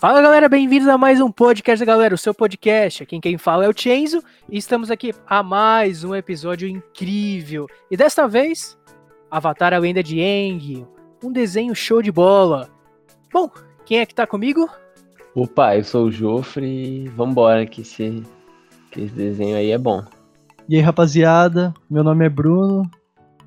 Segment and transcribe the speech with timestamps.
[0.00, 3.02] Fala galera, bem-vindos a mais um podcast, galera, o seu podcast.
[3.02, 7.66] Aqui quem fala é o Chenzo e estamos aqui a mais um episódio incrível.
[7.90, 8.78] E desta vez,
[9.30, 10.86] Avatar a Lenda de Aang,
[11.22, 12.70] um desenho show de bola.
[13.30, 13.50] Bom,
[13.84, 14.66] quem é que tá comigo?
[15.34, 18.22] Opa, eu sou o Jofre e vambora que esse,
[18.90, 20.02] que esse desenho aí é bom.
[20.66, 22.90] E aí rapaziada, meu nome é Bruno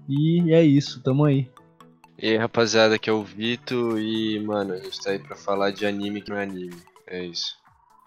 [0.07, 1.49] e é isso, tamo aí.
[2.23, 5.71] E aí, rapaziada, aqui é o Vito e, mano, a gente tá aí pra falar
[5.71, 6.81] de anime que não é anime.
[7.05, 7.57] É isso.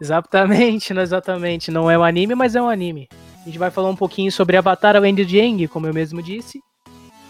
[0.01, 1.71] Exatamente, não exatamente.
[1.71, 3.11] Não é um anime, mas é um anime.
[3.43, 6.23] A gente vai falar um pouquinho sobre Avatar a Lenda de Aang, como eu mesmo
[6.23, 6.63] disse.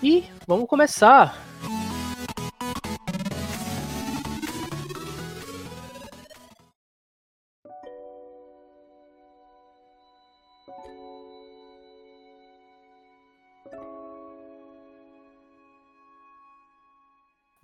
[0.01, 1.46] E vamos começar.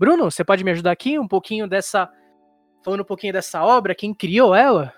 [0.03, 2.11] Bruno, você pode me ajudar aqui um pouquinho dessa.
[2.85, 4.93] Falando um pouquinho dessa obra, quem criou ela?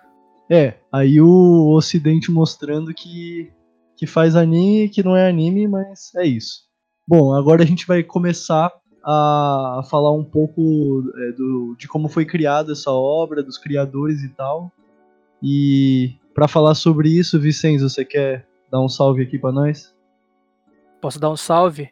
[0.51, 3.53] É, aí o Ocidente mostrando que,
[3.99, 6.63] que faz anime, que não é anime, mas é isso.
[7.07, 8.73] Bom, agora a gente vai começar
[9.05, 14.31] a falar um pouco é, do, de como foi criada essa obra, dos criadores e
[14.31, 14.73] tal.
[15.43, 19.95] E para falar sobre isso, Vicenzo, você quer dar um salve aqui para nós?
[20.99, 21.91] Posso dar um salve?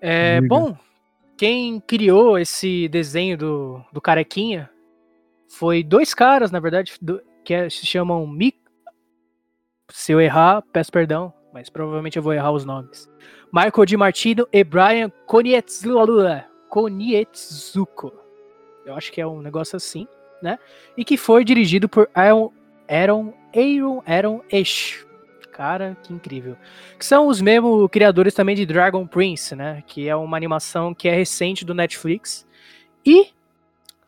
[0.00, 0.76] É, bom,
[1.38, 4.68] quem criou esse desenho do, do carequinha
[5.48, 8.58] foi dois caras, na verdade, do, que é, se chamam Mik.
[9.90, 13.08] Se eu errar, peço perdão, mas provavelmente eu vou errar os nomes.
[13.52, 15.10] Michael Di Martino e Brian
[16.68, 18.12] Konietzzuko.
[18.84, 20.06] Eu acho que é um negócio assim,
[20.42, 20.58] né?
[20.96, 22.52] E que foi dirigido por Aaron,
[22.88, 25.06] Aaron, Aaron, Aaron Esch.
[25.58, 26.56] Cara, que incrível.
[26.96, 29.82] Que são os mesmos criadores também de Dragon Prince, né?
[29.88, 32.46] Que é uma animação que é recente do Netflix.
[33.04, 33.30] E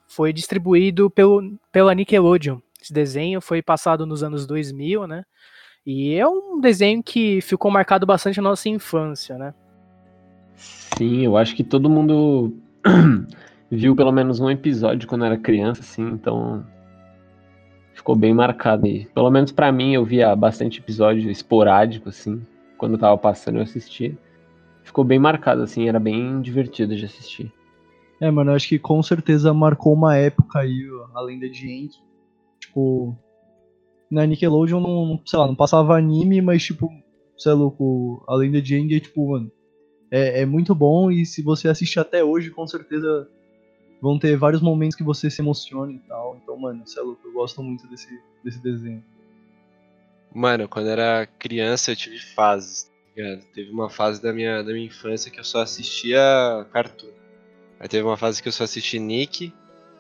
[0.07, 2.61] foi distribuído pelo, pela Nickelodeon.
[2.81, 5.25] Esse desenho foi passado nos anos 2000, né?
[5.85, 9.53] E é um desenho que ficou marcado bastante na nossa infância, né?
[10.55, 12.55] Sim, eu acho que todo mundo
[13.69, 16.65] viu pelo menos um episódio quando era criança, assim, então
[18.01, 19.05] ficou bem marcado aí.
[19.15, 22.41] Pelo menos para mim, eu via bastante episódio esporádico, assim.
[22.79, 24.17] Quando tava passando, eu assistia.
[24.83, 27.53] Ficou bem marcado, assim, era bem divertido de assistir.
[28.19, 31.99] É, mano, eu acho que com certeza marcou uma época aí, a lenda de Enki.
[32.59, 33.15] Tipo,
[34.11, 36.91] na Nickelodeon não, sei lá, não passava anime, mas tipo,
[37.37, 39.53] você é louco, a lenda de Aang é tipo, mano,
[40.11, 43.29] é, é muito bom e se você assiste até hoje, com certeza
[44.01, 46.39] vão ter vários momentos que você se emociona e tal.
[46.43, 48.09] Então, mano, isso é louco, eu gosto muito desse,
[48.43, 49.05] desse desenho.
[50.33, 53.45] Mano, quando era criança eu tive fases, tá ligado?
[53.53, 56.21] Teve uma fase da minha, da minha infância que eu só assistia
[56.73, 57.11] cartoon.
[57.81, 59.53] Aí teve uma fase que eu só assisti Nick,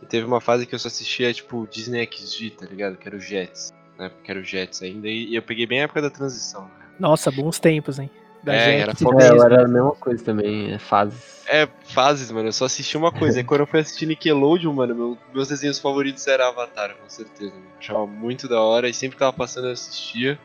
[0.02, 2.96] e teve uma fase que eu só assistia, tipo, Disney XG, tá ligado?
[2.96, 4.08] Que era o Jets, né?
[4.08, 6.86] Porque era o Jets ainda, e eu peguei bem a época da transição, né?
[6.98, 8.10] Nossa, bons tempos, hein?
[8.42, 9.04] Da é, gente.
[9.04, 11.42] Era, é, era a mesma coisa também, é fases.
[11.46, 12.48] É, fases, mano.
[12.48, 13.40] Eu só assisti uma coisa.
[13.40, 17.52] e quando eu fui assistir Nickelodeon, mano, meu, meus desenhos favoritos eram Avatar, com certeza.
[17.52, 17.66] Mano.
[17.78, 20.38] Achava muito da hora e sempre que tava passando eu assistia.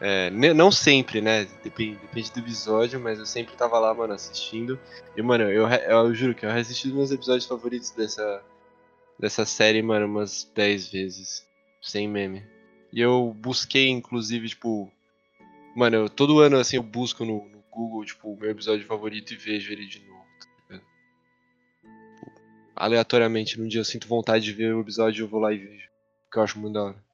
[0.00, 1.46] É, não sempre, né?
[1.62, 4.80] Depende, depende, do episódio, mas eu sempre tava lá, mano, assistindo.
[5.14, 8.42] E, mano, eu, eu, eu juro que eu assisti os meus episódios favoritos dessa,
[9.18, 11.46] dessa série, mano, umas 10 vezes.
[11.82, 12.42] Sem meme.
[12.92, 14.90] E eu busquei, inclusive, tipo,
[15.74, 19.32] Mano, eu, todo ano assim eu busco no, no, Google, tipo, o meu episódio favorito
[19.32, 20.24] e vejo ele de novo.
[20.68, 20.84] Tá tipo,
[22.74, 25.88] aleatoriamente, num dia eu sinto vontade de ver o episódio eu vou lá e vejo.
[26.24, 27.10] Porque eu acho muito da hora.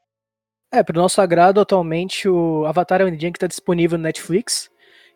[0.73, 4.71] É, pro nosso agrado, atualmente o Avatar é um que tá disponível no Netflix.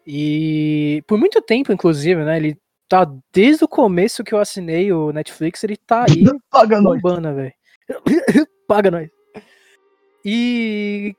[0.06, 2.36] E por muito tempo, inclusive, né?
[2.36, 2.56] Ele
[2.88, 7.52] tá desde o começo que eu assinei o Netflix, ele tá aí Paga bombando, velho.
[8.66, 9.08] Paga nós.
[10.24, 11.14] E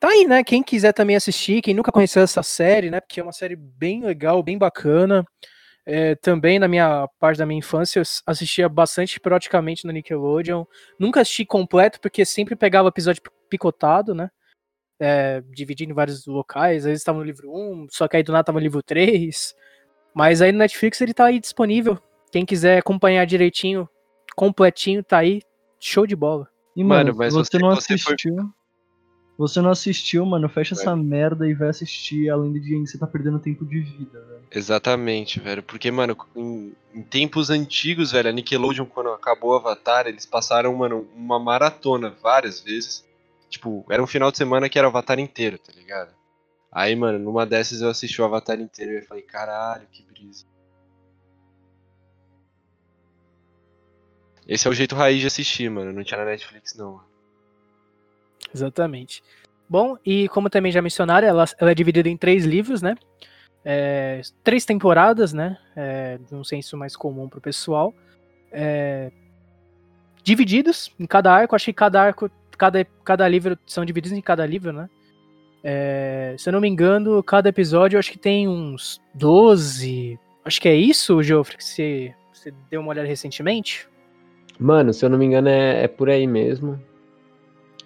[0.00, 0.42] Tá aí, né?
[0.42, 3.00] Quem quiser também assistir, quem nunca conheceu essa série, né?
[3.02, 5.26] Porque é uma série bem legal, bem bacana.
[5.84, 10.64] É, também na minha parte da minha infância eu assistia bastante periodicamente no Nickelodeon.
[10.98, 13.20] Nunca assisti completo porque sempre pegava episódio
[13.50, 14.30] picotado, né?
[14.98, 16.78] É, dividindo em vários locais.
[16.78, 19.54] Às vezes estava no livro 1, só que aí do nada tava no livro 3.
[20.14, 21.98] Mas aí no Netflix ele tá aí disponível.
[22.32, 23.86] Quem quiser acompanhar direitinho,
[24.34, 25.42] completinho, tá aí.
[25.78, 26.48] Show de bola.
[26.74, 28.36] E, mano, mano mas você, você não assistiu.
[28.36, 28.59] Foi...
[29.40, 33.06] Você não assistiu, mano, fecha essa merda e vai assistir além de Aang, você tá
[33.06, 34.42] perdendo tempo de vida, velho.
[34.50, 35.62] Exatamente, velho.
[35.62, 40.76] Porque, mano, em, em, tempos antigos, velho, a Nickelodeon, quando acabou o Avatar, eles passaram,
[40.76, 43.02] mano, uma maratona várias vezes.
[43.48, 46.14] Tipo, era um final de semana que era o Avatar inteiro, tá ligado?
[46.70, 50.44] Aí, mano, numa dessas eu assisti o Avatar inteiro e falei, caralho, que brisa.
[54.46, 55.94] Esse é o jeito raiz de assistir, mano.
[55.94, 57.08] Não tinha na Netflix, não.
[58.54, 59.22] Exatamente.
[59.68, 62.96] Bom, e como também já mencionaram, ela, ela é dividida em três livros, né?
[63.64, 65.56] É, três temporadas, né?
[65.76, 67.94] É, de um senso mais comum pro pessoal.
[68.50, 69.12] É,
[70.24, 71.54] divididos em cada arco.
[71.54, 74.88] Acho que cada arco, cada, cada livro são divididos em cada livro, né?
[75.62, 80.18] É, se eu não me engano, cada episódio acho que tem uns 12.
[80.44, 83.86] Acho que é isso, Geoffrey, que você, você deu uma olhada recentemente?
[84.58, 86.80] Mano, se eu não me engano, é, é por aí mesmo.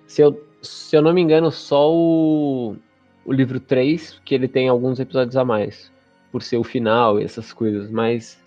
[0.06, 2.76] Se eu, se eu não me engano, só o,
[3.24, 5.92] o livro 3, que ele tem alguns episódios a mais.
[6.32, 7.90] Por ser o final e essas coisas.
[7.90, 8.42] Mas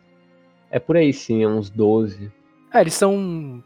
[0.69, 2.31] é por aí sim, é uns 12.
[2.73, 3.63] É, eles são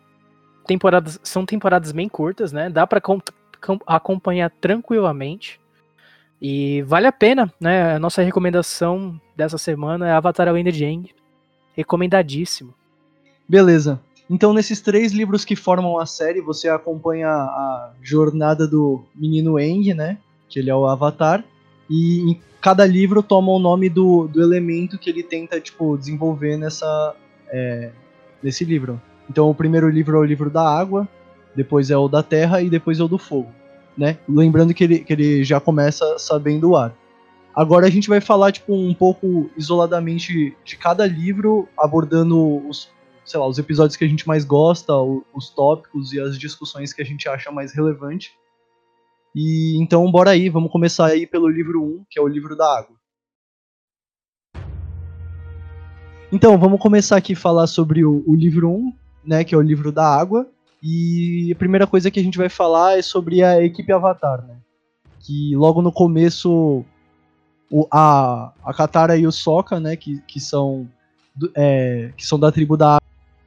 [0.66, 2.70] temporadas, são temporadas bem curtas, né?
[2.70, 3.02] Dá para
[3.88, 5.60] acompanhar tranquilamente.
[6.42, 7.96] E vale a pena, né?
[7.96, 11.14] A nossa recomendação dessa semana é Avatar A Lenda de Aang.
[11.76, 12.74] Recomendadíssimo.
[13.48, 14.00] Beleza.
[14.32, 19.94] Então, nesses três livros que formam a série, você acompanha a jornada do menino Aang,
[19.94, 20.20] né?
[20.48, 21.44] Que ele é o Avatar.
[21.90, 26.56] E em cada livro toma o nome do, do elemento que ele tenta, tipo, desenvolver
[26.56, 27.14] nessa,
[27.50, 27.92] é,
[28.42, 29.02] nesse livro.
[29.30, 31.06] Então, o primeiro livro é o livro da água,
[31.54, 33.52] depois é o da terra e depois é o do fogo,
[33.98, 34.18] né?
[34.30, 36.96] Lembrando que ele, que ele já começa sabendo o ar.
[37.54, 42.90] Agora a gente vai falar tipo um pouco isoladamente de cada livro, abordando os,
[43.32, 44.94] sei lá, os episódios que a gente mais gosta,
[45.34, 48.34] os tópicos e as discussões que a gente acha mais relevante.
[49.34, 52.78] E então bora aí, vamos começar aí pelo livro 1, que é o livro da
[52.78, 52.96] água.
[56.34, 58.94] Então, vamos começar aqui a falar sobre o, o livro 1,
[59.26, 60.48] né, que é o livro da água.
[60.82, 64.58] E a primeira coisa que a gente vai falar é sobre a equipe Avatar, né?
[65.20, 66.86] Que logo no começo
[67.70, 70.90] o, a, a Katara e o Sokka, né, que, que, são,
[71.56, 73.01] é, que são da tribo da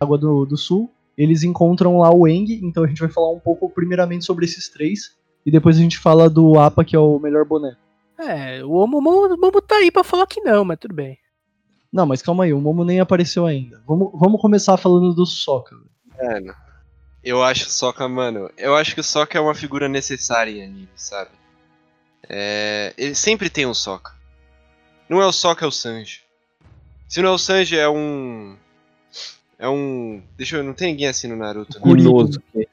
[0.04, 3.40] Água do, do Sul, eles encontram lá o Eng, então a gente vai falar um
[3.40, 7.18] pouco primeiramente sobre esses três, e depois a gente fala do Apa, que é o
[7.18, 7.80] melhor boneco.
[8.18, 11.18] É, o Momo, o Momo tá aí pra falar que não, mas tudo bem.
[11.92, 13.82] Não, mas calma aí, o Momo nem apareceu ainda.
[13.86, 15.76] Vamos, vamos começar falando do Sokka.
[16.20, 16.54] Mano,
[17.22, 20.64] eu acho o Sokka, mano, eu acho que o Sokka é uma figura necessária em
[20.64, 21.30] anime, sabe?
[22.28, 24.12] É, ele sempre tem um Sokka.
[25.08, 26.22] Não é o Sokka, é o Sanji.
[27.08, 28.56] Se não é o Sanji, é um...
[29.58, 30.22] É um...
[30.36, 30.64] Deixa eu...
[30.64, 32.64] Não tem ninguém assim no Naruto, né?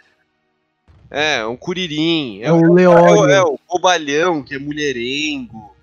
[1.11, 2.39] É, um Kuririn.
[2.41, 3.29] É, é o Leório.
[3.29, 5.75] É, é, o Bobalhão, que é mulherengo.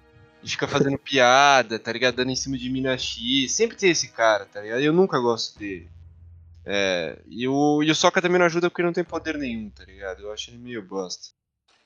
[0.43, 2.17] E fica fazendo piada, tá ligado?
[2.17, 3.53] Dando em cima de Mina X.
[3.53, 4.81] Sempre tem esse cara, tá ligado?
[4.81, 5.89] Eu nunca gosto dele.
[6.65, 9.85] É, e o, e o Sokka também não ajuda porque não tem poder nenhum, tá
[9.85, 10.23] ligado?
[10.23, 11.29] Eu acho ele meio bosta.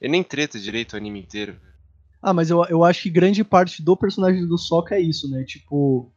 [0.01, 1.57] Ele nem treta direito o anime inteiro.
[2.21, 5.45] Ah, mas eu, eu acho que grande parte do personagem do Sokka é isso, né?
[5.45, 6.13] Tipo,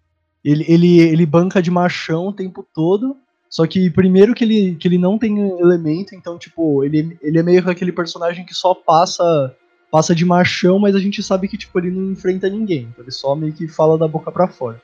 [0.45, 3.17] ele, ele, ele banca de machão o tempo todo,
[3.49, 7.43] só que primeiro que ele, que ele não tem elemento, então, tipo, ele, ele é
[7.43, 9.55] meio que aquele personagem que só passa
[9.91, 12.89] passa de machão, mas a gente sabe que, tipo, ele não enfrenta ninguém.
[12.91, 14.81] Então ele só meio que fala da boca para fora.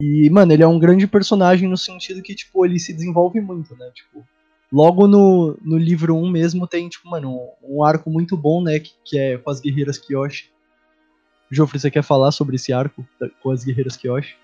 [0.00, 3.74] E, mano, ele é um grande personagem no sentido que, tipo, ele se desenvolve muito,
[3.76, 3.90] né?
[3.92, 4.24] Tipo,
[4.72, 8.78] logo no, no livro 1 mesmo tem, tipo, mano, um, um arco muito bom, né?
[8.78, 10.50] Que, que, é com as guerreiras Kyoshi.
[11.54, 13.06] Jofre, você quer falar sobre esse arco
[13.42, 14.36] com as guerreiras Kyoshi?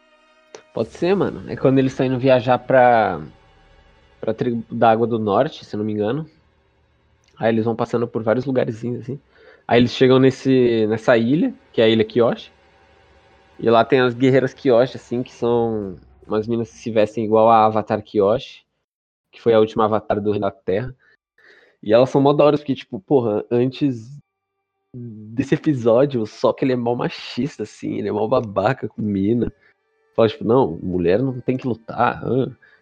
[0.73, 1.43] Pode ser, mano.
[1.51, 3.21] É quando eles estão indo viajar pra,
[4.21, 6.29] pra tribo da Água do Norte, se não me engano.
[7.37, 9.19] Aí eles vão passando por vários lugarzinhos, assim.
[9.67, 12.53] Aí eles chegam nesse, nessa ilha, que é a Ilha Kyoshi.
[13.59, 17.49] E lá tem as guerreiras Kyoshi, assim, que são umas minas que se vestem igual
[17.49, 18.65] a Avatar Kyoshi,
[19.31, 20.95] que foi a última Avatar do Rei da Terra.
[21.83, 24.19] E elas são mó da hora, porque, tipo, porra, antes
[24.95, 29.53] desse episódio, só que ele é mal machista, assim, ele é mal babaca com mina.
[30.15, 32.23] Fala, tipo, não, mulher não tem que lutar,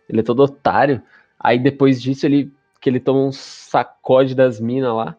[0.08, 1.02] ele é todo otário.
[1.38, 5.16] Aí depois disso, ele que ele toma um sacode das minas lá,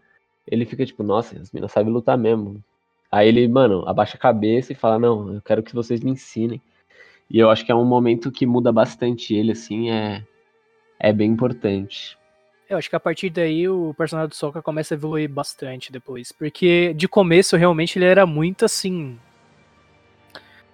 [0.48, 2.64] ele fica tipo, nossa, as minas sabem lutar mesmo.
[3.12, 6.62] Aí ele, mano, abaixa a cabeça e fala: Não, eu quero que vocês me ensinem.
[7.30, 10.26] E eu acho que é um momento que muda bastante ele, assim, é,
[11.00, 12.18] é bem importante.
[12.70, 16.32] Eu acho que a partir daí o personagem do Sokka começa a evoluir bastante depois.
[16.32, 19.18] Porque de começo, realmente, ele era muito assim.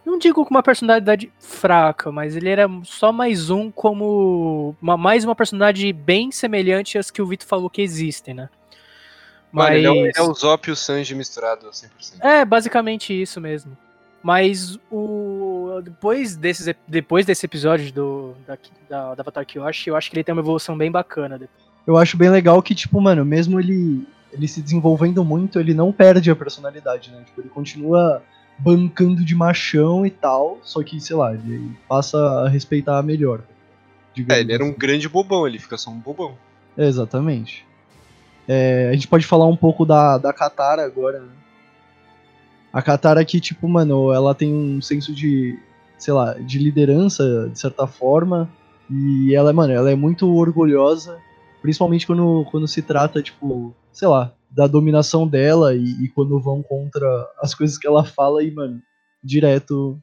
[0.06, 4.76] Não digo com uma personalidade fraca, mas ele era só mais um como.
[4.82, 8.50] Uma, mais uma personalidade bem semelhante às que o Vitor falou que existem, né?
[9.50, 9.82] Mas...
[9.82, 11.90] Mano, ele é, o, é o Zop e o Sanji misturado 100%.
[12.20, 13.76] É, basicamente isso mesmo.
[14.22, 18.58] Mas o depois, desses, depois desse episódio do, da,
[18.90, 21.40] da, da Avatar Kyoshi, eu acho que ele tem uma evolução bem bacana.
[21.86, 25.92] Eu acho bem legal que, tipo, mano, mesmo ele, ele se desenvolvendo muito, ele não
[25.92, 27.24] perde a personalidade, né?
[27.26, 28.24] Tipo, ele continua
[28.58, 33.42] bancando de machão e tal, só que, sei lá, ele passa a respeitar melhor.
[34.30, 34.78] É, ele era um assim.
[34.78, 36.36] grande bobão, ele fica só um bobão.
[36.78, 37.66] Exatamente.
[38.48, 41.32] É, a gente pode falar um pouco da, da Katara agora, né?
[42.72, 45.58] A Katara aqui, tipo, mano, ela tem um senso de,
[45.98, 48.50] sei lá, de liderança, de certa forma.
[48.90, 51.18] E ela, mano, ela é muito orgulhosa,
[51.66, 56.62] principalmente quando, quando se trata, tipo, sei lá, da dominação dela e, e quando vão
[56.62, 57.08] contra
[57.40, 58.80] as coisas que ela fala e, mano,
[59.24, 60.00] direto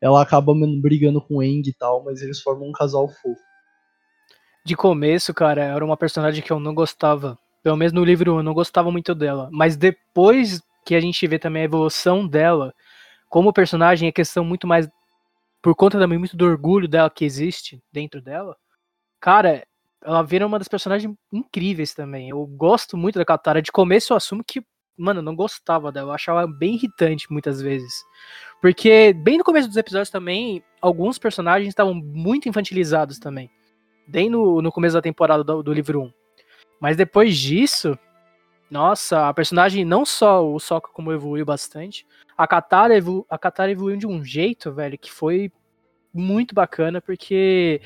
[0.00, 3.40] ela acaba mano, brigando com o Aang e tal, mas eles formam um casal fofo.
[4.64, 7.38] De começo, cara, era uma personagem que eu não gostava.
[7.62, 9.48] Pelo menos no livro 1, eu não gostava muito dela.
[9.52, 12.74] Mas depois que a gente vê também a evolução dela,
[13.28, 14.88] como personagem, é questão muito mais.
[15.62, 18.56] Por conta também muito do orgulho dela que existe dentro dela.
[19.20, 19.64] Cara,
[20.02, 22.30] ela vira uma das personagens incríveis também.
[22.30, 23.60] Eu gosto muito da Katara.
[23.60, 24.62] De começo eu assumo que,
[24.96, 26.10] mano, eu não gostava dela.
[26.10, 28.02] Eu achava bem irritante muitas vezes.
[28.60, 33.50] Porque bem no começo dos episódios também, alguns personagens estavam muito infantilizados também.
[34.06, 36.12] Bem no, no começo da temporada do, do livro 1.
[36.80, 37.98] Mas depois disso,
[38.70, 43.70] nossa, a personagem, não só o Sokka como evoluiu bastante, a Katara, evolu a Katara
[43.70, 45.52] evoluiu de um jeito, velho, que foi
[46.12, 47.82] muito bacana, porque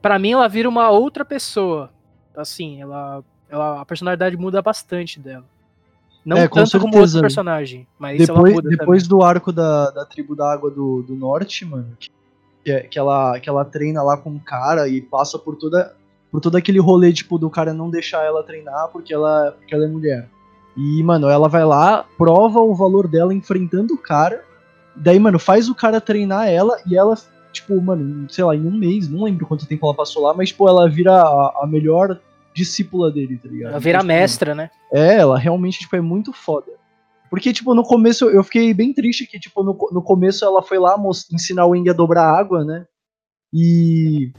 [0.00, 1.90] para mim ela vira uma outra pessoa.
[2.36, 5.44] Assim, ela, ela a personalidade muda bastante dela.
[6.24, 7.16] Não É, com tanto como certeza.
[7.16, 11.02] outro personagem, mas ela Depois, muda depois do arco da, da tribo da água do,
[11.02, 11.96] do norte, mano,
[12.62, 15.94] que, é- que, ela, que ela treina lá com o cara e passa por toda
[16.30, 19.84] por todo aquele rolê, tipo, do cara não deixar ela treinar porque ela, porque ela
[19.84, 20.28] é mulher.
[20.76, 24.44] E, mano, ela vai lá, prova o valor dela enfrentando o cara,
[24.94, 27.18] daí, mano, faz o cara treinar ela e ela,
[27.52, 30.48] tipo, mano, sei lá, em um mês, não lembro quanto tempo ela passou lá, mas,
[30.50, 32.18] tipo, ela vira a, a melhor
[32.54, 33.70] discípula dele, tá ligado?
[33.70, 34.70] Ela vira Então, tipo, mestra, né?
[34.92, 36.72] é, ela realmente, tipo, é muito foda.
[37.30, 40.78] Porque, tipo, no começo eu fiquei bem triste que, tipo, no, no começo ela foi
[40.80, 40.96] lá
[41.32, 42.86] ensinar o Eng a dobrar água, né?
[43.52, 44.32] E.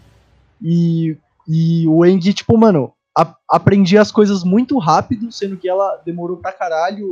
[0.62, 1.18] E.
[1.48, 6.38] E o Eng, tipo, mano, a- aprendia as coisas muito rápido, sendo que ela demorou
[6.38, 7.08] pra caralho.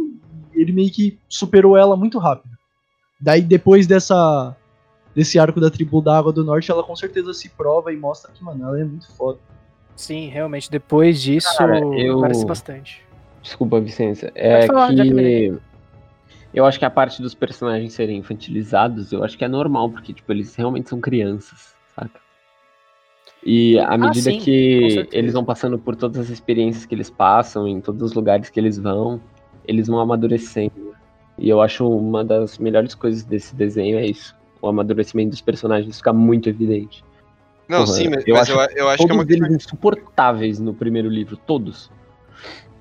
[0.53, 2.53] E ele meio que superou ela muito rápido.
[3.20, 4.56] Daí, depois dessa.
[5.16, 8.32] Desse arco da tribo da Água do Norte, ela com certeza se prova e mostra
[8.32, 9.39] que, mano, ela é muito foda.
[9.96, 10.70] Sim, realmente.
[10.72, 13.04] Depois disso, Cara, eu- parece bastante.
[13.42, 14.32] Desculpa, Vicência.
[14.36, 15.58] É falar, que.
[16.54, 20.13] Eu acho que a parte dos personagens serem infantilizados, eu acho que é normal, porque,
[20.13, 22.20] tipo, eles realmente são crianças, saca?
[23.46, 27.10] E à medida Ah, sim, que eles vão passando por todas as experiências que eles
[27.10, 29.22] passam, em todos os lugares que eles vão,
[29.66, 30.96] eles vão amadurecendo.
[31.38, 34.36] E eu acho uma das melhores coisas desse desenho é isso.
[34.62, 37.04] O amadurecimento dos personagens fica muito evidente.
[37.68, 40.60] Não, Porra, sim, mas, eu mas acho eu, eu acho que é uma questão, insuportáveis
[40.60, 41.89] no primeiro livro, todos.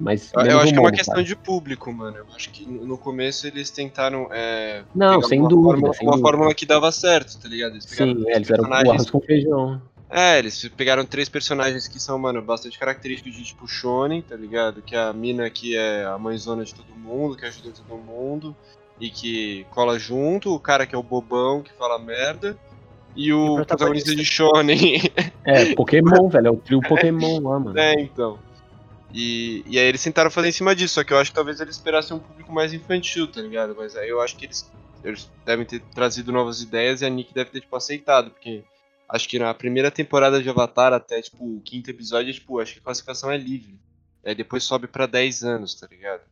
[0.00, 1.26] Mas eu menos acho que é uma questão cara.
[1.26, 2.16] de público, mano.
[2.18, 4.28] Eu acho que no começo eles tentaram.
[4.30, 6.28] É, Não, sem uma dúvida, fórmula- sem uma dúvida.
[6.28, 7.72] fórmula que dava certo, tá ligado?
[7.72, 9.82] Eles pegaram Sim, é, eles eram personagens- com feijão.
[10.10, 14.80] É, eles pegaram três personagens que são, mano, bastante característicos de tipo Shonen, tá ligado?
[14.80, 18.56] Que a mina que é a mãezona de todo mundo, que ajuda todo mundo
[19.00, 22.56] e que cola junto, o cara que é o bobão que fala merda.
[23.16, 24.14] E o, o protagonista protagonista.
[24.14, 25.02] de Shonen.
[25.44, 27.78] É, Pokémon, velho, é o trio Pokémon lá, mano.
[27.78, 28.38] é, então.
[29.12, 31.60] E, e aí eles tentaram fazer em cima disso, só que eu acho que talvez
[31.60, 33.74] eles esperassem um público mais infantil, tá ligado?
[33.76, 34.70] Mas aí eu acho que eles,
[35.02, 38.62] eles devem ter trazido novas ideias e a Nick deve ter, tipo, aceitado, porque
[39.08, 42.80] acho que na primeira temporada de Avatar até, tipo, o quinto episódio, tipo, acho que
[42.80, 43.78] a classificação é livre.
[44.24, 46.22] Aí depois sobe pra 10 anos, tá ligado?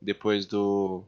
[0.00, 1.04] Depois do...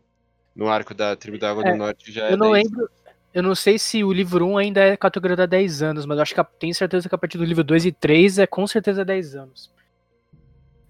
[0.57, 2.65] No arco da Tribo da Água É, do Norte já é Eu não 10.
[2.65, 2.89] lembro.
[3.35, 6.35] Eu não sei se o livro 1 ainda é categoria 10 anos, mas eu acho
[6.35, 9.35] que tenho certeza que a partir do livro 2 e 3 é com certeza 10
[9.37, 9.71] anos.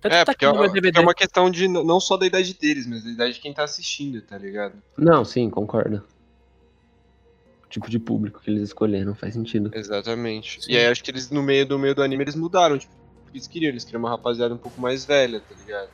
[0.00, 0.88] Tanto É, tá porque aqui no é, meu DVD.
[0.92, 3.52] porque é uma questão de não só da idade deles, mas da idade de quem
[3.52, 4.74] tá assistindo, tá ligado?
[4.96, 6.04] Não, sim, concordo.
[7.64, 9.72] O tipo de público que eles escolheram faz sentido.
[9.74, 10.62] Exatamente.
[10.62, 10.70] Sim.
[10.72, 13.24] E aí acho que eles, no meio do meio do anime, eles mudaram, tipo, o
[13.26, 15.88] que eles queriam, eles queriam uma rapaziada um pouco mais velha, tá ligado?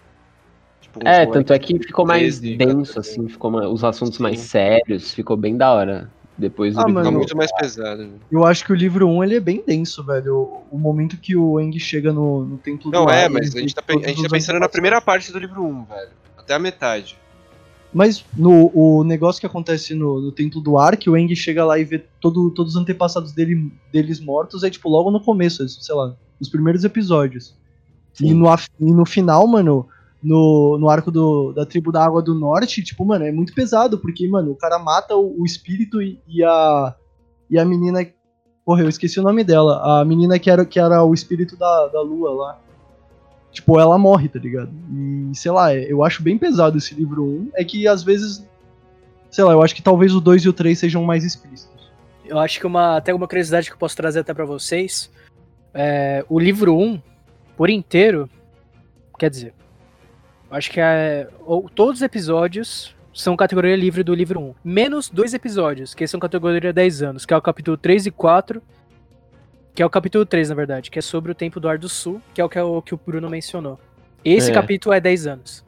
[0.92, 2.99] Tipo, É, tanto é que ficou mais 13, denso, 14.
[2.99, 4.46] assim, ficou ma- os assuntos mais Sim.
[4.49, 6.11] sérios, ficou bem da hora.
[6.37, 8.02] Depois do Ah, livro mano, muito mais pesado.
[8.02, 8.14] né?
[8.30, 10.34] Eu acho que o livro 1 ele é bem denso, velho.
[10.34, 13.54] O, o momento que o Eng chega no, no templo Não, do é, Ar, mas
[13.54, 15.84] a gente, tá, pe- a gente tá os pensando na primeira parte do livro 1,
[15.84, 16.11] velho.
[16.37, 17.18] Até a metade.
[17.92, 21.64] Mas no o negócio que acontece no, no templo do ar, que o Eng chega
[21.64, 25.62] lá e vê todo, todos os antepassados dele, deles mortos, é tipo logo no começo,
[25.62, 27.54] é, sei lá, nos primeiros episódios.
[28.20, 28.46] E no,
[28.80, 29.87] e no final, mano,
[30.22, 33.98] no, no arco do, da tribo da Água do Norte, tipo, mano, é muito pesado,
[33.98, 36.94] porque, mano, o cara mata o, o espírito e, e a.
[37.50, 38.06] E a menina.
[38.64, 40.00] Porra, eu esqueci o nome dela.
[40.00, 42.60] A menina que era, que era o espírito da, da lua lá.
[43.50, 44.70] Tipo, ela morre, tá ligado?
[44.90, 47.50] E, sei lá, eu acho bem pesado esse livro 1.
[47.56, 48.46] É que às vezes.
[49.30, 51.90] Sei lá, eu acho que talvez o 2 e o 3 sejam mais explícitos.
[52.24, 55.10] Eu acho que uma, até uma curiosidade que eu posso trazer até pra vocês.
[55.74, 57.00] é, o livro 1,
[57.56, 58.28] por inteiro,
[59.18, 59.54] quer dizer,
[60.52, 64.54] acho que é, ou, todos os episódios são categoria livre do livro 1.
[64.64, 68.62] Menos dois episódios, que são categoria 10 anos, que é o capítulo 3 e 4.
[69.75, 71.88] Que é o capítulo 3, na verdade, que é sobre o tempo do Ar do
[71.88, 73.80] Sul, que é o que, é o, que o Bruno mencionou.
[74.25, 74.54] Esse É.
[74.54, 75.64] capítulo é 10 anos.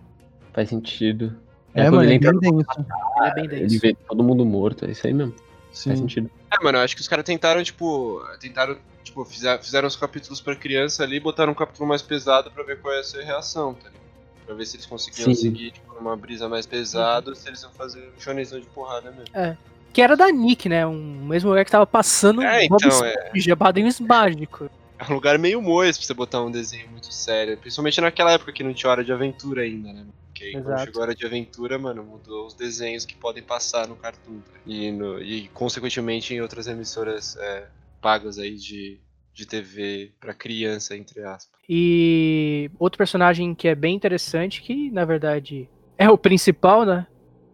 [0.53, 1.35] Faz sentido.
[1.75, 2.67] É, quando mano, ele é no- denso.
[2.79, 2.87] Ele
[3.27, 3.81] é bem Ele denso.
[3.81, 5.33] vê todo mundo morto, é isso aí mesmo.
[5.35, 5.97] Faz Sim.
[5.97, 6.31] sentido.
[6.53, 8.23] É, mano, eu acho que os caras tentaram, tipo.
[8.39, 12.63] Tentaram, tipo, fizer- fizeram os capítulos pra criança ali, botaram um capítulo mais pesado pra
[12.63, 14.04] ver qual ia ser a reação, tá ligado?
[14.45, 15.41] Pra ver se eles conseguiam Sim.
[15.41, 19.11] seguir, tipo, numa brisa mais pesada, ou se eles iam fazer um shonenzão de porrada
[19.11, 19.57] mesmo.
[19.93, 20.87] Que era da Nick, né?
[20.87, 23.57] Um mesmo lugar que tava passando É, Bob então, é.
[23.57, 24.69] Padrinhos Mágicos.
[24.99, 27.57] É um lugar meio moço pra você botar um desenho muito sério.
[27.57, 30.05] Principalmente naquela época que não tinha hora de aventura ainda, né?
[30.27, 30.85] Porque aí quando Exato.
[30.85, 34.41] chegou a hora de aventura, mano, mudou os desenhos que podem passar no Cartoon.
[34.41, 34.59] tá?
[34.67, 37.67] E, no- e consequentemente em outras emissoras é,
[38.01, 38.99] pagas aí de,
[39.35, 41.59] de TV pra criança, entre aspas.
[41.69, 47.07] E outro personagem que é bem interessante, que na verdade é o principal, né?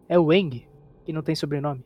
[0.07, 0.65] É o Eng,
[1.03, 1.83] que não tem sobrenome.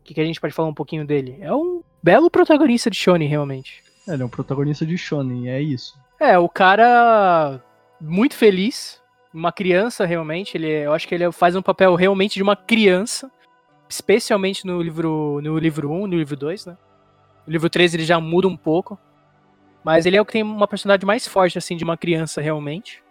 [0.00, 1.38] O que, que a gente pode falar um pouquinho dele?
[1.40, 3.82] É um belo protagonista de Shonen, realmente.
[4.08, 5.96] É, ele é um protagonista de Shonen, é isso.
[6.18, 7.62] É, o cara
[8.00, 9.00] muito feliz,
[9.32, 12.56] uma criança realmente, ele, é- eu acho que ele faz um papel realmente de uma
[12.56, 13.30] criança,
[13.88, 16.76] especialmente no livro no livro 1, no livro 2, né?
[17.46, 18.98] No livro 3 ele já muda um pouco,
[19.84, 23.02] mas ele é o que tem uma personalidade mais forte assim de uma criança realmente.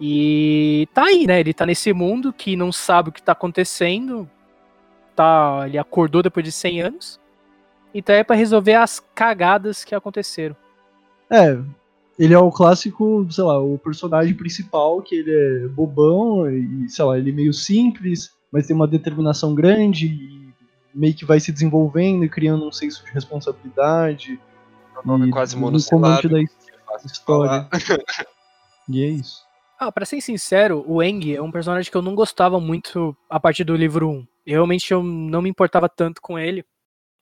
[0.00, 1.40] E tá aí, né?
[1.40, 4.28] Ele tá nesse mundo que não sabe o que tá acontecendo.
[5.14, 7.20] Tá, ele acordou depois de 100 anos.
[7.94, 10.56] E tá aí pra resolver as cagadas que aconteceram.
[11.30, 11.58] É,
[12.18, 17.04] ele é o clássico, sei lá, o personagem principal, que ele é bobão e, sei
[17.04, 20.41] lá, ele é meio simples, mas tem uma determinação grande
[20.94, 24.40] meio que vai se desenvolvendo e criando um senso de responsabilidade.
[25.02, 26.28] O nome E quase no monossilábico.
[26.28, 26.44] da é
[27.06, 27.68] história.
[28.88, 29.46] E é isso.
[29.78, 33.38] Ah, pra ser sincero, o Eng é um personagem que eu não gostava muito a
[33.38, 34.26] partir do livro 1.
[34.44, 36.64] Eu, realmente eu não me importava tanto com ele.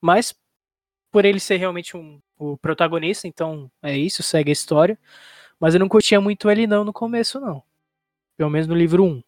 [0.01, 0.33] Mas
[1.11, 4.97] por ele ser realmente um, o protagonista, então é isso, segue a história.
[5.59, 7.61] Mas eu não curtia muito ele não no começo, não.
[8.35, 9.23] Pelo menos no livro 1.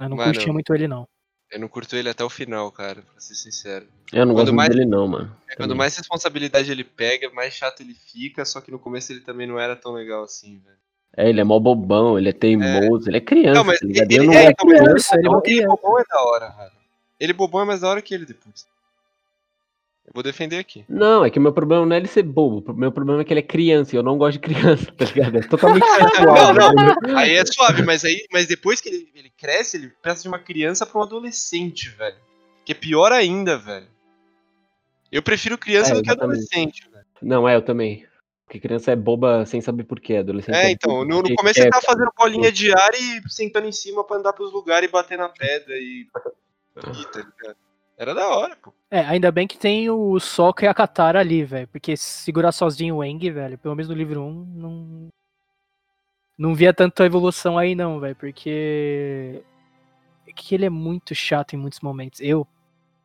[0.00, 1.08] Eu não Mano, curtia muito ele, não.
[1.50, 3.86] Eu não curto ele até o final, cara, pra ser sincero.
[4.12, 5.34] Eu não Quando gosto mais- dele não, mano.
[5.50, 9.20] É, quando mais responsabilidade ele pega, mais chato ele fica, só que no começo ele
[9.20, 10.76] também não era tão legal assim, velho.
[11.16, 14.10] É, ele é mó bobão, ele é teimoso, ele é criança, Não, mas tá ligado?
[14.12, 14.78] ele- Eu não é, mas dele.
[14.78, 15.68] criança, ele é Ele criança.
[15.68, 16.72] bobão é da hora, cara.
[17.18, 18.66] Ele bobão é mais da hora que ele depois.
[20.08, 20.86] Eu vou defender aqui.
[20.88, 22.72] Não, é que o meu problema não é ele ser bobo.
[22.72, 25.04] O meu problema é que ele é criança e eu não gosto de criança, tá
[25.04, 25.36] ligado?
[25.36, 26.54] É totalmente pessoal.
[26.54, 26.94] Não, não.
[27.02, 27.18] velho.
[27.18, 30.38] Aí é suave, mas aí, mas depois que ele, ele cresce, ele passa de uma
[30.38, 32.16] criança pra um adolescente, velho.
[32.64, 33.86] Que é pior ainda, velho.
[35.12, 37.04] Eu prefiro criança É, do que adolescente, velho.
[37.20, 38.06] Não, é, eu também.
[38.46, 41.68] Porque criança é boba sem saber porquê, adolescente É, é então, no, no começo ele
[41.68, 45.18] tava fazendo bolinha de ar e sentando em cima pra andar pros lugares e bater
[45.18, 46.08] na pedra e.
[46.78, 47.67] Ih, tá ligado?
[47.98, 48.72] Era da hora, pô.
[48.90, 51.66] É, ainda bem que tem o Sokka e a Katara ali, velho.
[51.68, 55.08] Porque segurar sozinho o Eng, velho, pelo menos no livro 1, não.
[56.38, 58.14] Não via tanta evolução aí, não, velho.
[58.14, 59.42] Porque.
[60.26, 62.20] É que ele é muito chato em muitos momentos.
[62.20, 62.46] Eu,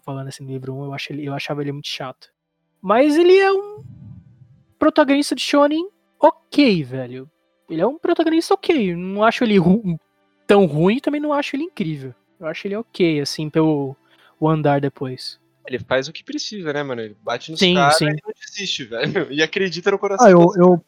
[0.06, 2.30] falando assim no livro 1, eu, acho ele, eu achava ele muito chato.
[2.82, 3.84] Mas ele é um
[4.78, 7.30] protagonista de Shonen ok, velho.
[7.70, 8.96] Ele é um protagonista ok.
[8.96, 9.98] Não acho ele ru-
[10.46, 12.14] tão ruim, também não acho ele incrível.
[12.40, 13.96] Eu acho ele ok, assim, pelo
[14.44, 15.40] o andar depois.
[15.66, 17.02] Ele faz o que precisa, né, mano?
[17.02, 18.06] Ele bate nos Sim, caras sim.
[18.06, 19.32] e não desiste, velho.
[19.32, 20.28] E acredita no coração.
[20.28, 20.86] Ah, eu, eu,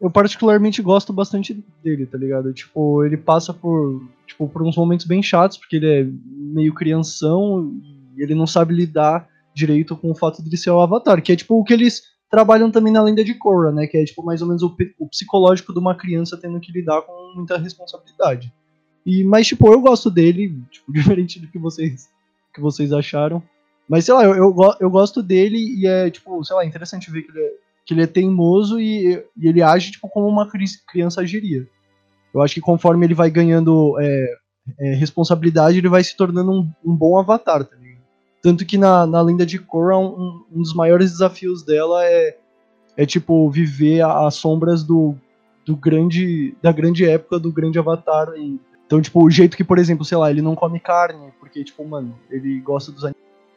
[0.00, 2.52] eu particularmente gosto bastante dele, tá ligado?
[2.52, 7.72] Tipo, ele passa por, tipo, por uns momentos bem chatos, porque ele é meio crianção
[8.16, 11.32] e ele não sabe lidar direito com o fato de ele ser o Avatar, que
[11.32, 13.86] é tipo o que eles trabalham também na lenda de Korra, né?
[13.86, 17.02] Que é tipo mais ou menos o, o psicológico de uma criança tendo que lidar
[17.02, 18.52] com muita responsabilidade.
[19.04, 22.08] E, mas, tipo, eu gosto dele, tipo, diferente do que vocês,
[22.60, 23.42] que vocês acharam.
[23.88, 27.22] Mas, sei lá, eu, eu, eu gosto dele e é, tipo, sei lá, interessante ver
[27.22, 27.52] que ele é,
[27.84, 31.66] que ele é teimoso e, e ele age, tipo, como uma cri- criança agiria.
[32.32, 34.34] Eu acho que conforme ele vai ganhando é,
[34.78, 38.00] é, responsabilidade, ele vai se tornando um, um bom avatar, tá ligado?
[38.42, 42.36] Tanto que na, na lenda de Korra, um, um dos maiores desafios dela é,
[42.96, 45.16] é tipo, viver as sombras do,
[45.66, 48.28] do grande, da grande época do grande avatar.
[48.36, 51.62] E- então, tipo, o jeito que, por exemplo, sei lá, ele não come carne, porque,
[51.62, 53.04] tipo, mano, ele gosta dos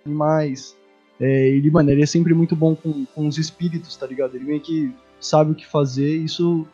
[0.06, 0.78] animais.
[1.20, 4.36] É, ele, mano, ele é sempre muito bom com, com os espíritos, tá ligado?
[4.36, 6.68] Ele meio que sabe o que fazer, isso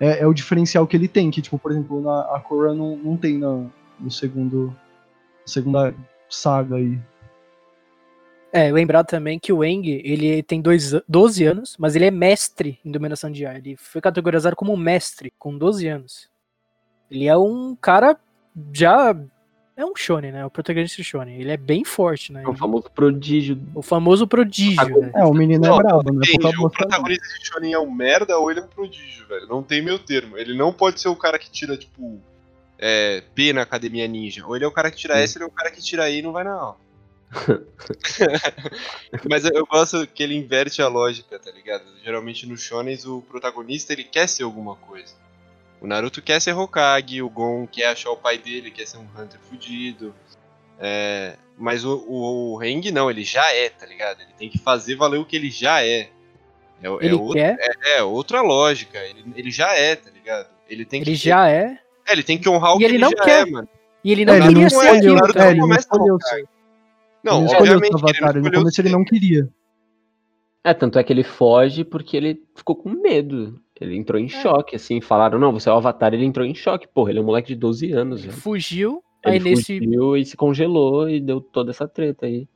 [0.00, 2.96] é, é o diferencial que ele tem, que, tipo, por exemplo, na, a Korra não,
[2.96, 3.66] não tem na,
[4.00, 4.74] no segundo
[5.44, 5.94] segunda
[6.30, 6.98] saga aí.
[8.50, 12.78] É, lembrar também que o Eng, ele tem dois, 12 anos, mas ele é mestre
[12.82, 13.56] em dominação de ar.
[13.56, 16.37] Ele foi categorizado como mestre com 12 anos.
[17.10, 18.16] Ele é um cara
[18.72, 19.16] já.
[19.76, 20.44] É um shonen, né?
[20.44, 21.40] O protagonista do shonen.
[21.40, 22.42] Ele é bem forte, né?
[22.42, 23.60] É o famoso prodígio.
[23.74, 25.12] O famoso prodígio, né?
[25.14, 26.20] É, o menino é Não, brabo, né?
[26.58, 29.46] O protagonista de Shonen é um merda ou ele é um prodígio, velho.
[29.46, 30.36] Não tem meio termo.
[30.36, 32.20] Ele não pode ser o cara que tira, tipo,
[32.76, 34.44] é, B na academia ninja.
[34.44, 35.20] Ou ele é o cara que tira Sim.
[35.20, 36.76] S, ou ele é o cara que tira E e não vai na aula.
[39.28, 41.84] Mas eu, eu gosto que ele inverte a lógica, tá ligado?
[42.02, 45.14] Geralmente no Shonens o protagonista ele quer ser alguma coisa.
[45.80, 49.06] O Naruto quer ser Hokage, o Gon quer achar o pai dele, quer ser um
[49.16, 50.14] Hunter fudido.
[50.78, 54.20] É, mas o, o, o Heng não, ele já é, tá ligado?
[54.20, 56.08] Ele tem que fazer valer o que ele já é.
[56.80, 57.56] É, é Ele outro- quer,
[57.96, 58.98] é outra lógica.
[58.98, 60.48] Ele, ele já é, tá ligado?
[60.68, 61.78] Ele tem que ele já é.
[62.06, 63.46] É, ele tem que honrar o E que ele ele não já quer.
[63.46, 63.68] é, mano.
[64.04, 65.14] E ele não É, ele queria não ser escolheu, aquilo.
[65.16, 65.40] Naruto tá?
[65.40, 66.34] é, não ele não começa escolheu Hokage.
[66.42, 66.48] ser.
[67.24, 68.88] Não, ele obviamente ser que ele não avatar, ele ser.
[68.90, 69.48] não queria.
[70.64, 73.60] É, tanto é que ele foge porque ele ficou com medo.
[73.80, 75.00] Ele entrou em choque, assim.
[75.00, 76.88] Falaram, não, você é o Avatar, ele entrou em choque.
[76.88, 78.40] Porra, ele é um moleque de 12 anos, Ele velho.
[78.42, 79.78] fugiu, Ele aí nesse.
[79.78, 82.48] fugiu e se congelou e deu toda essa treta aí.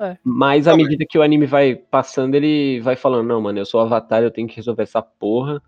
[0.00, 0.16] É.
[0.22, 3.66] Mas à Não, medida que o anime vai passando, ele vai falando, não, mano, eu
[3.66, 5.60] sou o Avatar, eu tenho que resolver essa porra.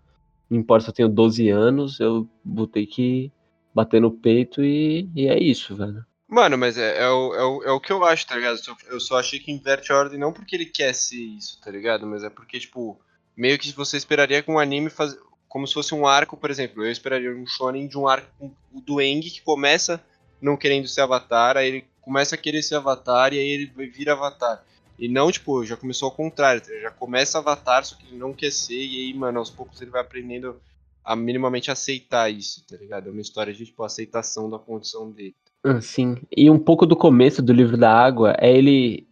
[0.49, 3.31] Não importa se eu tenho 12 anos, eu vou ter que
[3.73, 6.05] bater no peito e, e é isso, velho.
[6.29, 8.53] Mano, mas é, é, o, é, o, é o que eu acho, tá ligado?
[8.53, 11.59] Eu só- Eu só achei que inverte a ordem não porque ele quer ser isso,
[11.61, 12.07] tá ligado?
[12.07, 12.97] Mas é porque, tipo,
[13.35, 15.17] meio que você esperaria que um anime faz...
[15.47, 16.83] como se fosse um arco, por exemplo.
[16.83, 20.01] Eu esperaria um shonen de um arco do Eng que começa
[20.41, 24.13] não querendo ser avatar, aí ele começa a querer ser avatar e aí ele vira
[24.13, 24.63] avatar.
[24.97, 26.71] E não, tipo, já começou ao contrário, tá?
[26.81, 29.91] já começa avatar, só que ele não quer ser, e aí, mano, aos poucos ele
[29.91, 30.59] vai aprendendo
[31.03, 33.07] a minimamente aceitar isso, tá ligado?
[33.07, 35.35] É uma história de, tipo, aceitação da condição dele.
[35.63, 36.17] Ah, Sim.
[36.35, 39.07] E um pouco do começo do livro da água é ele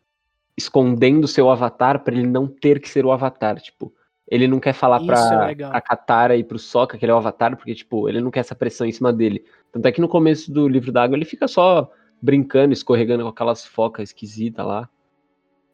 [0.56, 3.94] escondendo seu avatar pra ele não ter que ser o avatar, tipo,
[4.30, 7.16] ele não quer falar Isso pra, é pra Katara e pro Sokka que ele é
[7.16, 9.44] o avatar, porque, tipo, ele não quer essa pressão em cima dele.
[9.72, 13.30] Tanto é que no começo do livro da água ele fica só brincando, escorregando com
[13.30, 14.88] aquelas focas esquisitas lá.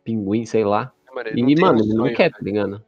[0.03, 0.93] Pinguim, sei lá.
[1.13, 2.29] Mano, ele não E, mano, um ele não sonho, quer, né?
[2.29, 2.85] tá ligado?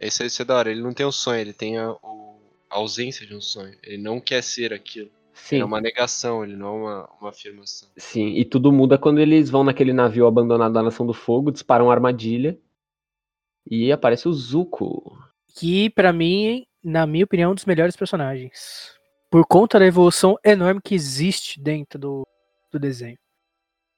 [0.00, 2.36] Esse, esse é da hora, ele não tem um sonho, ele tem a, o-
[2.68, 3.74] a ausência de um sonho.
[3.82, 5.10] Ele não quer ser aquilo.
[5.32, 5.56] Sim.
[5.56, 7.88] Ele é uma negação, ele não é uma, uma afirmação.
[7.96, 11.86] Sim, e tudo muda quando eles vão naquele navio abandonado da Nação do Fogo, disparam
[11.86, 12.58] uma armadilha
[13.68, 15.18] e aparece o Zuko.
[15.54, 18.92] Que, pra mim, na minha opinião, é um dos melhores personagens.
[19.30, 22.26] Por conta da evolução enorme que existe dentro do,
[22.70, 23.18] do desenho.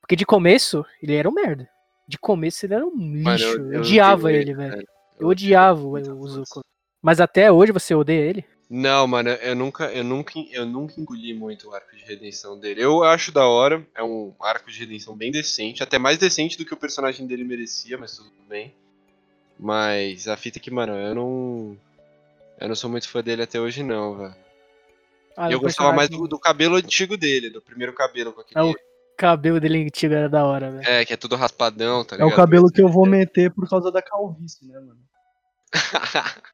[0.01, 1.69] Porque de começo, ele era um merda.
[2.07, 3.25] De começo, ele era um lixo.
[3.25, 4.71] Mano, eu, eu odiava odeio ele, ele, velho.
[4.73, 4.89] velho.
[5.19, 6.29] Eu odiava o.
[6.29, 6.61] Zuko.
[7.03, 8.45] Mas até hoje você odeia ele?
[8.69, 12.83] Não, mano, eu nunca, eu nunca, eu nunca engoli muito o arco de redenção dele.
[12.83, 16.65] Eu acho da hora, é um arco de redenção bem decente, até mais decente do
[16.65, 18.75] que o personagem dele merecia, mas tudo bem.
[19.59, 21.77] Mas a fita é que, mano, eu não,
[22.61, 24.35] eu não sou muito fã dele até hoje não, velho.
[25.37, 28.61] Ah, eu o gostava mais do, do cabelo antigo dele, do primeiro cabelo com aquele,
[28.61, 28.75] É o
[29.17, 30.89] cabelo dele antigo era da hora, velho.
[30.89, 32.33] é, que é tudo raspadão, tá É ligado?
[32.33, 34.99] o cabelo que eu vou meter por causa da calvície, né, mano?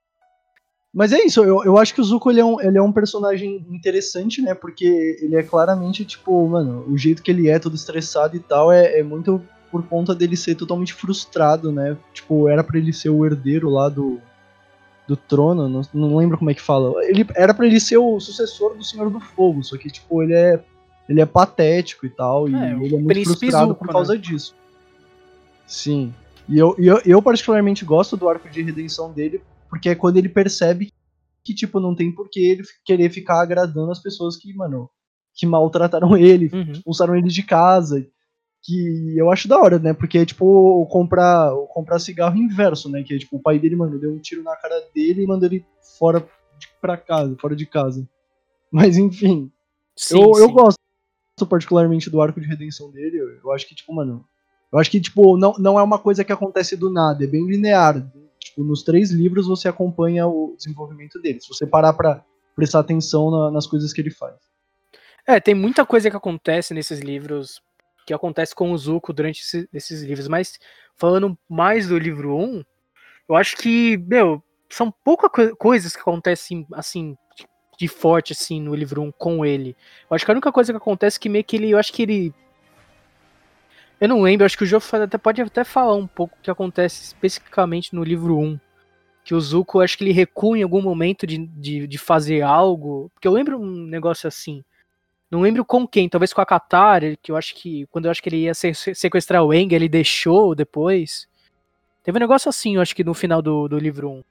[0.93, 2.93] Mas é isso, eu, eu acho que o Zuko ele é, um, ele é um
[2.93, 4.55] personagem interessante, né?
[4.55, 8.73] Porque ele é claramente, tipo, mano, o jeito que ele é, todo estressado e tal,
[8.73, 11.97] é, é muito por conta dele ser totalmente frustrado, né?
[12.13, 14.21] Tipo, era pra ele ser o herdeiro lá do,
[15.07, 16.93] do trono, não, não lembro como é que fala.
[17.05, 20.35] Ele era pra ele ser o sucessor do Senhor do Fogo, só que, tipo, ele
[20.35, 20.63] é,
[21.09, 23.93] ele é patético e tal, e É, ele é muito frustrado Zuko, por né?
[23.93, 24.55] causa disso.
[25.67, 26.13] Sim.
[26.49, 30.29] E eu, eu, eu particularmente gosto do arco de redenção dele, porque é quando ele
[30.29, 30.93] percebe
[31.45, 34.91] que, tipo, não tem por que ele querer ficar agradando as pessoas que, mano,
[35.35, 36.73] que maltrataram ele, Uhum.
[36.73, 38.05] expulsaram ele de casa.
[38.63, 39.95] Que eu acho da hora, né?
[39.95, 43.03] Porque é tipo o comprar, comprar cigarro inverso, né?
[43.03, 45.49] Que é tipo, o pai dele, mano, deu um tiro na cara dele e mandou
[45.49, 45.65] ele
[45.99, 46.21] fora
[46.59, 48.07] de, pra casa, fora de casa.
[48.71, 49.51] Mas enfim,
[49.97, 50.53] Sim, eu, eu sim.
[50.53, 50.79] gosto
[51.49, 53.17] particularmente do arco de redenção dele.
[53.19, 54.25] Eu, eu acho que, tipo, mano.
[54.73, 57.45] Eu acho que, tipo, não, não é uma coisa que acontece do nada, é bem
[57.45, 58.09] linear.
[58.39, 61.41] Tipo, nos três livros você acompanha o desenvolvimento dele.
[61.41, 64.37] Se você parar pra prestar atenção na- nas coisas que ele faz.
[65.27, 67.61] É, tem muita coisa que acontece nesses livros,
[68.11, 70.59] que acontece com o Zuko durante esse- esses livros, mas
[70.97, 72.65] falando mais do livro 1,
[73.29, 77.17] eu acho que, meu, são poucas co- coisas que acontecem, assim,
[77.79, 79.77] de- forte, assim, no livro 1 com ele.
[80.11, 81.93] Eu acho que a única coisa que acontece é que meio que ele, eu acho
[81.93, 82.35] que ele...
[84.01, 86.51] Eu não lembro, acho que o Joe até pode até falar um pouco o que
[86.51, 88.59] acontece especificamente no livro 1.
[89.23, 93.11] Que o Zuko, acho que ele recua em algum momento de, de, de fazer algo.
[93.15, 94.65] Porque eu lembro um negócio assim.
[95.31, 97.87] Não lembro com quem, talvez com a Qatar, que eu acho que.
[97.87, 101.29] Quando eu acho que ele ia sequestrar o Eng, ele deixou depois.
[102.03, 104.25] Teve um negócio assim, eu acho que no final do, do livro 1.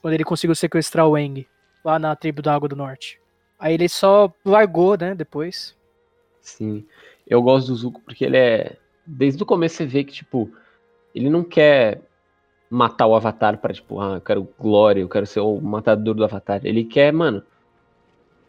[0.00, 1.46] Quando ele conseguiu sequestrar o Eng,
[1.84, 3.20] lá na tribo da Água do Norte.
[3.58, 5.76] Aí ele só largou, né, depois.
[6.40, 6.86] Sim.
[7.26, 8.76] Eu gosto do Zuko porque ele é.
[9.04, 10.50] Desde o começo você vê que, tipo,
[11.14, 12.00] ele não quer
[12.70, 16.24] matar o Avatar pra, tipo, ah, eu quero glória, eu quero ser o matador do
[16.24, 16.60] Avatar.
[16.64, 17.42] Ele quer, mano,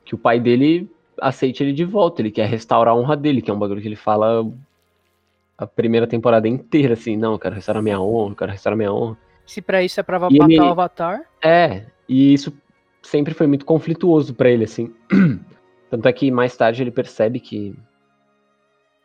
[0.03, 0.89] que o pai dele
[1.21, 2.21] aceite ele de volta.
[2.21, 4.45] Ele quer restaurar a honra dele, que é um bagulho que ele fala
[5.57, 8.93] a primeira temporada inteira, assim, não, eu quero restaurar minha honra, eu quero restaurar minha
[8.93, 9.17] honra.
[9.45, 10.59] Se pra isso é pra matar ele...
[10.59, 11.21] o Avatar.
[11.43, 12.55] É, e isso
[13.01, 14.93] sempre foi muito conflituoso para ele, assim.
[15.89, 17.75] Tanto é que mais tarde ele percebe que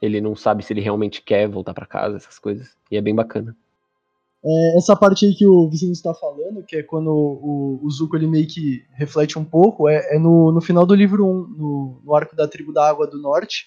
[0.01, 2.77] ele não sabe se ele realmente quer voltar para casa, essas coisas.
[2.91, 3.57] E é bem bacana.
[4.45, 8.17] É, essa parte aí que o Vicente está falando, que é quando o, o, Zuko
[8.17, 12.01] ele meio que reflete um pouco, é, é no, no, final do livro 1, no,
[12.05, 13.67] no, arco da tribo da Água do Norte,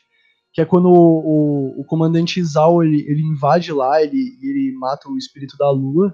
[0.51, 5.07] que é quando o, o, o comandante Izal ele, ele invade lá, ele, ele mata
[5.09, 6.13] o espírito da lua,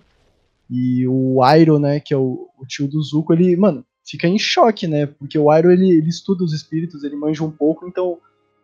[0.70, 4.38] e o Airo, né, que é o, o tio do Zuko, ele, mano, fica em
[4.38, 5.06] choque, né?
[5.06, 8.18] Porque o Airo ele, ele estuda os espíritos, ele manja um pouco, então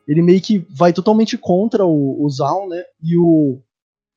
[0.08, 2.84] ele meio que vai totalmente contra o, o né?
[3.04, 3.60] E o,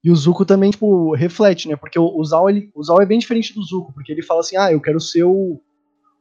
[0.02, 1.76] e o Zuko também, tipo, reflete, né?
[1.76, 4.56] Porque o, o, Zal, ele, o é bem diferente do Zuko, porque ele fala assim,
[4.56, 5.60] ah, eu quero ser o,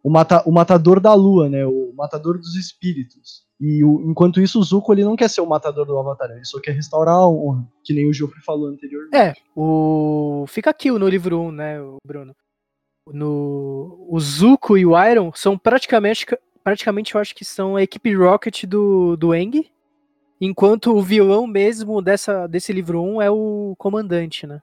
[0.03, 1.65] o, mata, o matador da lua, né?
[1.65, 3.47] O matador dos espíritos.
[3.59, 6.45] E o, enquanto isso, o Zuko ele não quer ser o matador do Avatar, ele
[6.45, 9.15] só quer restaurar a honra, que nem o Joffrey falou anteriormente.
[9.15, 10.45] É, o.
[10.47, 12.35] Fica aqui no livro 1, né, Bruno?
[13.13, 16.25] no o Zuko e o Iron são praticamente
[16.63, 19.69] praticamente eu acho que são a equipe Rocket do do Eng,
[20.39, 24.61] enquanto o vilão mesmo dessa desse livro 1 é o comandante, né?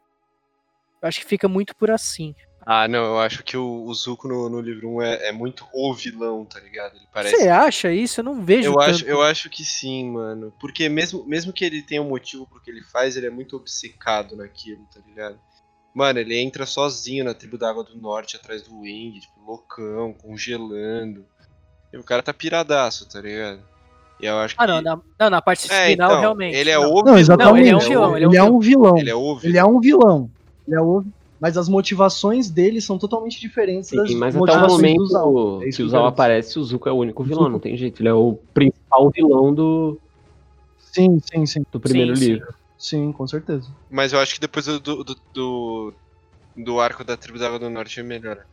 [1.02, 2.34] Eu acho que fica muito por assim.
[2.68, 5.64] Ah, não, eu acho que o, o Zuko no, no livro 1 é, é, muito
[5.72, 6.96] o vilão, tá ligado?
[6.96, 7.36] Ele parece.
[7.36, 8.18] Você acha isso?
[8.18, 8.70] Eu não vejo.
[8.70, 8.90] Eu tanto.
[8.90, 10.52] acho, eu acho que sim, mano.
[10.58, 13.54] Porque mesmo, mesmo que ele tenha um motivo pro que ele faz, ele é muito
[13.54, 15.38] obcecado naquilo, tá ligado?
[15.94, 20.12] Mano, ele entra sozinho na tribo da Água do Norte, atrás do Wing, tipo, loucão,
[20.12, 21.24] congelando.
[21.92, 23.62] E o cara tá piradaço, tá ligado?
[24.20, 24.72] E eu acho ah, que...
[24.72, 26.56] não, na, não, na parte é, final, então, realmente.
[26.56, 27.52] Ele é o não, exatamente.
[27.52, 28.16] Não, ele é um vilão.
[28.16, 28.98] Ele, é, um vilão.
[28.98, 30.30] Ele é o Ele é um vilão.
[30.66, 31.04] Ele é o...
[31.38, 35.62] Mas as motivações dele são totalmente diferentes Sim, das mas até o momento do Zal.
[35.62, 38.00] É que o Zal aparece, o Zuko é o único vilão, não tem jeito.
[38.00, 39.98] Ele é o principal vilão do...
[40.78, 41.66] Sim, sim, sim.
[41.70, 42.46] Do primeiro sim, livro.
[42.46, 42.56] Sim.
[42.78, 43.68] Sim, com certeza.
[43.90, 45.94] Mas eu acho que depois do, do, do,
[46.56, 48.46] do arco da tribo da Água do Norte melhora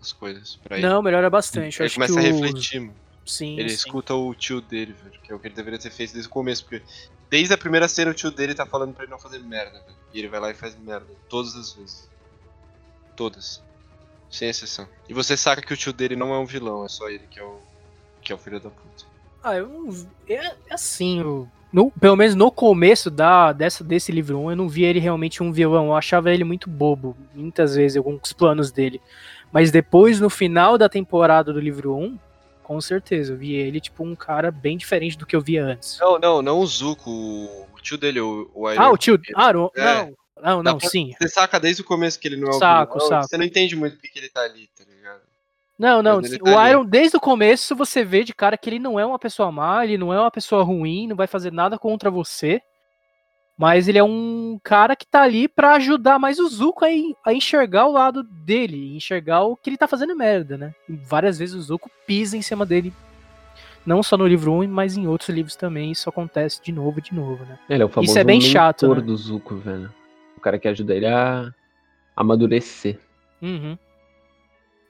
[0.00, 0.86] as coisas pra ele.
[0.86, 1.80] Não, melhora bastante.
[1.80, 3.03] Ele começa a refletir, mano.
[3.24, 3.76] Sim, ele sim.
[3.76, 6.32] escuta o tio dele, velho, que é o que ele deveria ter feito desde o
[6.32, 6.82] começo, porque
[7.30, 9.96] desde a primeira cena o tio dele tá falando pra ele não fazer merda, velho.
[10.12, 11.06] E ele vai lá e faz merda.
[11.28, 12.08] Todas as vezes.
[13.16, 13.62] Todas.
[14.30, 14.88] Sem exceção.
[15.08, 17.38] E você saca que o tio dele não é um vilão, é só ele que
[17.40, 17.60] é o,
[18.20, 19.04] que é o filho da puta.
[19.42, 24.38] Ah, eu é, é assim, eu no, pelo menos no começo da, dessa, desse livro
[24.38, 25.86] 1, eu não via ele realmente um vilão.
[25.86, 29.00] Eu achava ele muito bobo, muitas vezes, alguns planos dele.
[29.50, 32.16] Mas depois, no final da temporada do livro 1,
[32.64, 35.98] com certeza, eu vi ele tipo um cara bem diferente do que eu via antes.
[36.00, 39.20] Não, não, não o Zuko, o tio dele, o, o Iron Ah, o tio.
[39.36, 40.12] Ah, não, é.
[40.42, 41.12] não, não, não sim.
[41.20, 43.28] Você saca desde o começo que ele não é o saco, vilão, saco.
[43.28, 45.20] Você não entende muito porque ele tá ali, tá ligado?
[45.78, 46.18] Não, não.
[46.18, 49.52] o Iron, desde o começo, você vê de cara que ele não é uma pessoa
[49.52, 52.62] má, ele não é uma pessoa ruim, não vai fazer nada contra você.
[53.56, 56.88] Mas ele é um cara que tá ali para ajudar mais o Zuko a,
[57.24, 60.74] a, enxergar o lado dele, enxergar o que ele tá fazendo merda, né?
[60.88, 62.92] E várias vezes o Zuko pisa em cima dele.
[63.86, 65.92] Não só no livro 1, mas em outros livros também.
[65.92, 67.58] Isso acontece de novo de novo, né?
[67.68, 69.00] Ele é o famoso isso é bem chato, né?
[69.00, 69.92] do Zuko, velho.
[70.36, 71.52] O cara que ajuda ele a
[72.16, 72.98] amadurecer.
[73.40, 73.78] Uhum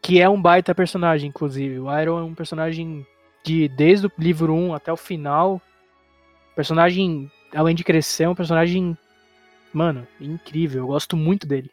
[0.04, 1.78] que é um baita personagem, inclusive.
[1.78, 3.06] O Iron é um personagem
[3.42, 5.62] de desde o livro 1 até o final.
[6.54, 8.96] Personagem, além de crescer, é um personagem,
[9.72, 10.82] mano, incrível.
[10.82, 11.70] Eu gosto muito dele.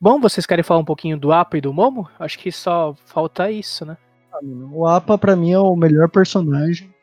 [0.00, 2.08] Bom, vocês querem falar um pouquinho do Apa e do Momo?
[2.18, 3.96] Acho que só falta isso, né?
[4.32, 6.94] Ah, o Apa, para mim, é o melhor personagem.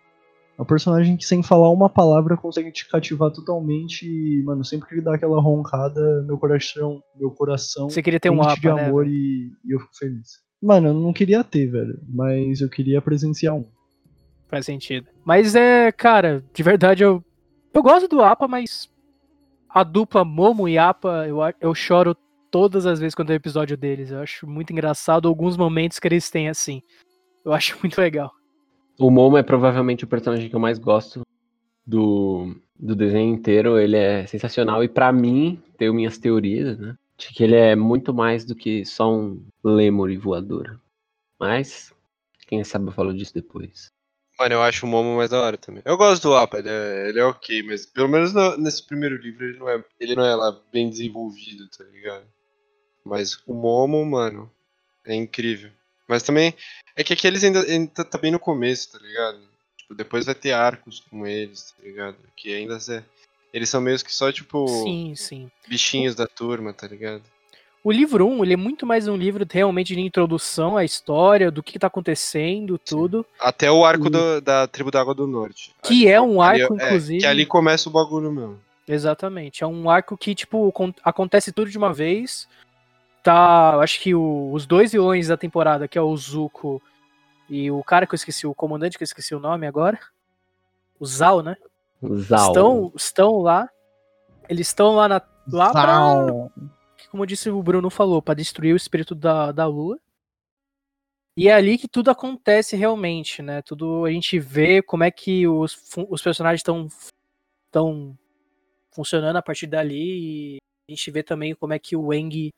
[0.58, 4.06] É um personagem que, sem falar uma palavra, consegue te cativar totalmente.
[4.06, 7.90] E, mano, sempre que ele dá aquela roncada, meu coração, meu coração.
[7.90, 10.44] Você queria ter um mapa, de né, amor e, e, eu fico feliz.
[10.62, 12.00] Mano, eu não queria ter, velho.
[12.08, 13.66] Mas eu queria presenciar um.
[14.48, 15.08] Faz sentido.
[15.26, 17.24] Mas é, cara, de verdade eu.
[17.74, 18.88] Eu gosto do APA, mas
[19.68, 22.16] a dupla Momo e APA, eu, eu choro
[22.52, 24.12] todas as vezes quando é o episódio deles.
[24.12, 26.84] Eu acho muito engraçado alguns momentos que eles têm assim.
[27.44, 28.32] Eu acho muito legal.
[29.00, 31.24] O Momo é provavelmente o personagem que eu mais gosto
[31.86, 33.80] do, do desenho inteiro.
[33.80, 36.96] Ele é sensacional e para mim, tenho minhas teorias, né?
[37.18, 40.80] De que ele é muito mais do que só um lemur e voador.
[41.40, 41.92] Mas,
[42.48, 43.93] quem sabe eu falo disso depois.
[44.40, 45.82] Mano, eu acho o Momo mais da hora também.
[45.86, 49.16] Eu gosto do Appa, ele é, ele é ok, mas pelo menos no- nesse primeiro
[49.18, 52.26] livro ele não, é, ele não é lá bem desenvolvido, tá ligado?
[53.06, 54.52] Mas o Momo, mano,
[55.06, 55.70] é incrível.
[56.08, 56.54] Mas também
[56.96, 59.40] é que aqui eles ainda, ainda tá- tá bem no começo, tá ligado?
[59.78, 62.18] Tipo, depois vai ter arcos com eles, tá ligado?
[62.36, 63.04] Que ainda é,
[63.54, 65.52] eles são meio que só, tipo, Sim, sim.
[65.68, 67.24] bichinhos da turma, tá ligado?
[67.84, 71.62] O livro 1, ele é muito mais um livro realmente de introdução à história, do
[71.62, 73.26] que tá acontecendo, tudo.
[73.40, 75.76] Até o arco E- do- da tribo da Água do Norte.
[75.84, 77.20] Que é um Ali- arco, é, inclusive.
[77.20, 78.58] que ali começa o bagulho mesmo.
[78.88, 79.64] Exatamente.
[79.66, 82.48] É um arco que, tipo, con- acontece tudo de uma vez.
[83.22, 83.76] Tá.
[83.82, 86.82] Acho que o- os dois vilões da temporada, que é o Zuko
[87.50, 90.00] e o cara que eu esqueci, o comandante que eu esqueci o nome agora.
[91.00, 91.58] O Zal, né?
[92.02, 92.48] Zal.
[92.48, 93.70] Estão, estão lá.
[94.50, 96.52] Eles estão lá, na, lá pra, Zau.
[97.14, 100.00] Como disse o Bruno falou, pra destruir o espírito da, da lua.
[101.38, 103.62] E é ali que tudo acontece realmente, né?
[103.62, 105.78] Tudo a gente vê como é que os,
[106.10, 106.88] os personagens estão
[107.68, 108.18] estão
[108.96, 110.58] funcionando a partir dali e
[110.90, 112.50] a gente vê também como é que o Eng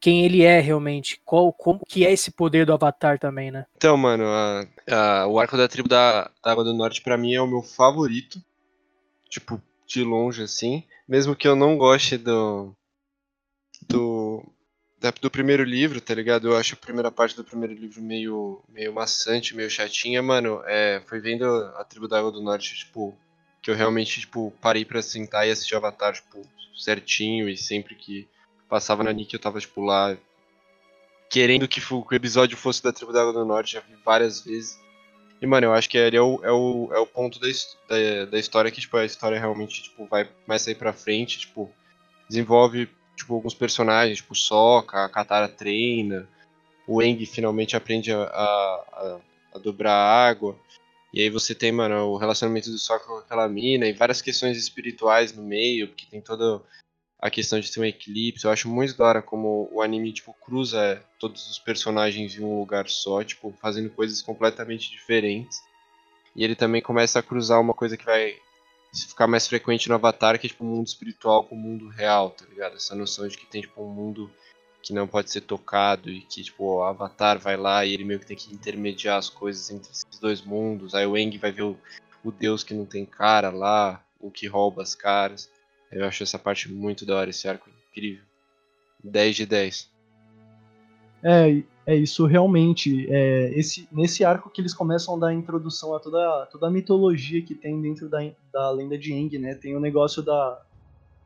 [0.00, 3.64] quem ele é realmente, qual como que é esse poder do Avatar também, né?
[3.76, 7.32] Então, mano, a- a- o arco da tribo da, da Água do Norte pra mim
[7.34, 8.42] é o meu favorito.
[9.28, 10.84] Tipo, de longe, assim.
[11.08, 12.72] Mesmo que eu não goste do.
[13.90, 14.44] Do.
[15.00, 16.48] da- do primeiro livro, tá ligado?
[16.48, 20.62] Eu acho a primeira parte do primeiro livro meio, meio maçante, meio chatinha, mano.
[20.66, 21.44] É, foi vendo
[21.76, 23.16] a tribo da Água do Norte, tipo,
[23.62, 26.42] que eu realmente, tipo, parei pra sentar e assistir Avatar, tipo,
[26.78, 28.28] certinho e sempre que
[28.68, 30.16] passava na Nick eu tava, tipo, lá
[31.28, 34.78] querendo que o episódio fosse da tribo da Água do Norte, já vi várias vezes.
[35.40, 37.46] E, mano, eu acho que ele é o, é o, é o ponto da,
[37.88, 41.70] da, da história que, tipo, a história realmente, tipo, vai mais sair pra frente, tipo,
[42.28, 42.88] desenvolve,
[43.20, 46.28] tipo, alguns personagens, tipo, Sokka, a Katara treina,
[46.86, 49.20] o Eng finalmente aprende a, a,
[49.54, 50.58] a, dobrar água,
[51.12, 54.56] e aí você tem, mano, o relacionamento do Sokka com aquela mina, e várias questões
[54.56, 56.62] espirituais no meio, porque tem toda
[57.20, 58.44] a questão de ter um eclipse.
[58.44, 62.58] Eu acho muito da hora como o anime, tipo, cruza todos os personagens em um
[62.58, 65.60] lugar só, tipo, fazendo coisas completamente diferentes.
[66.34, 68.36] E ele também começa a cruzar uma coisa que vai
[68.92, 72.30] ficar mais frequente no Avatar, que é, tipo, o mundo espiritual com o mundo real,
[72.30, 72.76] tá ligado?
[72.76, 74.30] Essa noção de que tem, tipo, um mundo
[74.82, 78.18] que não pode ser tocado e que, tipo, o Avatar vai lá e ele meio
[78.18, 80.94] que tem que intermediar as coisas entre esses dois mundos.
[80.94, 81.78] Aí o Eng vai ver o,
[82.24, 85.50] o deus que não tem cara lá, o que rouba as caras.
[85.92, 88.24] Eu acho essa parte muito da hora, esse arco incrível.
[89.02, 89.90] 10 de 10.
[91.22, 93.06] É, é isso realmente.
[93.10, 97.42] É, esse, nesse arco que eles começam a dar introdução a toda, toda a mitologia
[97.42, 98.18] que tem dentro da,
[98.52, 99.54] da lenda de Aang, né?
[99.54, 100.60] Tem o negócio da,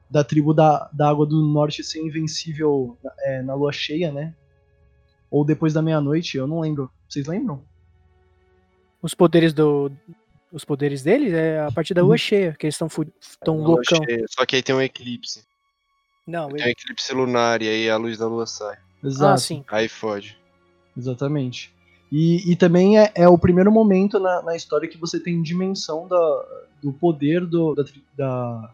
[0.09, 4.35] da tribo da, da Água do Norte ser invencível é, na lua cheia, né?
[5.31, 6.91] Ou depois da meia-noite, eu não lembro.
[7.09, 7.63] Vocês lembram?
[9.03, 9.91] Os poderes do
[10.55, 12.89] os poderes deles é a partir da lua cheia, que eles estão
[13.45, 14.05] tão Lua loucão.
[14.05, 15.45] cheia, Só que aí tem um eclipse.
[16.25, 18.79] Não, Tem um eclipse lunar e aí a luz da lua sai.
[19.03, 19.35] Exato.
[19.35, 19.65] ah, sim.
[19.67, 20.39] Aí fode.
[20.97, 21.73] Exatamente.
[22.13, 26.07] E, e também é, é o primeiro momento na, na história que você tem dimensão
[26.07, 26.45] da,
[26.83, 27.85] do poder do, da,
[28.17, 28.71] da-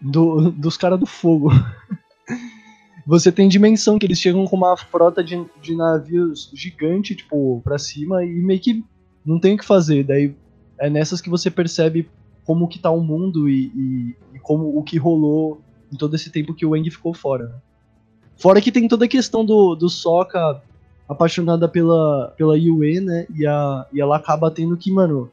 [0.00, 1.50] do- dos caras do fogo.
[3.06, 7.78] você tem dimensão que eles chegam com uma frota de, de navios gigante, tipo, pra
[7.78, 8.84] cima e meio que
[9.24, 10.04] não tem o que fazer.
[10.04, 10.34] Daí
[10.78, 12.08] é nessas que você percebe
[12.44, 15.60] como que tá o mundo e, e- e como o que rolou
[15.92, 17.46] em todo esse tempo que o Eng ficou fora.
[17.48, 17.54] né?
[18.36, 20.62] Fora que tem toda a questão do, do Sokka
[21.10, 23.26] apaixonada pela, pela Yue, né?
[23.34, 25.28] E, a, e ela acaba tendo que, mano,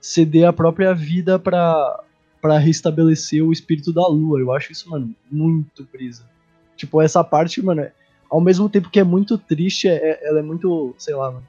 [0.00, 2.02] ceder a própria vida pra,
[2.42, 4.40] pra restabelecer o espírito da lua.
[4.40, 6.24] Eu acho isso, mano, muito brisa.
[6.76, 7.86] Tipo, essa parte, mano,
[8.28, 11.46] ao mesmo tempo que é muito triste, é, é- ela é muito, sei lá, mano.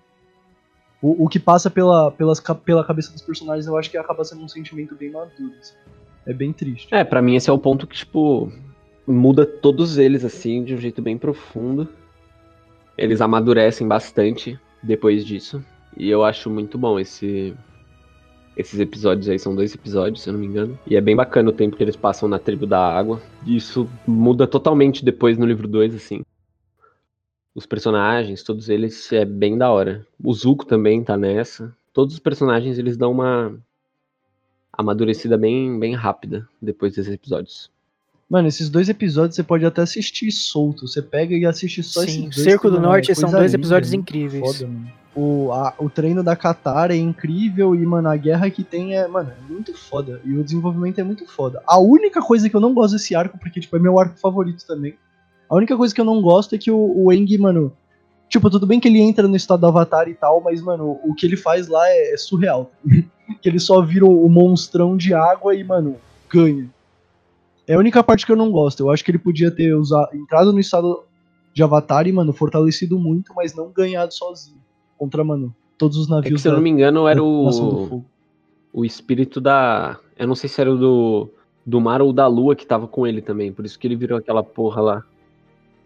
[1.01, 4.43] O, o que passa pela, pelas, pela cabeça dos personagens, eu acho que acaba sendo
[4.43, 5.53] um sentimento bem maduro.
[5.59, 5.73] assim.
[6.27, 6.93] É bem triste.
[6.93, 8.51] É, pra mim esse é o ponto que, tipo,
[9.07, 11.89] muda todos eles, assim, de um jeito bem profundo.
[12.97, 15.63] Eles amadurecem bastante depois disso.
[15.97, 17.55] E eu acho muito bom esse.
[18.55, 20.77] Esses episódios aí, são dois episódios, se eu não me engano.
[20.85, 23.21] E é bem bacana o tempo que eles passam na tribo da água.
[23.47, 26.21] Isso muda totalmente depois no livro 2, assim.
[27.55, 30.05] Os personagens, todos eles, é bem da hora.
[30.21, 31.75] O Zuko também tá nessa.
[31.93, 33.57] Todos os personagens, eles dão uma
[34.73, 37.71] amadurecida bem, bem rápida depois desses episódios.
[38.31, 40.87] Mano, esses dois episódios você pode até assistir solto.
[40.87, 42.35] Você pega e assiste só esses Sim, dois.
[42.35, 44.57] Cerco do mano, Norte é são dois linda, episódios é muito incríveis.
[44.57, 44.91] Foda, mano.
[45.13, 49.05] O, a- o treino da Katara é incrível e, mano, a guerra que tem é,
[49.05, 50.21] mano, é muito foda.
[50.23, 51.61] E o desenvolvimento é muito foda.
[51.67, 54.65] A única coisa que eu não gosto desse arco, porque, tipo, é meu arco favorito
[54.65, 54.95] também.
[55.49, 57.73] A única coisa que eu não gosto é que o, o Eng, mano,
[58.29, 61.13] Tipo, tudo bem que ele entra no estado do Avatar e tal, mas, mano, o
[61.13, 62.71] que ele faz lá é, é surreal.
[63.41, 65.97] que ele só vira o monstrão de água e, mano,
[66.29, 66.69] ganha.
[67.71, 68.81] É a única parte que eu não gosto.
[68.81, 71.03] Eu acho que ele podia ter usado, entrado no estado
[71.53, 74.57] de Avatar e, mano, fortalecido muito, mas não ganhado sozinho.
[74.97, 76.33] Contra, mano, todos os É navios.
[76.35, 78.03] que, se eu da- não me engano, era o,
[78.73, 79.97] o espírito da.
[80.17, 81.29] Eu não sei se era o do,
[81.65, 83.53] do mar ou da lua que tava com ele também.
[83.53, 85.03] Por isso que ele virou aquela porra lá.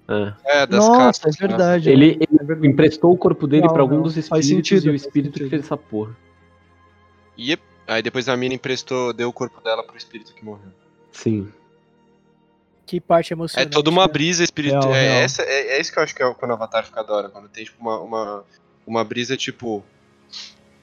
[0.08, 0.34] É.
[0.62, 1.36] É, das Nossa, cartas.
[1.42, 1.90] é verdade.
[1.92, 2.14] Ele, né?
[2.14, 2.68] ele É verdade.
[2.68, 5.64] emprestou o corpo dele pra algum não, dos espíritos sentido, e o espírito que fez
[5.64, 6.16] essa porra.
[7.38, 7.56] E
[7.88, 10.70] aí depois a mina emprestou, deu o corpo dela pro espírito que morreu.
[11.12, 11.48] Sim.
[12.86, 13.72] Que parte É emocionante.
[13.72, 14.14] toda uma né?
[14.14, 14.94] brisa espiritual.
[14.94, 17.14] É, essa, é, é isso que eu acho que é quando o Avatar fica da
[17.14, 17.30] hora.
[17.30, 18.44] Quando tem tipo, uma, uma,
[18.86, 19.84] uma brisa tipo.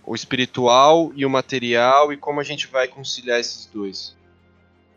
[0.05, 4.17] O espiritual e o material e como a gente vai conciliar esses dois.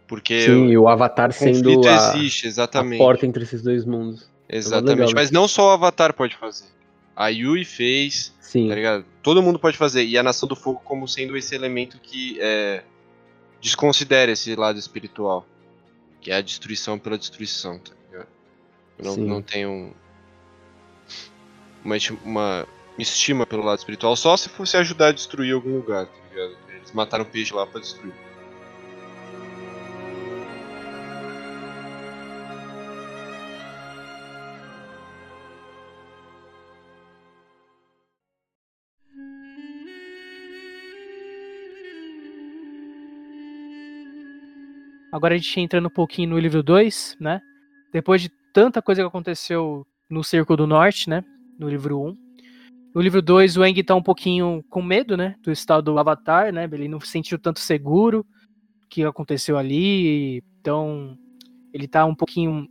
[0.07, 2.97] Porque Sim, e o Avatar o sendo conflito a, existe, a exatamente.
[2.97, 4.27] porta entre esses dois mundos.
[4.49, 4.89] Exatamente.
[4.89, 5.13] legal, né?
[5.15, 6.65] Mas não só o Avatar pode fazer.
[7.15, 8.67] A Yui fez, Sim.
[8.67, 9.05] tá ligado?
[9.23, 10.03] Todo mundo pode fazer.
[10.03, 12.83] E a Nação do Fogo como sendo esse elemento que é,
[13.61, 15.45] desconsidera esse lado espiritual.
[16.25, 18.27] Que é a destruição pela destruição, tá ligado?
[18.97, 19.27] Não, Sim.
[19.27, 19.93] não tem um,
[21.83, 22.67] uma, esti- uma
[22.97, 26.57] estima pelo lado espiritual, só se fosse ajudar a destruir algum lugar, tá ligado?
[26.69, 28.11] Eles mataram o peixe lá pra destruir.
[45.15, 47.39] Agora a gente entrando um pouquinho no livro 2, né?
[47.93, 51.23] Depois de tanta coisa que aconteceu no Cerco do Norte, né?
[51.57, 52.17] No livro 1.
[52.93, 55.35] No livro 2, o Aang tá um pouquinho com medo, né?
[55.41, 56.65] Do estado do Avatar, né?
[56.69, 58.25] Ele não se sentiu tanto seguro
[58.89, 60.43] que aconteceu ali.
[60.59, 61.17] Então,
[61.73, 62.67] ele tá um pouquinho.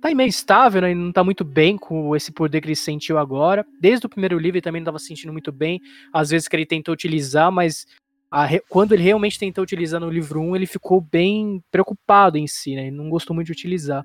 [0.00, 0.92] Tá meio estável, né?
[0.92, 3.66] Ele não tá muito bem com esse poder que ele sentiu agora.
[3.78, 5.78] Desde o primeiro livro, ele também não tava se sentindo muito bem.
[6.10, 7.86] Às vezes que ele tentou utilizar, mas
[8.30, 12.74] a quando ele realmente tentou utilizar no livro 1, ele ficou bem preocupado em si,
[12.74, 12.88] né?
[12.88, 14.04] Ele não gostou muito de utilizar.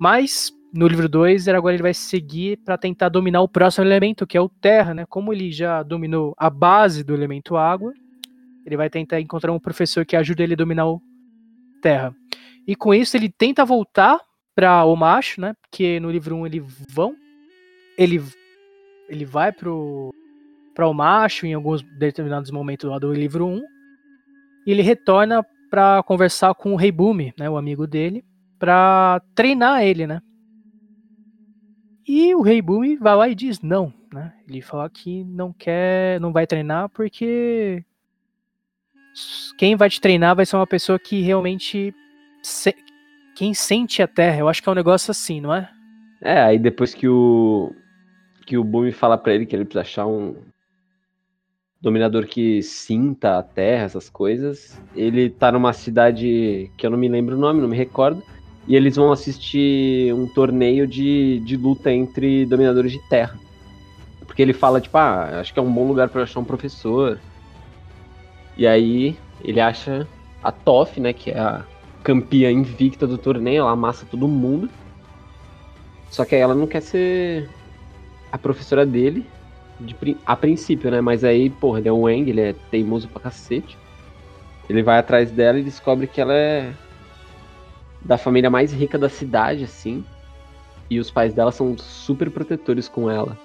[0.00, 4.26] Mas no livro 2, era agora ele vai seguir para tentar dominar o próximo elemento,
[4.26, 5.04] que é o terra, né?
[5.06, 7.92] Como ele já dominou a base do elemento água,
[8.64, 11.00] ele vai tentar encontrar um professor que ajude ele a dominar o
[11.82, 12.14] terra.
[12.66, 14.18] E com isso ele tenta voltar
[14.54, 15.54] para o macho, né?
[15.60, 17.14] Porque no livro 1 ele vão
[17.98, 18.22] ele
[19.08, 20.10] ele vai pro
[20.74, 23.62] para o macho em alguns determinados momentos lá do livro 1.
[24.66, 28.24] E ele retorna para conversar com o Rei Bumi, né, o amigo dele,
[28.58, 30.20] para treinar ele, né?
[32.06, 34.32] E o Rei Bumi vai lá e diz não, né?
[34.48, 37.84] Ele fala que não quer, não vai treinar porque
[39.56, 41.94] quem vai te treinar vai ser uma pessoa que realmente
[42.42, 42.74] se-
[43.34, 44.38] quem sente a terra.
[44.38, 45.70] Eu acho que é um negócio assim, não é?
[46.20, 47.72] É, aí depois que o
[48.44, 50.36] que o Bumi fala pra ele que ele precisa achar um
[51.82, 57.08] dominador que sinta a terra, essas coisas, ele tá numa cidade que eu não me
[57.08, 58.22] lembro o nome, não me recordo,
[58.68, 63.36] e eles vão assistir um torneio de, de luta entre dominadores de terra.
[64.24, 67.18] Porque ele fala, tipo, ah, acho que é um bom lugar eu achar um professor.
[68.56, 70.06] E aí ele acha
[70.40, 71.64] a Toff, né, que é a
[72.04, 74.70] campeã invicta do torneio, ela amassa todo mundo.
[76.08, 77.50] Só que aí ela não quer ser
[78.30, 79.26] a professora dele,
[79.84, 81.00] de, a princípio, né?
[81.00, 83.76] Mas aí, porra, ele é um Wang, ele é teimoso pra cacete.
[84.68, 86.72] Ele vai atrás dela e descobre que ela é
[88.00, 90.04] da família mais rica da cidade, assim.
[90.88, 93.38] E os pais dela são super protetores com ela.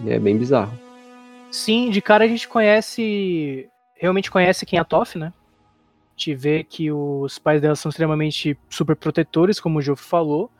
[0.00, 0.72] E é bem bizarro.
[1.50, 3.68] Sim, de cara a gente conhece.
[3.94, 5.32] Realmente conhece quem é a Toff, né?
[5.36, 10.50] A gente vê que os pais dela são extremamente super protetores, como o Joe falou,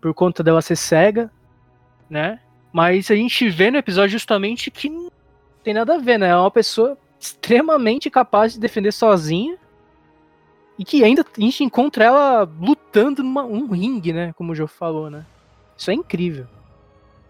[0.00, 1.30] por conta dela ser cega,
[2.08, 2.40] né?
[2.74, 5.08] Mas a gente vê no episódio justamente que não
[5.62, 6.30] tem nada a ver, né?
[6.30, 9.56] É uma pessoa extremamente capaz de defender sozinha.
[10.76, 14.32] E que ainda a gente encontra ela lutando num ringue, né?
[14.32, 15.24] Como o Joe falou, né?
[15.78, 16.46] Isso é incrível.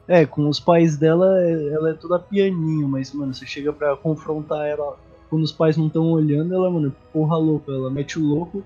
[0.08, 3.94] É, com os pais dela, é- ela é toda pianinho, mas, mano, você chega pra
[3.96, 8.24] confrontar ela quando os pais não estão olhando, ela, mano, porra louca, ela mete o
[8.24, 8.64] louco.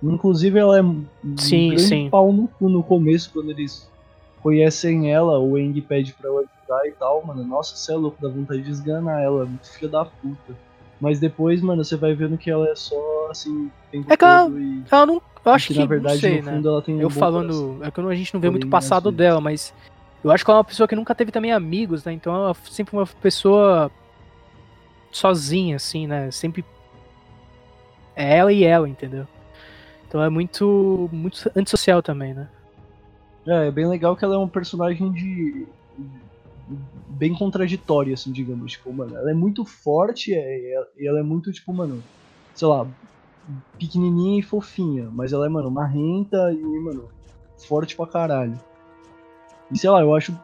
[0.00, 1.04] Inclusive, ela é um
[1.36, 2.08] Sim, sim.
[2.08, 3.90] pau no no começo, quando eles
[4.42, 7.44] conhecem ela, o Eng pede pra ela ajudar e tal, mano.
[7.44, 10.54] Nossa, você é louco, dá vontade de esganar ela, muito filha da puta.
[11.00, 14.48] Mas depois, mano, você vai vendo que ela é só, assim, tem É que ela-
[14.50, 15.22] e, Ela não.
[15.44, 16.52] Eu acho que, que, na verdade, sei, no né?
[16.52, 17.78] fundo, ela tem um eu bom falando.
[17.82, 19.74] É que a gente não vê muito o passado às vezes- dela, mas
[20.22, 22.12] eu acho que ela é uma pessoa que nunca teve também amigos, né?
[22.12, 23.90] Então ela é sempre uma pessoa
[25.10, 26.30] sozinha, assim, né?
[26.30, 26.64] Sempre.
[28.14, 29.26] É ela e ela, entendeu?
[30.06, 31.08] Então é muito.
[31.12, 32.48] muito antissocial também, né?
[33.46, 35.66] É, é bem legal que ela é um personagem de
[37.08, 38.72] bem contraditória, assim, digamos.
[38.72, 42.02] Tipo, mano, ela é muito forte é, e ela é muito, tipo, mano,
[42.54, 42.86] sei lá,
[43.78, 47.08] pequenininha e fofinha, mas ela é, mano, marrenta e, mano,
[47.66, 48.58] forte pra caralho.
[49.70, 50.34] E sei lá, eu acho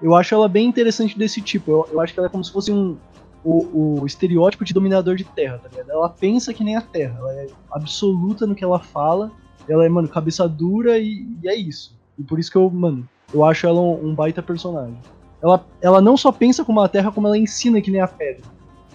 [0.00, 1.70] eu acho ela bem interessante desse tipo.
[1.70, 2.96] Eu, eu acho que ela é como se fosse um
[3.44, 5.90] o, o estereótipo de dominador de terra, tá ligado?
[5.90, 9.30] Ela pensa que nem a terra, ela é absoluta no que ela fala,
[9.68, 11.97] ela é, mano, cabeça dura e, e é isso.
[12.18, 14.98] E por isso que eu, mano, eu acho ela um, um, baita personagem.
[15.42, 18.42] Ela, ela não só pensa como a terra, como ela ensina que nem a pedra.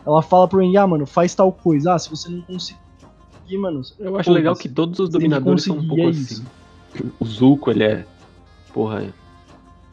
[0.05, 1.93] Ela fala pro Ren, ah, mano, faz tal coisa.
[1.93, 2.77] Ah, se você não conseguir,
[3.57, 3.81] mano.
[3.97, 6.43] Eu acho legal que todos os dominadores são um pouco é assim.
[7.19, 8.05] O Zuko, ele é.
[8.73, 9.13] Porra,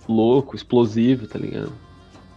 [0.08, 1.72] louco, explosivo, tá ligado?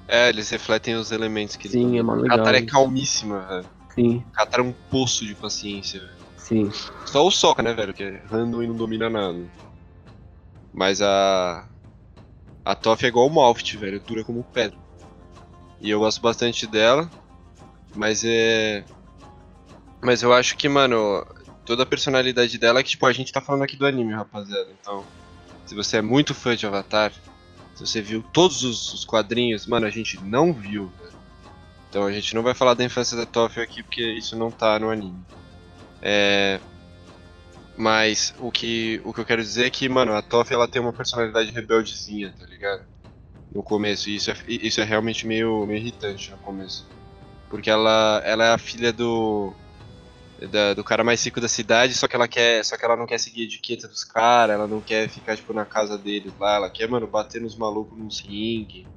[0.08, 2.38] É, eles refletem os elementos que Sim, eles é legal.
[2.38, 3.66] Katara é calmíssima, velho.
[3.96, 4.24] Sim.
[4.32, 6.24] Katara é um poço de paciência, velho.
[6.38, 6.72] Sim.
[7.06, 9.40] Só o Sokka, né, velho, que é random e não domina nada.
[10.74, 11.68] Mas a.
[12.66, 14.78] A Toph é igual o Malphite, velho, dura como pedra.
[15.82, 17.10] E eu gosto bastante dela,
[17.94, 18.86] mas é.
[20.02, 21.26] Mas eu acho que, mano,
[21.66, 24.70] toda a personalidade dela é que, tipo, a gente tá falando aqui do anime, rapaziada.
[24.80, 25.04] Então,
[25.66, 27.12] se você é muito fã de Avatar,
[27.76, 31.14] se você viu todos os, os quadrinhos, mano, a gente não viu, velho.
[31.90, 34.80] Então a gente não vai falar da infância da Toph aqui porque isso não tá
[34.80, 35.24] no anime.
[36.02, 36.60] É.
[37.76, 40.82] Mas o que, o que eu quero dizer é que, mano, a Toph ela tem
[40.82, 42.84] uma personalidade rebeldezinha, tá ligado?
[43.54, 46.88] No começo, e isso é, isso é realmente meio, meio irritante no começo.
[47.50, 49.54] Porque ela, ela é a filha do,
[50.50, 52.64] da, do cara mais rico da cidade, só que ela quer.
[52.64, 55.54] Só que ela não quer seguir a etiqueta dos caras, ela não quer ficar, tipo,
[55.54, 58.88] na casa deles lá, ela quer, mano, bater nos malucos nos ringue.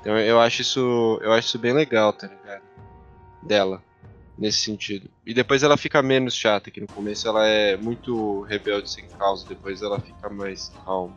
[0.00, 1.18] Então eu acho isso.
[1.22, 2.62] Eu acho isso bem legal, tá ligado?
[3.42, 3.82] Dela.
[4.38, 5.08] Nesse sentido.
[5.24, 9.46] E depois ela fica menos chata, que no começo ela é muito rebelde sem causa,
[9.48, 11.14] depois ela fica mais calma.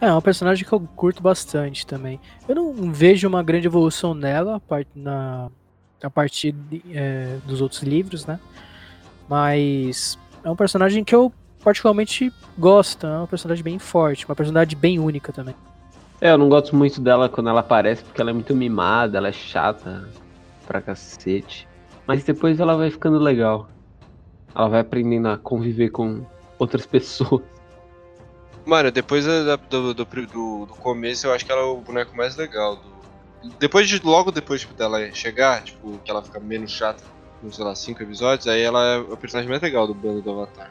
[0.00, 2.20] É, é uma personagem que eu curto bastante também.
[2.48, 4.60] Eu não vejo uma grande evolução nela
[4.94, 5.48] na,
[6.02, 8.38] a partir de, é, dos outros livros, né?
[9.28, 11.32] Mas é um personagem que eu
[11.62, 13.06] particularmente gosto.
[13.06, 15.54] É um personagem bem forte, uma personagem bem única também.
[16.20, 19.28] É, eu não gosto muito dela quando ela aparece, porque ela é muito mimada, ela
[19.28, 20.08] é chata
[20.66, 21.68] pra cacete.
[22.06, 23.68] Mas depois ela vai ficando legal.
[24.54, 26.24] Ela vai aprendendo a conviver com
[26.58, 27.42] outras pessoas.
[28.64, 32.36] Mano, depois do, do, do, do, começo eu acho que ela é o boneco mais
[32.36, 32.76] legal.
[32.76, 33.50] Do...
[33.58, 37.02] Depois de, logo depois tipo, dela chegar, tipo, que ela fica menos chata
[37.42, 40.30] uns, sei lá, cinco episódios, aí ela é o personagem mais legal do bando do
[40.30, 40.70] Avatar.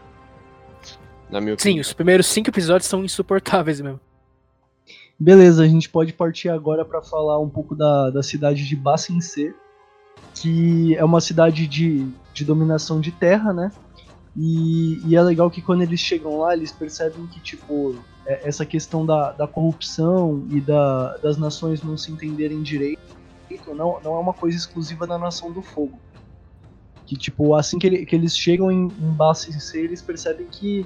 [1.30, 1.76] Na minha opinião.
[1.76, 4.00] Sim, os primeiros cinco episódios são insuportáveis mesmo.
[5.20, 9.54] Beleza, a gente pode partir agora para falar um pouco da, da cidade de Bassin-C,
[10.42, 13.72] que é uma cidade de, de dominação de terra, né?
[14.36, 18.66] E, e, é legal que quando eles chegam lá, eles percebem que, tipo, é, essa
[18.66, 23.22] questão da, da corrupção e da, das nações não se entenderem direito
[23.68, 26.00] não, não é uma coisa exclusiva da Nação do Fogo.
[27.06, 29.18] Que, tipo, assim que, ele, que eles chegam em, em
[29.74, 30.86] eles percebem que,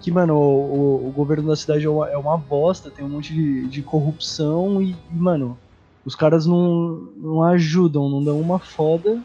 [0.00, 3.34] que mano, o, o, governo da cidade é uma, é uma bosta, tem um monte
[3.34, 5.58] de, de corrupção e, e, mano,
[6.04, 9.22] os caras não, não ajudam, não dão uma foda.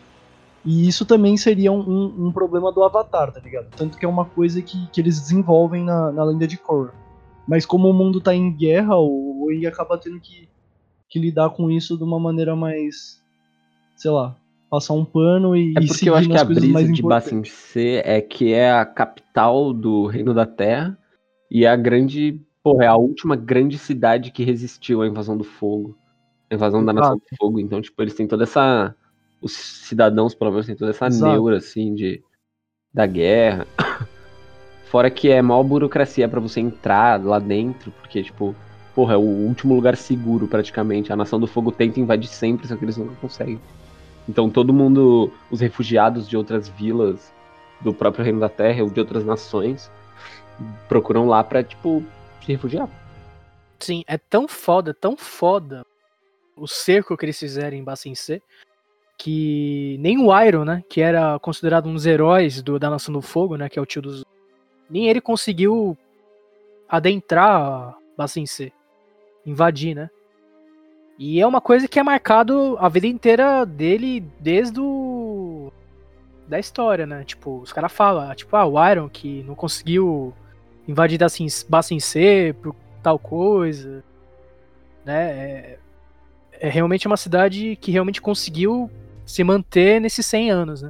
[0.66, 3.68] E isso também seria um, um, um, problema do Avatar, tá ligado?
[3.76, 6.94] Tanto que é uma coisa que, que eles desenvolvem na, na lenda de Korra.
[7.48, 10.48] Mas como o mundo tá em guerra, o Oi acaba tendo que,
[11.08, 13.24] que lidar com isso de uma maneira mais.
[13.96, 14.36] sei lá,
[14.70, 18.22] passar um pano e É porque eu acho que a brisa de Bassin C é
[18.22, 20.98] que é a capital do Reino da Terra
[21.50, 25.44] e é a grande, porra, é a última grande cidade que resistiu à invasão do
[25.44, 25.98] fogo.
[26.50, 28.96] A invasão da Nação do Fogo, então tipo, eles têm toda essa
[29.42, 31.32] os cidadãos, pelo menos, têm toda essa Exato.
[31.32, 32.22] neura assim de
[32.94, 33.68] da guerra.
[34.90, 38.56] Fora que é maior burocracia para você entrar lá dentro, porque tipo,
[38.96, 41.14] porra, é o último lugar seguro praticamente.
[41.14, 43.60] A Nação do Fogo tenta invadir sempre, só que eles nunca conseguem.
[44.28, 47.32] Então todo mundo, os refugiados de outras vilas
[47.82, 49.90] do próprio Reino da Terra ou de outras nações,
[50.88, 52.04] procuram lá pra, tipo,
[52.44, 52.90] se refugiar.
[53.80, 55.86] Sim, é tão foda, tão foda
[56.60, 58.42] o cerco que eles fizeram em Bassin C,
[59.18, 63.22] que nem o Iron, né, que era considerado um dos heróis do, da Nação do
[63.22, 64.24] Fogo, né, que é o tio dos...
[64.90, 65.98] Nem ele conseguiu
[66.88, 68.72] adentrar Bassin C,
[69.46, 70.10] invadir, né.
[71.22, 75.70] E é uma coisa que é marcado a vida inteira dele desde o.
[76.48, 77.26] da história, né?
[77.26, 80.34] Tipo, os caras falam, tipo, ah, o Iron que não conseguiu
[80.88, 84.02] invadir assim, Bassin C por tal coisa.
[85.04, 85.32] Né?
[85.32, 85.80] É,
[86.60, 88.90] é realmente uma cidade que realmente conseguiu
[89.26, 90.90] se manter nesses 100 anos, né?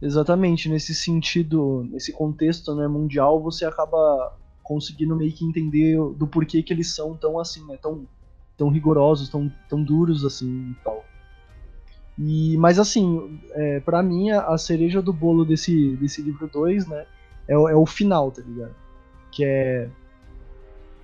[0.00, 6.62] Exatamente, nesse sentido, nesse contexto né, mundial, você acaba conseguindo meio que entender do porquê
[6.62, 7.76] que eles são tão assim, né?
[7.76, 8.06] Tão
[8.58, 11.04] tão rigorosos, tão, tão duros assim e tal.
[12.18, 17.06] E, mas assim, é, para mim a, cereja do bolo desse, desse livro 2, né,
[17.46, 18.74] é, é, o final, tá ligado?
[19.30, 19.88] Que é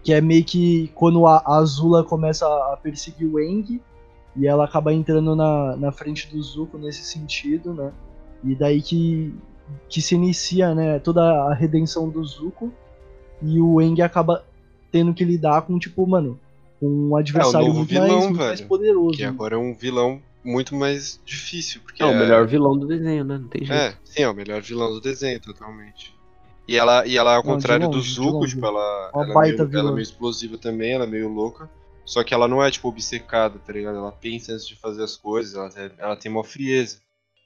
[0.05, 3.80] que é meio que quando a, Azula começa a perseguir o Eng
[4.36, 7.90] e ela acaba entrando na, na frente do Zuko nesse sentido, né?
[8.44, 9.34] E daí que,
[9.88, 12.70] que se inicia, né, toda a redenção do Zuko
[13.40, 14.44] e o Eng acaba
[14.92, 16.38] tendo que lidar com, tipo, mano,
[16.82, 19.16] um adversário é, um muito, vilão, mais, muito mais poderoso.
[19.16, 19.28] Que né?
[19.28, 21.80] agora é um vilão muito mais difícil.
[21.82, 23.38] Porque é o melhor vilão do desenho, né?
[23.38, 23.80] Não tem jeito.
[23.80, 26.13] É, sim, é o melhor vilão do desenho, totalmente.
[26.66, 29.90] E ela, e ela ao contrário longe, do Zuko, tipo, ela, ela, é meio, ela
[29.90, 31.68] é meio explosiva também, ela é meio louca.
[32.06, 33.96] Só que ela não é, tipo, obcecada, tá ligado?
[33.96, 36.98] Ela pensa antes de fazer as coisas, ela, ela tem uma frieza.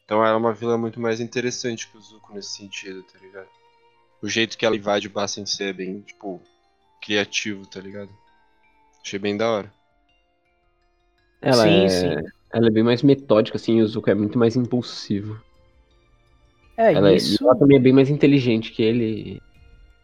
[0.04, 3.48] Então ela é uma vilã muito mais interessante que o Zuko nesse sentido, tá ligado?
[4.22, 5.12] O jeito que ela invade o
[5.60, 6.40] é bem, tipo,
[7.02, 8.10] criativo, tá ligado?
[9.02, 9.72] Achei bem da hora.
[11.40, 11.88] Ela sim, é...
[11.88, 12.28] sim.
[12.52, 15.40] Ela é bem mais metódica, assim, e o Zuko é muito mais impulsivo.
[16.78, 17.44] É, ela, isso.
[17.44, 19.42] ela também é bem mais inteligente que ele.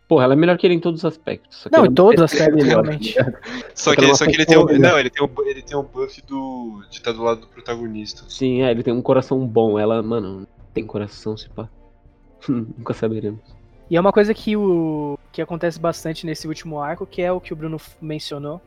[0.08, 1.66] Porra, ela é melhor que ele em todos os aspectos.
[1.70, 3.14] não, em todos os aspectos, realmente.
[3.74, 6.20] Só que, só que ele tem um, não, ele tem um, ele tem um buff
[6.26, 8.24] do, de estar do lado do protagonista.
[8.28, 9.78] Sim, é, ele tem um coração bom.
[9.78, 11.68] Ela, mano, tem coração, se pá.
[12.48, 13.40] Nunca saberemos.
[13.88, 17.40] E é uma coisa que, o, que acontece bastante nesse último arco, que é o
[17.40, 18.60] que o Bruno mencionou,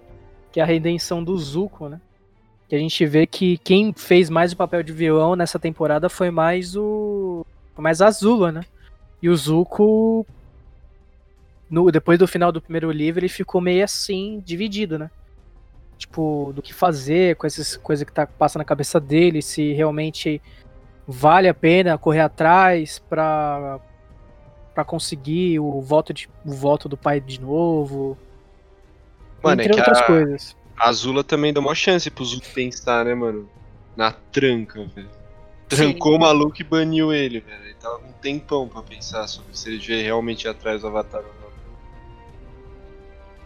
[0.51, 1.99] que é a redenção do Zuko, né?
[2.69, 6.31] Que a gente vê que quem fez mais o papel de vilão nessa temporada foi
[6.31, 7.45] mais o.
[7.77, 8.61] Foi mais a Azula, né?
[9.21, 10.25] E o Zuko.
[11.69, 15.11] No, depois do final do primeiro livro, ele ficou meio assim, dividido, né?
[15.95, 20.41] Tipo, do que fazer com essas coisas que tá, passa na cabeça dele, se realmente
[21.07, 23.79] vale a pena correr atrás pra,
[24.73, 28.17] pra conseguir o voto, de, o voto do pai de novo.
[29.43, 30.03] Mano, entre é outras a...
[30.03, 30.57] coisas.
[30.75, 33.47] A Azula também deu uma chance pro Zuko pensar, né, mano?
[33.95, 35.16] Na tranca, velho.
[35.67, 37.63] Trancou o maluco e baniu ele, velho.
[37.63, 41.21] Ele tava um tempão pra pensar sobre se ele devia realmente ir atrás do Avatar
[41.21, 41.47] ou não.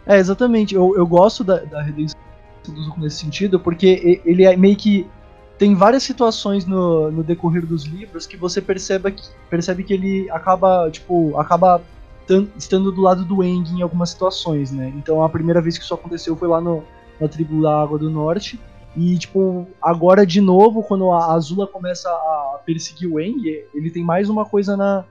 [0.06, 0.76] É, exatamente.
[0.76, 2.20] Eu, eu gosto da, da redenção
[2.68, 5.08] do Zuko nesse sentido, porque ele é meio que.
[5.58, 10.28] Tem várias situações no, no decorrer dos livros que você percebe que, percebe que ele
[10.32, 11.80] acaba, tipo, acaba
[12.58, 14.92] estando do lado do Eng em algumas situações, né?
[14.96, 16.84] Então a primeira vez que isso aconteceu foi lá no,
[17.20, 18.60] na tribo da Água do Norte.
[18.96, 23.42] E, tipo, agora de novo, quando a Azula começa a perseguir o Eng,
[23.74, 25.06] ele tem mais uma coisa na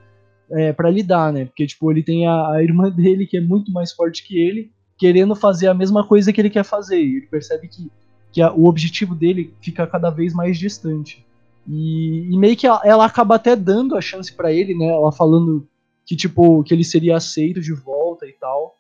[0.51, 1.45] é, para lidar, né?
[1.45, 4.71] Porque, tipo, ele tem a, a, irmã dele que é muito mais forte que ele,
[4.99, 6.99] querendo fazer a mesma coisa que ele quer fazer.
[6.99, 7.91] Ele percebe que,
[8.33, 11.25] que a, o objetivo dele fica cada vez mais distante.
[11.69, 14.89] E, e meio que ela, ela, acaba até dando a chance para ele, né?
[14.89, 15.67] Ela falando
[16.05, 18.77] que, tipo, que ele seria aceito de volta e tal.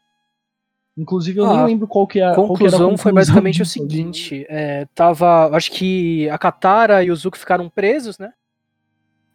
[1.00, 2.56] Inclusive, eu ah, nem lembro qual que é a conclusão.
[2.56, 5.48] Que a conclusão foi basicamente o seguinte: é, tava.
[5.56, 8.34] Acho que a Katara e o Zuko ficaram presos, né?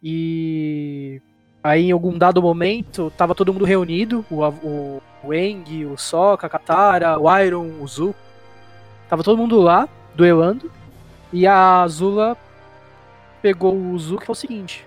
[0.00, 1.20] E
[1.64, 6.46] aí, em algum dado momento, tava todo mundo reunido: o, o, o Eng, o Sokka,
[6.46, 8.14] a Katara, o Iron, o Zuko.
[9.08, 10.70] Tava todo mundo lá, duelando.
[11.32, 12.36] E a Azula
[13.42, 14.86] pegou o Zuko e falou o seguinte: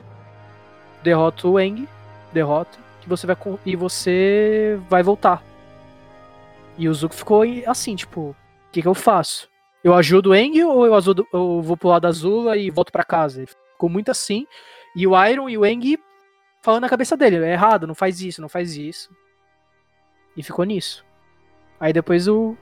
[1.03, 1.89] derrota o Eng,
[2.31, 5.43] derrota, que você vai e você vai voltar
[6.79, 8.35] e o Zuko ficou assim, tipo, o
[8.71, 9.49] que, que eu faço?
[9.83, 13.03] Eu ajudo o Eng ou eu, ajudo, eu vou pro lado azul e volto para
[13.03, 13.41] casa?
[13.41, 14.47] Ele ficou muito assim.
[14.95, 15.97] E o Iron e o Eng
[16.61, 19.09] falando na cabeça dele, é errado, não faz isso, não faz isso.
[20.37, 21.05] E ficou nisso.
[21.77, 22.55] Aí depois o,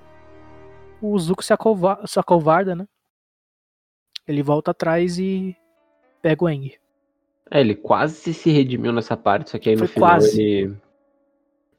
[0.99, 2.88] o Zuko se, acovar, se acovarda, né?
[4.28, 5.55] Ele volta atrás e
[6.24, 6.74] pega o Eng.
[7.51, 10.41] É, ele quase se redimiu nessa parte, só que aí no Foi final quase.
[10.41, 10.78] ele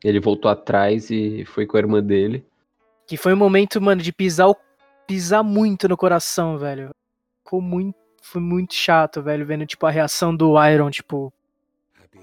[0.03, 2.45] ele voltou atrás e foi com a irmã dele.
[3.07, 4.55] Que foi um momento, mano, de pisar,
[5.07, 6.91] pisar muito no coração, velho.
[7.45, 11.33] Ficou muito, foi muito chato, velho, vendo, tipo, a reação do Iron, tipo,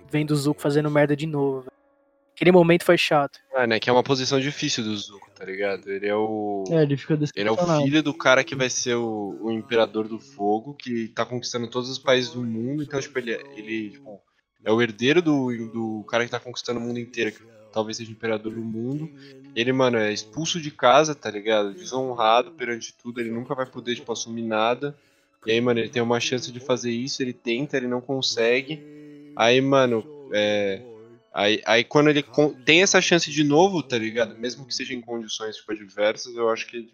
[0.09, 1.75] vendo o Zuko fazendo merda de novo, velho.
[2.35, 3.39] Aquele momento foi chato.
[3.55, 3.79] Ah, né?
[3.79, 5.89] Que é uma posição difícil do Zuko, tá ligado?
[5.89, 6.65] Ele é o.
[6.69, 10.05] É, ele fica Ele é o filho do cara que vai ser o, o Imperador
[10.05, 12.83] do Fogo, que tá conquistando todos os países do mundo.
[12.83, 14.21] Então, tipo, ele, ele tipo,
[14.65, 17.31] é o herdeiro do, do cara que tá conquistando o mundo inteiro
[17.75, 19.11] talvez seja imperador do mundo.
[19.53, 21.73] Ele, mano, é expulso de casa, tá ligado?
[21.73, 24.97] Desonrado perante tudo, ele nunca vai poder, tipo, assumir nada.
[25.45, 28.81] E aí, mano, ele tem uma chance de fazer isso, ele tenta, ele não consegue.
[29.35, 30.81] Aí, mano, é.
[31.33, 32.23] Aí, aí quando ele
[32.63, 34.39] tem essa chance de novo, tá ligado?
[34.39, 36.89] Mesmo que seja em condições, tipo, adversas, eu acho que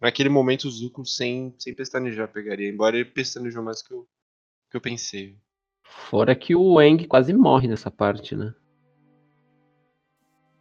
[0.00, 2.70] naquele momento o Zuko sem, sem pestanejar pegaria.
[2.70, 4.06] Embora ele pestanejou mais que eu,
[4.70, 5.34] que eu pensei.
[5.82, 8.54] Fora que o Eng quase morre nessa parte, né?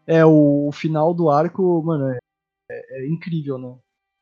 [0.08, 2.20] É, o, o final do arco, mano, é,
[2.70, 3.76] é, é incrível, né?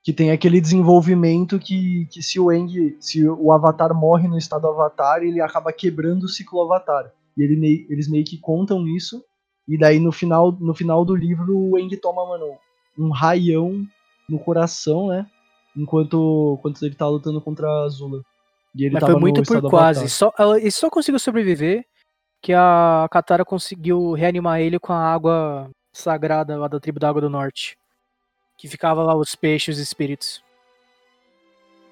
[0.04, 4.68] que tem aquele desenvolvimento que, que se o Eng, se o Avatar morre no estado
[4.68, 7.12] Avatar, ele acaba quebrando o ciclo Avatar.
[7.38, 9.24] E ele, eles meio que contam isso,
[9.68, 12.46] e daí no final, no final do livro o Eng toma, mano,
[12.98, 13.86] um raião
[14.28, 15.28] no coração, né?
[15.76, 18.22] Enquanto, enquanto ele tá lutando contra a Azula.
[18.76, 20.10] E ele Mas foi muito por quase.
[20.10, 21.86] Só, ele só conseguiu sobreviver
[22.42, 27.22] que a Katara conseguiu reanimar ele com a água sagrada lá da tribo da Água
[27.22, 27.78] do Norte.
[28.58, 30.44] Que ficava lá os peixes e os espíritos.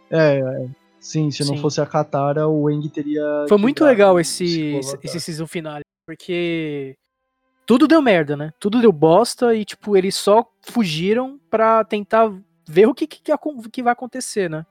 [0.10, 0.68] É, é.
[1.00, 1.56] Sim, se Sim.
[1.56, 3.46] não fosse a Katara, o Eng teria.
[3.48, 6.98] Foi muito legal esse, esse season final, porque
[7.66, 8.54] tudo deu merda, né?
[8.60, 12.34] Tudo deu bosta e, tipo, eles só fugiram pra tentar
[12.66, 13.22] ver o que, que,
[13.72, 14.66] que vai acontecer, né?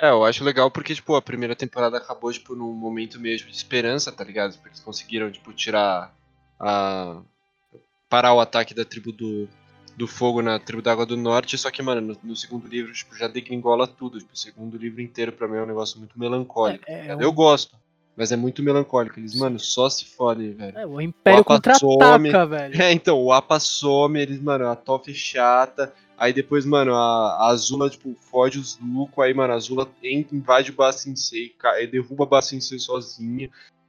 [0.00, 3.56] É, eu acho legal porque, tipo, a primeira temporada acabou, tipo, num momento mesmo de
[3.56, 4.54] esperança, tá ligado?
[4.54, 6.14] Porque eles conseguiram, tipo, tirar
[6.58, 7.20] a...
[8.08, 9.46] parar o ataque da tribo do,
[9.94, 12.90] do fogo na tribo da água do norte, só que, mano, no, no segundo livro,
[12.94, 14.18] tipo, já degringola tudo.
[14.18, 16.84] Tipo, o segundo livro inteiro pra mim é um negócio muito melancólico.
[16.86, 17.76] É, é, tá eu gosto,
[18.16, 19.20] mas é muito melancólico.
[19.20, 20.78] Eles, mano, só se fodem, velho.
[20.78, 22.74] É, o Império contra-ataca, velho.
[22.82, 27.46] É, então, o Apa some, eles, mano, a Toff é chata, Aí depois, mano, a,
[27.46, 29.22] a Azula, tipo, foge os Luco.
[29.22, 31.54] Aí, mano, a Azula entra, invade o Bacinsei,
[31.90, 33.48] derruba o Bacinsei sozinha.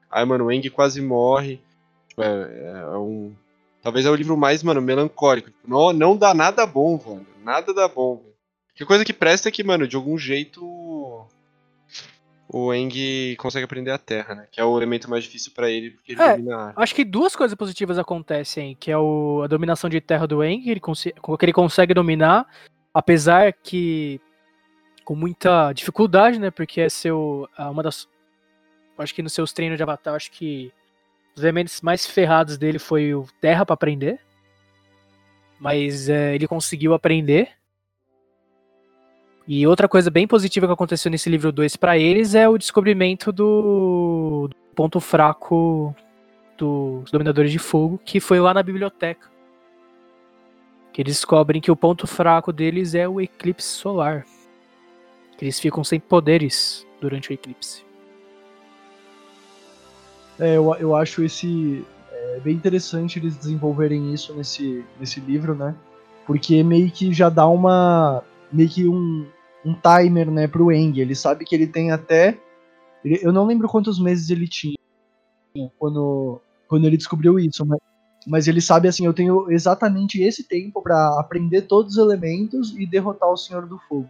[0.09, 1.59] Aí, mano, o Eng quase morre.
[2.07, 3.35] Tipo, é, é, um.
[3.83, 5.49] Talvez é o livro mais, mano, melancólico.
[5.49, 7.27] Tipo, não, não dá nada bom, velho.
[7.43, 8.33] Nada dá bom, velho.
[8.75, 10.63] Que coisa que presta é que, mano, de algum jeito
[12.53, 14.47] o Eng consegue aprender a terra, né?
[14.51, 17.33] Que é o elemento mais difícil para ele, porque ele é, domina Acho que duas
[17.33, 21.53] coisas positivas acontecem, que é o, a dominação de terra do Eng, ele que ele
[21.53, 22.45] consegue dominar,
[22.93, 24.19] apesar que
[25.05, 26.51] com muita dificuldade, né?
[26.51, 28.09] Porque é seu uma das
[28.97, 30.73] acho que nos seus treinos de avatar, acho que
[31.35, 34.19] os elementos mais ferrados dele foi o terra para aprender.
[35.57, 37.49] Mas é, ele conseguiu aprender.
[39.47, 43.31] E outra coisa bem positiva que aconteceu nesse livro 2 para eles é o descobrimento
[43.31, 45.95] do, do ponto fraco
[46.57, 49.29] dos Dominadores de Fogo, que foi lá na biblioteca.
[50.93, 54.25] Que eles descobrem que o ponto fraco deles é o eclipse solar.
[55.37, 57.83] Que eles ficam sem poderes durante o eclipse.
[60.39, 65.75] É, eu, eu acho esse é, bem interessante eles desenvolverem isso nesse, nesse livro, né?
[66.25, 69.27] Porque meio que já dá uma meio que um,
[69.65, 70.99] um timer, né, pro Eng.
[70.99, 72.37] Ele sabe que ele tem até.
[73.03, 74.75] Ele, eu não lembro quantos meses ele tinha
[75.77, 77.79] quando, quando ele descobriu isso, mas,
[78.27, 82.85] mas ele sabe assim: eu tenho exatamente esse tempo para aprender todos os elementos e
[82.85, 84.09] derrotar o Senhor do Fogo.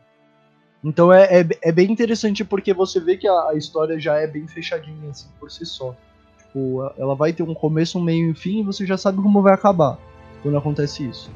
[0.84, 4.26] Então é, é, é bem interessante porque você vê que a, a, história já é
[4.26, 5.96] bem fechadinha assim por si só.
[6.40, 9.22] Tipo, ela vai ter um começo, um meio e um fim e você já sabe
[9.22, 10.00] como vai acabar
[10.42, 11.30] quando acontece isso.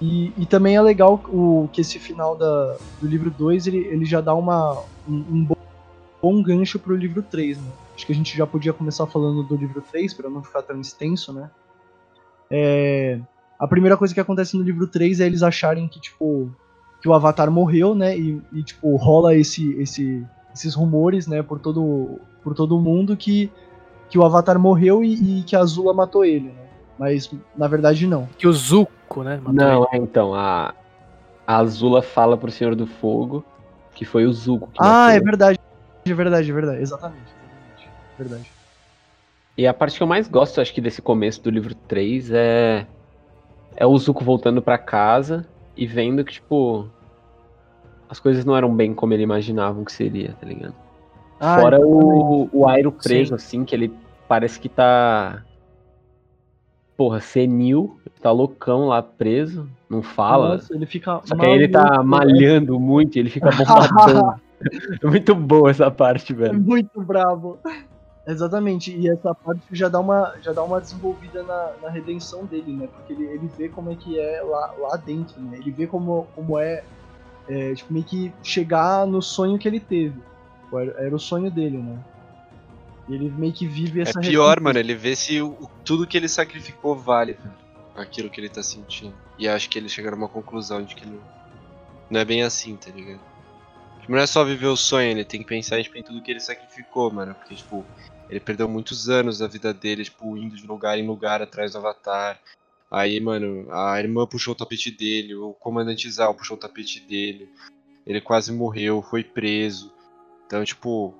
[0.00, 4.04] E, e também é legal o, que esse final da, do livro 2 ele, ele
[4.04, 5.56] já dá uma, um, um bom,
[6.22, 7.70] bom gancho pro livro 3, né?
[7.94, 10.78] Acho que a gente já podia começar falando do livro 3 para não ficar tão
[10.78, 11.50] extenso, né?
[12.50, 13.18] É,
[13.58, 16.50] a primeira coisa que acontece no livro 3 é eles acharem que, tipo,
[17.00, 18.18] que o Avatar morreu, né?
[18.18, 20.22] E, e tipo, rola esse, esse,
[20.54, 23.50] esses rumores, né, por todo, por todo mundo que,
[24.10, 26.65] que o Avatar morreu e, e que a Azula matou ele, né?
[26.98, 28.26] Mas na verdade não.
[28.38, 29.40] Que o Zuko, né?
[29.52, 30.74] Não, é, então, a,
[31.46, 33.44] a Azula fala pro Senhor do Fogo
[33.96, 35.58] que foi o Zuko que Ah, é verdade.
[36.04, 36.82] É verdade, é verdade.
[36.82, 37.22] Exatamente.
[37.22, 37.90] Exatamente.
[38.18, 38.50] Verdade.
[39.56, 42.86] E a parte que eu mais gosto, acho que, desse começo do livro 3 é.
[43.74, 46.88] É o Zuko voltando para casa e vendo que, tipo.
[48.08, 50.74] As coisas não eram bem como ele imaginava que seria, tá ligado?
[51.40, 53.34] Ah, Fora o, o Airo preso, Sim.
[53.34, 53.92] assim, que ele
[54.28, 55.42] parece que tá
[56.96, 60.54] porra, senil, tá loucão lá preso, não fala.
[60.54, 61.20] Nossa, ele fica.
[61.24, 62.04] Só que aí ele tá né?
[62.04, 64.34] malhando muito ele fica bombadão.
[65.04, 66.54] muito boa essa parte, velho.
[66.54, 67.58] É muito bravo.
[68.26, 72.72] Exatamente, e essa parte já dá uma, já dá uma desenvolvida na, na redenção dele,
[72.72, 72.88] né?
[72.88, 75.58] Porque ele, ele vê como é que é lá, lá dentro, né?
[75.58, 76.82] Ele vê como, como é,
[77.48, 80.20] é tipo, meio que chegar no sonho que ele teve.
[80.72, 81.96] Era, era o sonho dele, né?
[83.08, 86.28] Ele meio que vive essa É pior, mano, ele vê se o, tudo que ele
[86.28, 87.66] sacrificou vale, velho.
[87.94, 89.14] Aquilo que ele tá sentindo.
[89.38, 91.20] E acho que ele chega numa conclusão de que não,
[92.10, 93.20] não é bem assim, tá ligado?
[94.00, 96.30] Tipo, não é só viver o sonho, ele tem que pensar tipo, em tudo que
[96.30, 97.34] ele sacrificou, mano.
[97.34, 97.84] Porque, tipo,
[98.28, 101.78] ele perdeu muitos anos da vida dele, tipo, indo de lugar em lugar atrás do
[101.78, 102.40] Avatar.
[102.90, 107.48] Aí, mano, a irmã puxou o tapete dele, o comandante Zal puxou o tapete dele.
[108.06, 109.92] Ele quase morreu, foi preso.
[110.46, 111.14] Então, tipo,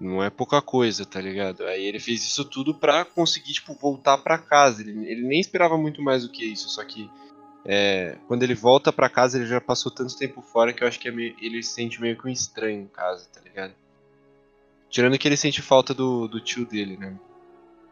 [0.00, 1.64] não é pouca coisa, tá ligado?
[1.64, 4.82] Aí ele fez isso tudo pra conseguir, tipo, voltar pra casa.
[4.82, 7.10] Ele, ele nem esperava muito mais do que isso, só que
[7.64, 10.98] é, quando ele volta pra casa, ele já passou tanto tempo fora que eu acho
[10.98, 13.74] que é meio, ele se sente meio que um estranho em casa, tá ligado?
[14.88, 17.14] Tirando que ele sente falta do, do tio dele, né?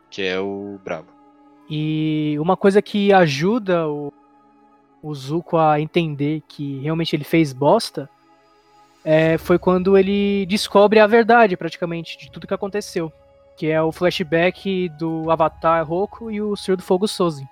[0.09, 1.09] Que é o Brabo.
[1.69, 4.13] E uma coisa que ajuda o,
[5.03, 8.09] o Zuko a entender que realmente ele fez bosta
[9.09, 13.13] é, foi quando ele descobre a verdade, praticamente, de tudo que aconteceu.
[13.57, 17.47] Que é o flashback do Avatar Roku e o Senhor do Fogo Sozin.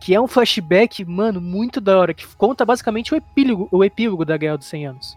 [0.00, 4.24] Que é um flashback, mano, muito da hora, que conta basicamente o epílogo, o epílogo
[4.24, 5.16] da Guerra dos 100 Anos.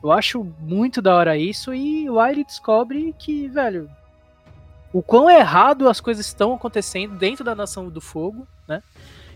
[0.00, 3.90] Eu acho muito da hora isso, e lá ele descobre que, velho,
[4.92, 8.80] o quão errado as coisas estão acontecendo dentro da Nação do Fogo, né?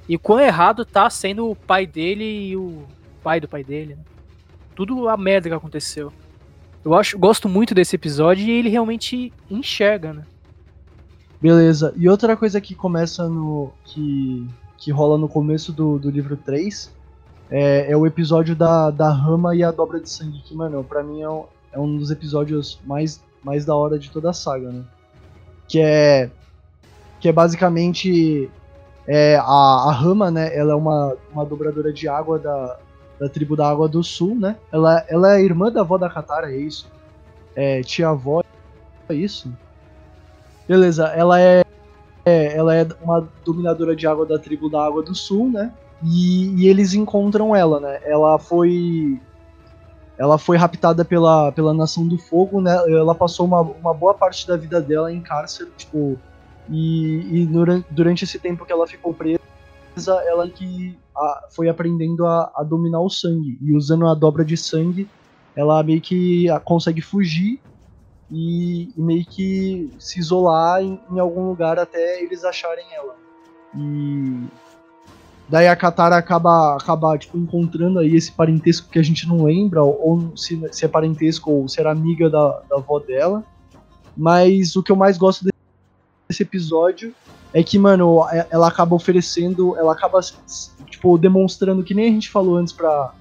[0.09, 2.86] E o quão errado tá sendo o pai dele e o
[3.24, 4.11] pai do pai dele, né?
[4.74, 6.12] Tudo a merda que aconteceu.
[6.84, 10.24] Eu acho, gosto muito desse episódio e ele realmente enxerga, né?
[11.40, 11.92] Beleza.
[11.96, 13.72] E outra coisa que começa no.
[13.84, 14.48] que,
[14.78, 16.90] que rola no começo do, do livro 3
[17.50, 21.02] é, é o episódio da, da rama e a dobra de sangue, que, mano, pra
[21.02, 24.70] mim é um, é um dos episódios mais, mais da hora de toda a saga,
[24.70, 24.84] né?
[25.68, 26.30] Que é.
[27.20, 28.50] Que é basicamente.
[29.04, 30.56] É, a, a Rama, né?
[30.56, 32.78] Ela é uma, uma dobradora de água da,
[33.22, 34.56] da tribo da Água do Sul, né?
[34.72, 36.90] Ela, ela é irmã da avó da Katara, é isso?
[37.54, 38.42] É, tia-avó,
[39.08, 39.52] é isso?
[40.66, 41.64] Beleza, ela é,
[42.24, 45.72] é, ela é uma dominadora de água da tribo da Água do Sul, né?
[46.02, 48.00] E, e, eles encontram ela, né?
[48.02, 49.20] Ela foi
[50.18, 52.76] ela foi raptada pela, pela Nação do Fogo, né?
[52.88, 56.18] Ela passou uma, uma boa parte da vida dela em cárcere, tipo,
[56.68, 59.40] e, e durante, durante esse tempo que ela ficou presa,
[60.26, 64.57] ela que a, foi aprendendo a, a, dominar o sangue e usando a dobra de
[64.57, 65.09] sangue,
[65.55, 67.61] ela meio que a, consegue fugir
[68.30, 73.14] e, e, meio que se isolar em, em algum lugar até eles acharem ela.
[73.76, 74.47] E
[75.53, 79.82] Daí a Katara acaba, acaba tipo, encontrando aí esse parentesco que a gente não lembra,
[79.82, 83.45] ou se, se é parentesco ou se era amiga da, da avó dela.
[84.16, 87.14] Mas o que eu mais gosto desse episódio
[87.53, 90.20] é que, mano, é, ela acaba oferecendo, ela acaba,
[90.88, 93.12] tipo, demonstrando que nem a gente falou antes pra,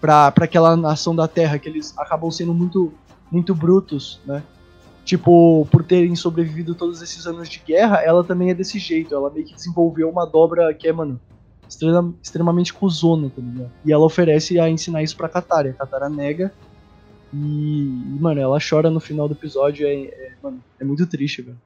[0.00, 2.92] pra, pra aquela nação da Terra, que eles acabam sendo muito,
[3.30, 4.42] muito brutos, né?
[5.04, 9.14] Tipo, por terem sobrevivido todos esses anos de guerra, ela também é desse jeito.
[9.14, 11.20] Ela meio que desenvolveu uma dobra que é, mano,
[11.68, 13.70] extrema, extremamente cuzona, tá ligado?
[13.84, 15.68] E ela oferece a ensinar isso pra Katara.
[15.70, 16.50] A Katara nega.
[17.34, 19.86] E, mano, ela chora no final do episódio.
[19.86, 21.58] É, é, mano, é muito triste, velho.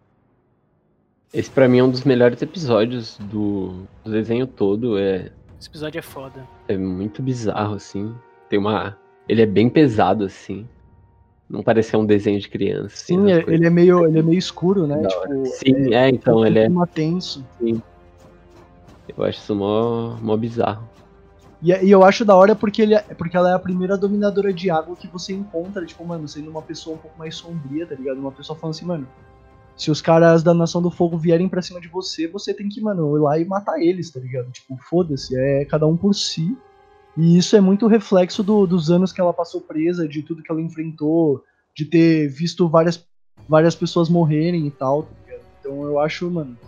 [1.33, 4.99] Esse pra mim é um dos melhores episódios do, do desenho todo.
[4.99, 6.47] É, Esse episódio é foda.
[6.67, 8.15] É muito bizarro, assim.
[8.49, 8.97] Tem uma.
[9.29, 10.67] Ele é bem pesado, assim.
[11.49, 12.95] Não parece um desenho de criança.
[12.95, 15.07] Assim, Sim, é, ele é meio, ele é meio escuro, né?
[15.07, 16.69] Tipo, Sim, é, é então ele é.
[16.93, 17.45] tenso.
[17.59, 17.83] Sim.
[19.17, 20.89] Eu acho isso mó, mó bizarro.
[21.63, 24.53] E, e, eu acho da hora porque, ele, é, porque ela é a primeira dominadora
[24.53, 27.95] de água que você encontra, tipo, mano, sendo uma pessoa um pouco mais sombria, tá
[27.95, 28.19] ligado?
[28.19, 29.09] Uma pessoa falando assim, mano,
[29.79, 32.81] se os caras da Nação do Fogo vierem pra cima de você, você tem que,
[32.81, 34.51] mano, ir lá e matar eles, tá ligado?
[34.51, 36.59] Tipo, foda-se, é cada um por si.
[37.17, 40.51] E isso é muito reflexo do, dos anos que ela passou presa, de tudo que
[40.51, 41.45] ela enfrentou,
[41.77, 43.07] de ter visto várias,
[43.49, 45.47] várias pessoas morrerem e tal, tá ligado?
[45.61, 46.59] Então eu acho, mano,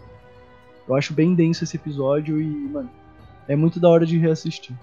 [0.88, 2.90] eu acho bem denso esse episódio e, mano,
[3.48, 4.76] é muito da hora de reassistir.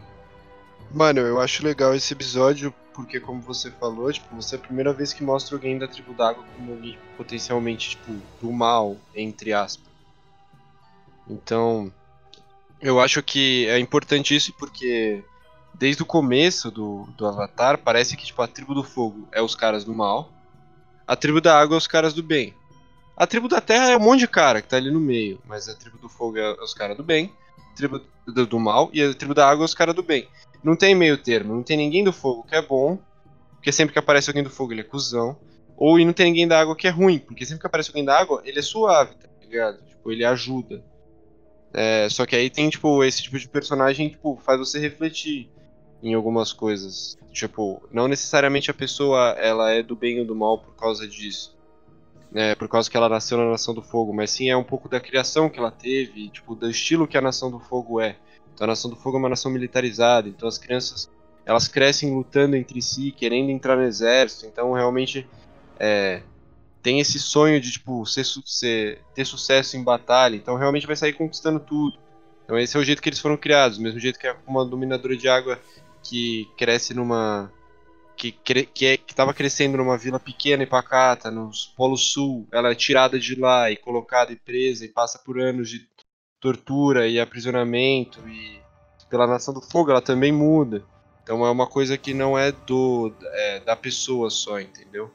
[0.94, 4.92] Mano, eu acho legal esse episódio porque, como você falou, tipo, você é a primeira
[4.92, 9.86] vez que mostra alguém da tribo d'água como alguém potencialmente, tipo, do mal, entre aspas.
[11.30, 11.94] Então,
[12.82, 15.24] eu acho que é importante isso porque
[15.76, 19.54] desde o começo do, do Avatar parece que, tipo, a tribo do fogo é os
[19.54, 20.32] caras do mal,
[21.06, 22.52] a tribo da água é os caras do bem.
[23.16, 25.70] A tribo da terra é um monte de cara que tá ali no meio, mas
[25.70, 29.04] a tribo do fogo é os caras do bem, a tribo do, do, mal e
[29.04, 30.28] a tribo da água é os caras do bem.
[30.68, 33.00] Não tem meio termo, não tem ninguém do fogo que é bom,
[33.52, 35.38] porque sempre que aparece alguém do fogo ele é cuzão,
[35.78, 38.04] ou e não tem ninguém da água que é ruim, porque sempre que aparece alguém
[38.04, 39.82] da água ele é suave, tá ligado?
[39.86, 40.84] Tipo, ele ajuda.
[41.74, 45.50] É, só que aí tem, tipo, esse tipo de personagem, tipo, faz você refletir
[46.04, 47.18] em algumas coisas.
[47.32, 51.58] Tipo, não necessariamente a pessoa ela é do bem ou do mal por causa disso
[52.32, 54.90] né, por causa que ela nasceu na Nação do Fogo, mas sim é um pouco
[54.90, 58.18] da criação que ela teve, tipo, do estilo que a Nação do Fogo é.
[58.58, 61.08] Então a Nação do Fogo é uma nação militarizada, então as crianças
[61.46, 65.28] elas crescem lutando entre si, querendo entrar no exército, então realmente
[65.80, 66.24] é,
[66.82, 71.14] tem esse sonho de tipo ser, ser, ter sucesso em batalha, então realmente vai sair
[71.14, 72.00] conquistando tudo.
[72.44, 75.16] Então esse é o jeito que eles foram criados, mesmo jeito que é uma dominadora
[75.16, 75.60] de água
[76.02, 77.52] que cresce numa
[78.16, 82.72] que, que, é, que tava crescendo numa vila pequena e pacata, no Polo Sul, ela
[82.72, 85.88] é tirada de lá e colocada e presa e passa por anos de
[86.40, 88.60] tortura e aprisionamento e
[89.10, 90.84] pela Nação do Fogo ela também muda.
[91.24, 95.12] Então é uma coisa que não é do é, da pessoa só, entendeu?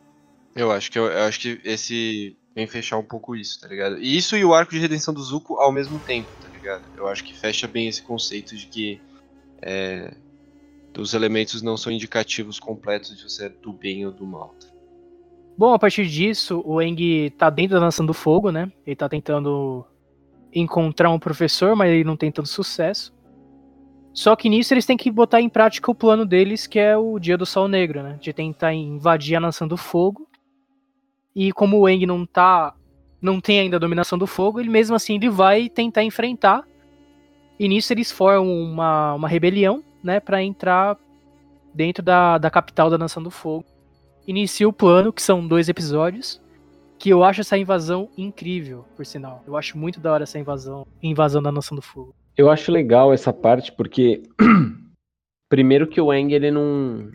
[0.55, 3.99] Eu acho que eu, eu, acho que esse vem fechar um pouco isso, tá ligado?
[3.99, 6.83] E isso e o arco de redenção do Zuko ao mesmo tempo, tá ligado?
[6.97, 9.01] Eu acho que fecha bem esse conceito de que
[9.63, 10.15] é,
[10.99, 14.55] os elementos não são indicativos completos de você é do bem ou do mal.
[14.61, 14.69] Tá?
[15.57, 18.71] Bom, a partir disso, o Eng tá dentro da Nação do Fogo, né?
[18.87, 19.85] Ele tá tentando
[20.53, 23.13] encontrar um professor, mas ele não tem tanto sucesso.
[24.13, 27.19] Só que nisso eles têm que botar em prática o plano deles, que é o
[27.19, 28.19] Dia do Sol Negro, né?
[28.21, 30.29] De tentar invadir a Nação do Fogo.
[31.35, 32.75] E como o Eng não tá.
[33.21, 36.63] não tem ainda a dominação do fogo, ele mesmo assim ele vai tentar enfrentar.
[37.59, 40.21] E nisso eles formam uma, uma rebelião, né?
[40.21, 40.99] para entrar
[41.73, 43.65] dentro da, da capital da Nação do Fogo.
[44.27, 46.42] Inicia o plano, que são dois episódios.
[47.03, 49.43] Que eu acho essa invasão incrível, por sinal.
[49.45, 52.15] Eu acho muito da hora essa invasão, invasão da Nação do Fogo.
[52.37, 54.23] Eu acho legal essa parte porque
[55.51, 57.11] primeiro que o Eng ele não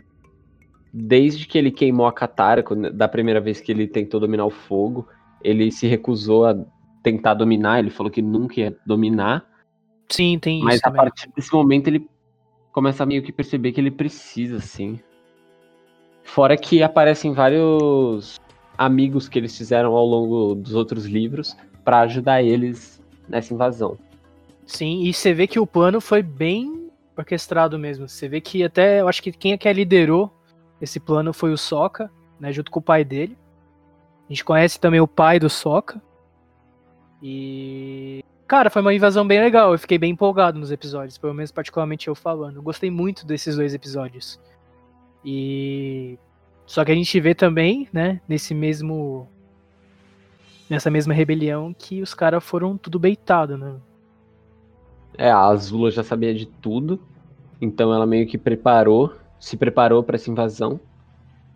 [0.92, 2.62] desde que ele queimou a Katara,
[2.92, 5.08] da primeira vez que ele tentou dominar o fogo,
[5.42, 6.54] ele se recusou a
[7.02, 9.46] tentar dominar, ele falou que nunca ia dominar.
[10.10, 10.82] Sim, tem mas isso.
[10.84, 12.06] Mas a partir desse momento ele
[12.72, 15.00] começa a meio que perceber que ele precisa, sim.
[16.22, 18.38] Fora que aparecem vários
[18.78, 23.98] amigos que eles fizeram ao longo dos outros livros para ajudar eles nessa invasão.
[24.64, 28.08] Sim, e você vê que o plano foi bem orquestrado mesmo.
[28.08, 30.32] Você vê que até, eu acho que quem é que liderou
[30.80, 33.36] esse plano foi o Soca, né, junto com o pai dele.
[34.28, 36.00] A gente conhece também o pai do Soca.
[37.20, 39.72] E cara, foi uma invasão bem legal.
[39.72, 42.56] Eu fiquei bem empolgado nos episódios, pelo menos particularmente eu falando.
[42.56, 44.38] Eu gostei muito desses dois episódios.
[45.24, 46.18] E
[46.68, 49.26] só que a gente vê também, né, nesse mesmo
[50.68, 53.76] nessa mesma rebelião que os caras foram tudo beitado, né?
[55.16, 57.00] É, a Azula já sabia de tudo,
[57.58, 60.78] então ela meio que preparou se preparou para essa invasão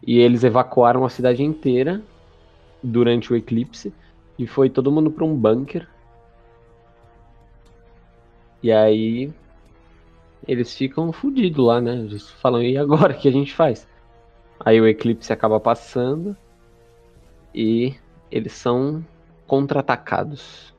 [0.03, 2.01] e eles evacuaram a cidade inteira
[2.83, 3.93] durante o eclipse
[4.39, 5.87] e foi todo mundo para um bunker.
[8.63, 9.31] E aí
[10.49, 11.97] eles ficam fodidos lá, né?
[11.97, 13.87] Eles falam, e agora o que a gente faz?
[14.65, 16.37] Aí o eclipse acaba passando
[17.55, 17.95] e
[18.31, 19.05] eles são
[19.47, 20.73] contra-atacados.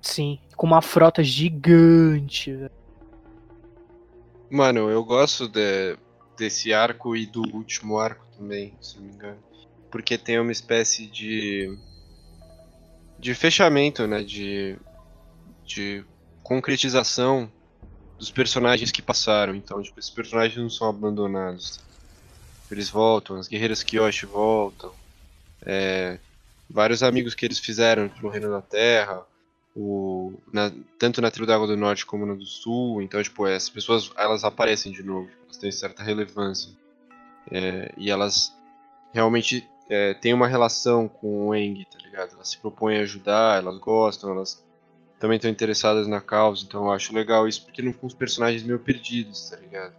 [0.00, 2.68] Sim, com uma frota gigante.
[4.50, 5.96] Mano, eu gosto de,
[6.36, 9.38] desse arco e do último arco também, se não me engano.
[9.90, 11.78] Porque tem uma espécie de.
[13.18, 14.22] de fechamento, né?
[14.24, 14.76] De.
[15.64, 16.04] de
[16.42, 17.50] concretização
[18.18, 19.54] dos personagens que passaram.
[19.54, 21.80] Então, tipo, esses personagens não são abandonados.
[22.74, 24.92] Eles voltam, as guerreiras Kyoshi voltam.
[25.64, 26.18] É,
[26.68, 29.24] vários amigos que eles fizeram no Reino da Terra
[29.74, 33.02] o, na, tanto na Trilha da Água do Norte como na do Sul.
[33.02, 36.70] Então, tipo, essas pessoas elas aparecem de novo, elas têm certa relevância.
[37.50, 38.54] É, e elas
[39.12, 42.34] realmente é, têm uma relação com o Eng, tá ligado?
[42.34, 44.62] Elas se propõem a ajudar, elas gostam, elas
[45.18, 46.64] também estão interessadas na causa.
[46.64, 49.94] Então, eu acho legal isso porque não ficam os personagens meio perdidos, tá ligado?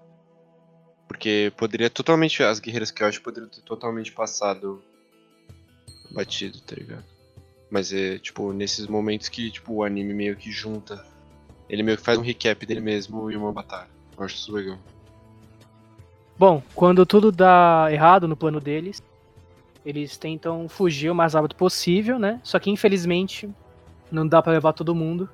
[1.13, 2.41] Porque poderia totalmente.
[2.41, 4.81] As guerreiras que eu acho poderiam ter totalmente passado
[6.09, 7.03] batido, tá ligado?
[7.69, 11.05] Mas é, tipo, nesses momentos que, tipo, o anime meio que junta.
[11.69, 13.87] Ele meio que faz um recap dele mesmo e uma batalha.
[14.17, 14.77] Eu acho isso legal.
[16.37, 19.01] Bom, quando tudo dá errado no plano deles,
[19.85, 22.41] eles tentam fugir o mais rápido possível, né?
[22.43, 23.47] Só que infelizmente
[24.11, 25.29] não dá para levar todo mundo.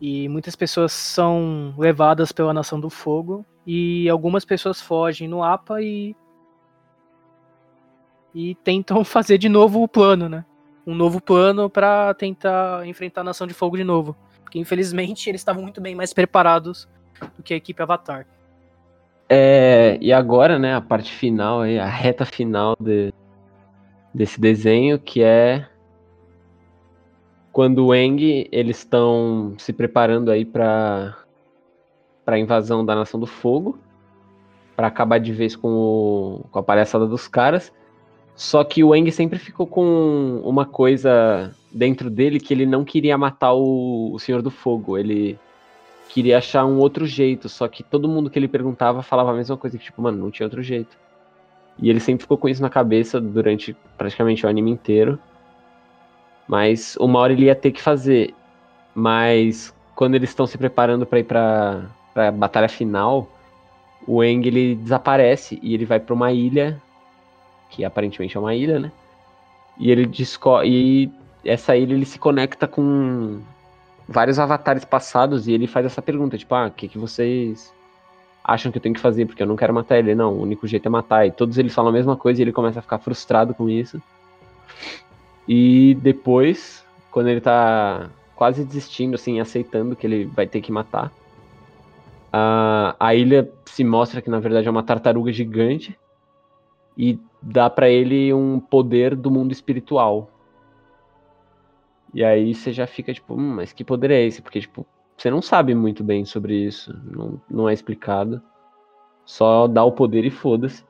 [0.00, 5.82] E muitas pessoas são levadas pela Nação do Fogo e algumas pessoas fogem no APA
[5.82, 6.16] e
[8.34, 10.44] e tentam fazer de novo o plano, né?
[10.86, 14.16] um novo plano para tentar enfrentar a Nação de Fogo de novo.
[14.42, 16.88] Porque infelizmente eles estavam muito bem mais preparados
[17.36, 18.26] do que a equipe Avatar.
[19.28, 23.14] É, e agora, né, a parte final, a reta final de,
[24.12, 25.68] desse desenho, que é
[27.52, 31.16] quando o Eng eles estão se preparando aí para
[32.24, 33.78] para invasão da Nação do Fogo,
[34.76, 37.72] para acabar de vez com, o, com a palhaçada dos caras.
[38.36, 43.18] Só que o Eng sempre ficou com uma coisa dentro dele que ele não queria
[43.18, 44.96] matar o, o Senhor do Fogo.
[44.96, 45.38] Ele
[46.08, 47.48] queria achar um outro jeito.
[47.48, 50.30] Só que todo mundo que ele perguntava falava a mesma coisa, que tipo, mano, não
[50.30, 50.96] tinha outro jeito.
[51.78, 55.18] E ele sempre ficou com isso na cabeça durante praticamente o anime inteiro.
[56.50, 58.34] Mas uma hora ele ia ter que fazer.
[58.92, 61.82] Mas quando eles estão se preparando para ir pra,
[62.12, 63.28] pra batalha final,
[64.04, 66.82] o Aang ele desaparece e ele vai para uma ilha,
[67.70, 68.90] que aparentemente é uma ilha, né?
[69.78, 70.68] E ele descobre.
[70.68, 71.12] E
[71.44, 73.40] essa ilha ele se conecta com
[74.08, 77.72] vários avatares passados e ele faz essa pergunta, tipo, ah, o que, que vocês
[78.42, 79.24] acham que eu tenho que fazer?
[79.24, 80.16] Porque eu não quero matar ele.
[80.16, 81.28] Não, o único jeito é matar.
[81.28, 84.02] E todos eles falam a mesma coisa e ele começa a ficar frustrado com isso.
[85.52, 91.12] E depois, quando ele tá quase desistindo, assim, aceitando que ele vai ter que matar,
[92.32, 95.98] a, a ilha se mostra que na verdade é uma tartaruga gigante
[96.96, 100.30] e dá para ele um poder do mundo espiritual.
[102.14, 104.40] E aí você já fica tipo, hum, mas que poder é esse?
[104.40, 104.86] Porque, tipo,
[105.18, 108.40] você não sabe muito bem sobre isso, não, não é explicado.
[109.24, 110.84] Só dá o poder e foda-se.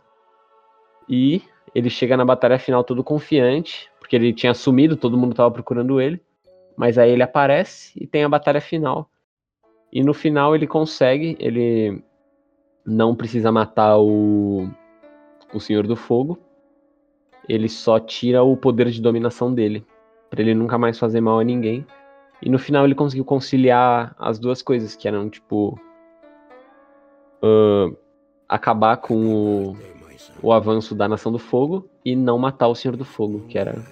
[1.09, 1.41] E
[1.75, 6.01] ele chega na batalha final todo confiante, porque ele tinha sumido, todo mundo tava procurando
[6.01, 6.21] ele.
[6.77, 9.09] Mas aí ele aparece e tem a batalha final.
[9.93, 12.03] E no final ele consegue, ele
[12.85, 14.69] não precisa matar o,
[15.55, 16.41] o Senhor do Fogo.
[17.49, 19.87] Ele só tira o poder de dominação dele
[20.29, 21.87] para ele nunca mais fazer mal a ninguém.
[22.43, 25.79] E no final ele conseguiu conciliar as duas coisas, que eram tipo.
[27.45, 27.97] Uh,
[28.49, 29.77] acabar com o,
[30.43, 33.85] o avanço da Nação do Fogo e não matar o Senhor do Fogo, que era.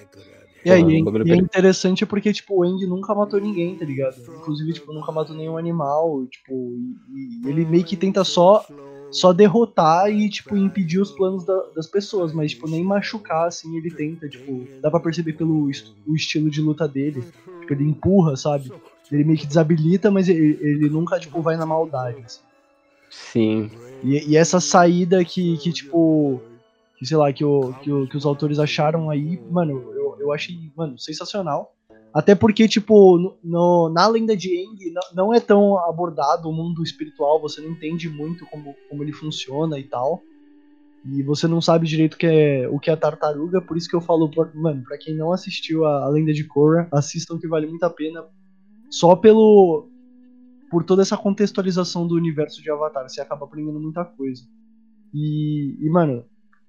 [0.64, 4.16] E aí, e é interessante porque, tipo, o Eng nunca matou ninguém, tá ligado?
[4.36, 6.74] Inclusive, tipo, nunca matou nenhum animal, tipo,
[7.14, 8.64] e, e ele meio que tenta só
[9.10, 13.76] só derrotar e, tipo, impedir os planos da, das pessoas, mas, tipo, nem machucar, assim,
[13.76, 17.22] ele tenta, tipo, dá pra perceber pelo est o estilo de luta dele,
[17.60, 18.70] tipo, ele empurra, sabe?
[19.10, 22.42] Ele meio que desabilita, mas ele, ele nunca, tipo, vai na maldade, assim.
[23.10, 23.70] Sim.
[24.02, 26.40] E, e, essa saída que, que tipo,
[26.98, 30.32] que sei lá, que, o, que, o, que os autores acharam aí, mano, eu, eu
[30.32, 31.74] achei, mano, sensacional.
[32.12, 36.52] Até porque, tipo, no, no, na lenda de Aang não, não, é tão abordado o
[36.52, 40.22] mundo espiritual, você não entende muito como, como ele funciona e tal.
[41.04, 44.00] E você não sabe direito que é, o que é tartaruga, por isso que eu
[44.00, 47.84] falo, mano, pra quem não assistiu a, a lenda de Korra, assistam que vale muito
[47.84, 48.24] a pena.
[48.90, 49.88] Só pelo.
[50.70, 54.42] Por toda essa contextualização do universo de Avatar, você acaba aprendendo muita coisa.
[55.14, 56.24] E, e mano,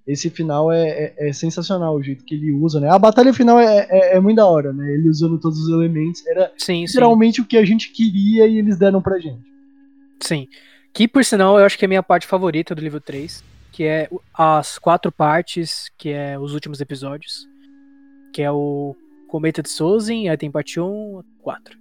[0.08, 2.89] esse final é, é, é, sensacional o jeito que ele usa, né?
[2.89, 4.91] A batalha final é, é, é, muito da hora, né?
[4.93, 6.26] Ele usando todos os elementos.
[6.26, 7.41] Era sim, literalmente sim.
[7.41, 9.43] o que a gente queria e eles deram pra gente.
[10.22, 10.47] Sim.
[10.93, 13.84] Que por sinal eu acho que é a minha parte favorita do livro 3, que
[13.84, 17.47] é as quatro partes, que é os últimos episódios.
[18.34, 18.95] Que é o
[19.28, 21.79] Cometa de Sozin, aí tem parte 1, 4.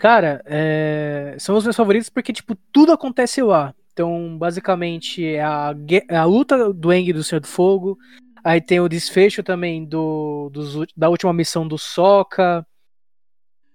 [0.00, 1.36] Cara, é...
[1.38, 3.74] são os meus favoritos porque, tipo, tudo acontece lá.
[3.92, 5.74] Então, basicamente, é a,
[6.08, 7.98] é a luta do Eng do Senhor do Fogo.
[8.42, 12.66] Aí tem o desfecho também do, do da última missão do Soka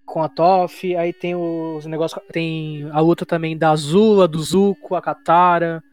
[0.03, 0.95] com a Toff.
[0.95, 2.19] Aí tem os negócios.
[2.31, 5.83] Tem a luta também da Azula, do Zuko, a Katara.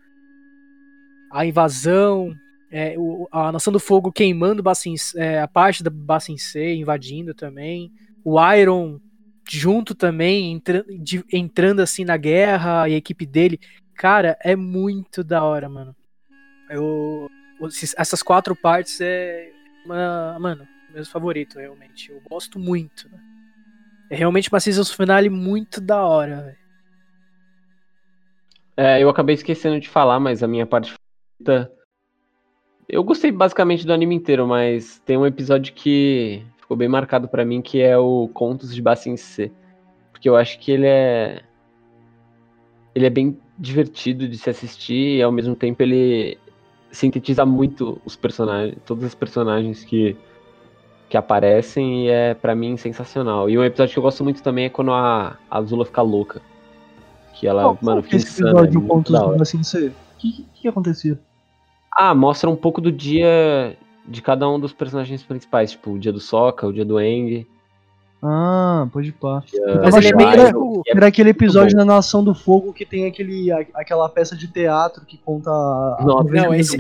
[1.31, 2.33] A invasão.
[2.71, 4.65] É, o, a Nação do Fogo queimando
[5.17, 7.93] é, a parte da Bassin C, invadindo também.
[8.25, 8.99] O Iron
[9.49, 13.61] junto também, entra, de, entrando assim na guerra, e a equipe dele.
[13.95, 15.95] Cara, é muito da hora, mano.
[16.71, 17.29] Eu,
[17.97, 19.53] essas quatro partes é.
[19.85, 22.11] Uma, mano, meu favorito, realmente.
[22.11, 23.09] Eu gosto muito.
[23.11, 23.19] Né?
[24.11, 26.63] É realmente uma season finale muito da hora, velho.
[28.77, 31.73] É, eu acabei esquecendo de falar, mas a minha parte favorita.
[32.89, 37.45] Eu gostei basicamente do anime inteiro, mas tem um episódio que ficou bem marcado para
[37.45, 39.53] mim, que é o Contos de Bassin C.
[40.11, 41.43] Porque eu acho que ele é.
[42.95, 46.39] Ele é bem divertido de se assistir e ao mesmo tempo ele
[46.91, 50.17] sintetiza muito os personagens, todos os personagens que,
[51.09, 53.49] que aparecem e é para mim sensacional.
[53.49, 56.43] E um episódio que eu gosto muito também é quando a, a Zula fica louca.
[57.35, 61.19] Que ela, oh, mano, fica esse episódio é pontos assim, você, o que, que acontecia?
[61.91, 63.77] Ah, mostra um pouco do dia
[64.07, 67.47] de cada um dos personagens principais, tipo o dia do Sokka, o dia do Eng.
[68.25, 69.43] Ah, pode pá.
[69.83, 70.29] Mas ele é bem.
[70.29, 70.53] Era,
[70.87, 75.19] era aquele episódio da Nação do Fogo que tem aquele, aquela peça de teatro que
[75.19, 75.51] conta.
[75.51, 76.77] Nossa, não, esse,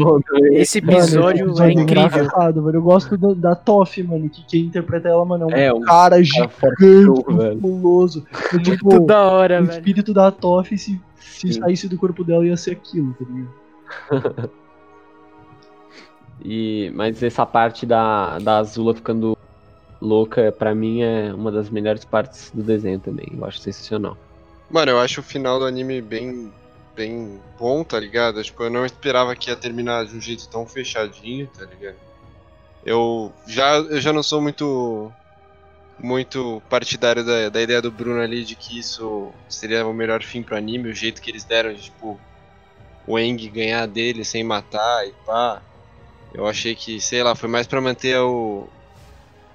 [0.53, 2.28] esse episódio, mano, esse episódio é, incrível.
[2.62, 2.77] velho.
[2.77, 5.81] Eu gosto da, da Toff, mano, que quem interpreta ela, mano, é um, é, um
[5.81, 6.55] cara, gigante,
[7.61, 8.24] musculoso.
[8.62, 9.69] Tipo, Muito da hora, o velho.
[9.69, 14.51] O espírito da Toff, se, se saísse do corpo dela, ia ser aquilo, tá ligado?
[16.40, 19.36] e, mas essa parte da, da Azula ficando
[20.00, 23.26] louca, para mim, é uma das melhores partes do desenho também.
[23.32, 24.16] Eu acho sensacional.
[24.70, 26.52] Mano, eu acho o final do anime bem,
[26.96, 28.42] bem bom, tá ligado?
[28.42, 31.96] Tipo, eu não esperava que ia terminar de um jeito tão fechadinho, tá ligado?
[32.84, 35.12] Eu já, eu já não sou muito
[35.98, 40.42] muito partidário da, da ideia do Bruno ali de que isso seria o melhor fim
[40.42, 42.18] pro anime, o jeito que eles deram de, tipo,
[43.06, 45.62] o Eng ganhar dele sem matar e pá.
[46.34, 48.66] Eu achei que, sei lá, foi mais pra manter o.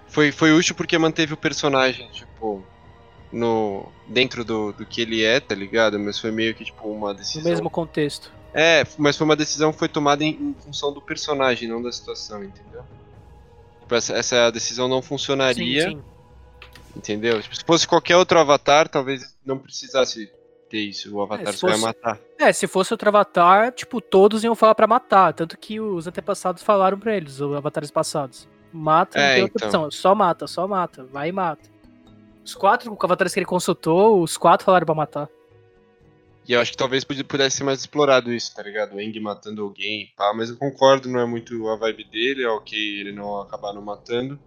[0.08, 2.64] Foi, foi útil porque manteve o personagem, tipo,
[3.32, 3.92] no.
[4.08, 6.00] dentro do, do que ele é, tá ligado?
[6.00, 7.44] Mas foi meio que, tipo, uma decisão.
[7.44, 8.32] No mesmo contexto.
[8.54, 11.92] É, mas foi uma decisão que foi tomada em, em função do personagem, não da
[11.92, 12.84] situação, entendeu?
[13.82, 16.04] Tipo, essa, essa decisão não funcionaria, Sim, sim.
[16.96, 17.42] entendeu?
[17.42, 20.32] Tipo, se fosse qualquer outro avatar, talvez não precisasse
[20.70, 21.16] ter isso.
[21.16, 22.20] O avatar É, se só ia fosse- matar.
[22.40, 25.34] É, se fosse outro avatar, tipo, todos iam falar pra matar.
[25.34, 28.48] Tanto que os antepassados falaram pra eles, os avatares passados.
[28.72, 29.84] Mata, não É, tem outra então.
[29.86, 29.92] opção.
[30.02, 31.04] Só mata, só mata.
[31.06, 31.70] Vai e mata.
[32.46, 35.30] Os quatro avatares que ele consultou, os quatro falaram pra matar.
[36.48, 38.96] E eu acho que talvez pudesse ser mais explorado isso, tá ligado?
[38.96, 42.48] O Eng matando alguém, pá, mas eu concordo, não é muito a vibe dele, é
[42.50, 44.40] ok ele não acabar não matando.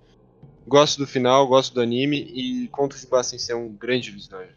[0.67, 4.55] Gosto do final, gosto do anime e Contos de Basta em ser um grande visuário.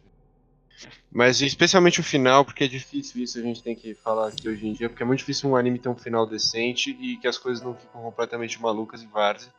[1.11, 4.67] Mas especialmente o final, porque é difícil isso, a gente tem que falar aqui hoje
[4.67, 7.37] em dia, porque é muito difícil um anime ter um final decente e que as
[7.37, 9.51] coisas não ficam completamente malucas e várzea.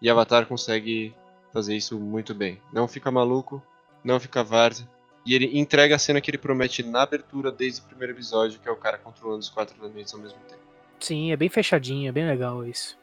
[0.00, 1.14] E Avatar consegue
[1.52, 2.60] fazer isso muito bem.
[2.72, 3.62] Não fica maluco,
[4.04, 4.88] não fica várzea.
[5.26, 8.68] E ele entrega a cena que ele promete na abertura desde o primeiro episódio, que
[8.68, 10.60] é o cara controlando os quatro elementos ao mesmo tempo.
[10.98, 12.98] Sim, é bem fechadinho, é bem legal isso.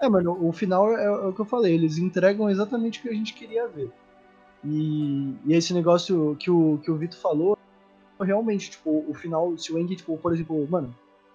[0.00, 3.08] É, mano, o final é, é o que eu falei, eles entregam exatamente o que
[3.08, 3.90] a gente queria ver.
[4.64, 7.58] E, e esse negócio que o, que o Vitor falou,
[8.20, 10.94] realmente, tipo, o final, se o Eng, tipo, por exemplo, mano,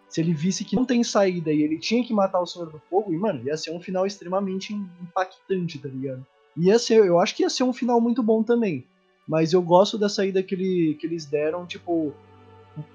[0.10, 2.82] se ele visse que não tem saída e ele tinha que matar o Senhor do
[2.90, 6.26] Fogo, e, mano, ia ser um final extremamente impactante, tá ligado?
[6.56, 8.86] Ia ser, eu acho que ia ser um final muito bom também.
[9.28, 12.14] Mas eu gosto da saída que, ele, que eles deram, tipo,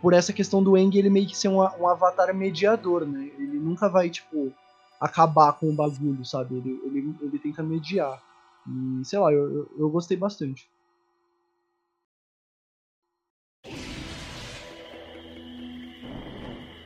[0.00, 3.30] por essa questão do Eng ele meio que ser um, um avatar mediador, né?
[3.38, 4.52] Ele nunca vai, tipo,
[5.00, 6.56] acabar com o bagulho, sabe?
[6.56, 8.22] Ele, ele, ele tenta mediar.
[8.68, 10.68] E, sei lá, eu, eu, eu gostei bastante.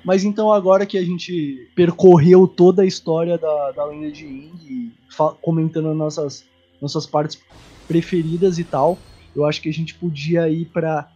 [0.05, 4.93] Mas então agora que a gente percorreu toda a história da, da lenda de Ying,
[5.41, 6.45] comentando nossas,
[6.81, 7.41] nossas partes
[7.87, 8.99] preferidas e tal,
[9.35, 11.09] eu acho que a gente podia ir pra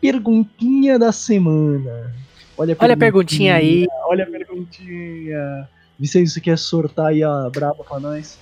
[0.00, 2.14] perguntinha da semana.
[2.58, 3.86] Olha Olha a perguntinha aí.
[4.04, 5.68] Olha a perguntinha.
[5.98, 8.38] Vicente, você quer sortar aí a braba pra nós?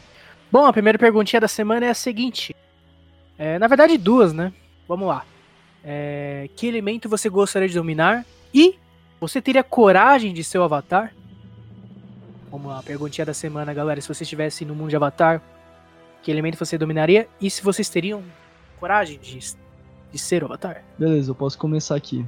[0.50, 2.54] Bom, a primeira perguntinha da semana é a seguinte.
[3.38, 4.52] É, na verdade, duas, né?
[4.88, 5.24] Vamos lá.
[5.84, 8.24] É, que elemento você gostaria de dominar?
[8.52, 8.76] E
[9.20, 11.12] você teria coragem de ser o Avatar?
[12.50, 14.00] Vamos lá, perguntinha da semana, galera.
[14.00, 15.42] Se você estivesse no mundo de Avatar,
[16.22, 17.28] que elemento você dominaria?
[17.40, 18.22] E se vocês teriam
[18.80, 19.38] coragem de,
[20.10, 20.82] de ser o Avatar?
[20.98, 22.24] Beleza, eu posso começar aqui.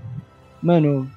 [0.63, 1.11] Mano,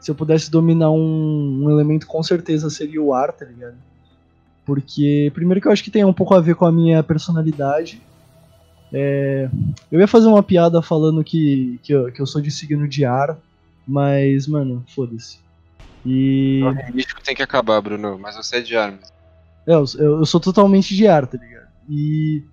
[0.00, 3.76] se eu pudesse dominar um, um elemento, com certeza seria o ar, tá ligado?
[4.70, 8.00] Porque, primeiro que eu acho que tem um pouco a ver com a minha personalidade.
[8.92, 9.50] É,
[9.90, 13.04] eu ia fazer uma piada falando que, que, eu, que eu sou de signo de
[13.04, 13.36] ar,
[13.84, 15.40] mas, mano, foda-se.
[16.06, 16.60] E.
[16.62, 19.12] O risco tem que acabar, Bruno, mas você é de armas.
[19.66, 21.66] É, eu, eu sou totalmente de ar, tá ligado?
[21.88, 22.44] E.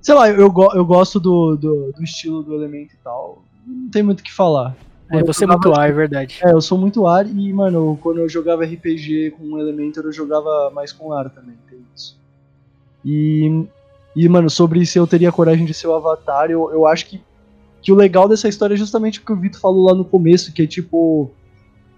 [0.00, 3.44] Sei lá, eu, eu, eu gosto do, do, do estilo do elemento e tal.
[3.66, 4.76] Não tem muito o que falar.
[5.12, 6.40] É, você é jogava- muito ar, é verdade.
[6.42, 10.12] É, eu sou muito ar e, mano, quando eu jogava RPG com um Elementor, eu
[10.12, 12.16] jogava mais com ar também, tem isso.
[13.04, 13.66] E,
[14.16, 17.22] e mano, sobre se eu teria coragem de ser o Avatar, eu, eu acho que,
[17.82, 20.52] que o legal dessa história é justamente o que o Vitor falou lá no começo,
[20.52, 21.30] que é tipo,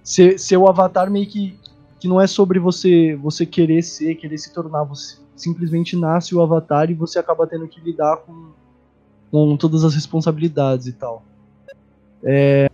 [0.03, 1.59] ser, ser o Avatar meio que,
[2.01, 6.43] que não é sobre você, você querer ser, querer se tornar, você simplesmente nasce o
[6.43, 8.51] Avatar e você acaba tendo que lidar com,
[9.31, 11.23] com todas as responsabilidades e tal.
[12.23, 12.70] É,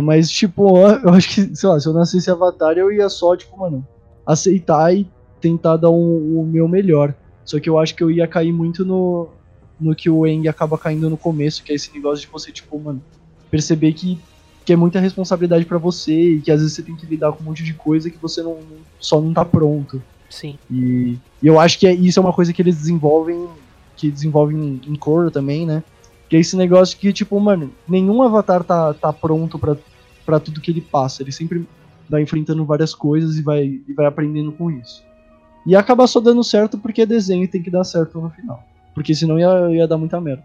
[0.00, 3.56] mas, tipo, eu acho que, sei lá, se eu nascesse Avatar, eu ia só, tipo,
[3.58, 3.86] mano,
[4.26, 5.06] aceitar e
[5.40, 7.14] tentar dar o, o meu melhor.
[7.44, 9.28] Só que eu acho que eu ia cair muito no,
[9.78, 12.78] no que o Eng acaba caindo no começo, que é esse negócio de você, tipo,
[12.78, 13.02] mano,
[13.50, 14.18] perceber que,
[14.64, 17.42] que é muita responsabilidade pra você e que às vezes você tem que lidar com
[17.42, 18.58] um monte de coisa que você não,
[18.98, 20.02] só não tá pronto.
[20.30, 20.58] Sim.
[20.70, 23.46] E, e eu acho que é, isso é uma coisa que eles desenvolvem,
[23.96, 25.84] que desenvolvem em, em Korra também, né?
[26.28, 30.70] Que é esse negócio que, tipo, mano, nenhum avatar tá, tá pronto pra tudo que
[30.70, 31.22] ele passa.
[31.22, 31.66] Ele sempre
[32.08, 35.04] vai enfrentando várias coisas e vai, e vai aprendendo com isso.
[35.66, 38.62] E acaba só dando certo porque é desenho e tem que dar certo no final.
[38.94, 40.44] Porque senão ia, ia dar muita merda.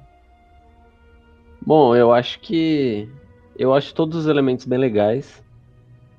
[1.62, 3.10] Bom, eu acho que.
[3.58, 5.44] Eu acho todos os elementos bem legais.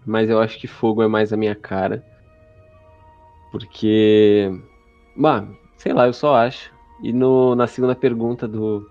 [0.05, 2.05] Mas eu acho que fogo é mais a minha cara.
[3.51, 4.51] Porque.
[5.17, 5.47] Bah,
[5.77, 6.71] sei lá, eu só acho.
[7.03, 8.90] E no, na segunda pergunta do.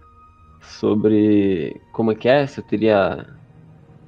[0.61, 1.79] Sobre.
[1.91, 2.45] Como é que é?
[2.47, 3.25] Se eu teria.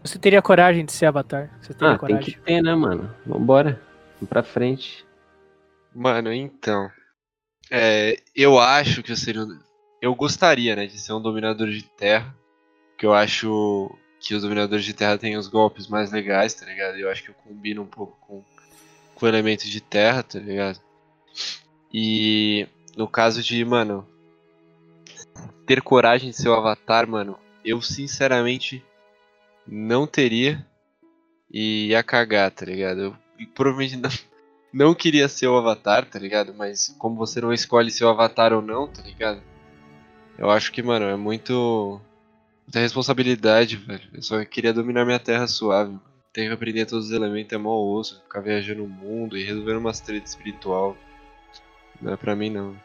[0.03, 1.49] Você teria coragem de ser Avatar?
[1.61, 2.33] Você teria Ah, tem coragem?
[2.33, 3.13] que ter, né, mano?
[3.25, 3.79] Vambora.
[4.15, 5.05] Vamos pra frente.
[5.93, 6.89] Mano, então.
[7.69, 9.41] É, eu acho que eu seria.
[9.43, 9.59] um-
[10.01, 12.35] Eu gostaria, né, de ser um dominador de terra.
[12.97, 16.97] Que eu acho que os dominadores de terra têm os golpes mais legais, tá ligado?
[16.97, 18.43] Eu acho que eu combino um pouco com,
[19.15, 20.79] com elementos de terra, tá ligado?
[21.93, 22.67] E
[22.97, 24.07] no caso de, mano,
[25.65, 28.83] ter coragem de ser o avatar, mano, eu sinceramente
[29.67, 30.65] não teria
[31.51, 33.01] e ia cagar, tá ligado?
[33.01, 33.15] Eu
[33.53, 34.09] provavelmente não,
[34.73, 36.53] não queria ser o avatar, tá ligado?
[36.53, 39.41] Mas como você não escolhe ser o avatar ou não, tá ligado?
[40.37, 42.01] Eu acho que, mano, é muito.
[42.65, 44.09] Muita responsabilidade, velho.
[44.13, 45.97] Eu só queria dominar minha terra suave.
[46.31, 48.21] Tenho que aprender todos os elementos, é mó osso.
[48.23, 50.95] Ficar viajando o mundo e resolvendo umas treta espiritual.
[52.01, 52.75] Não é pra mim, não.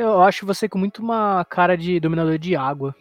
[0.00, 2.94] Eu acho você com muito uma cara de dominador de água.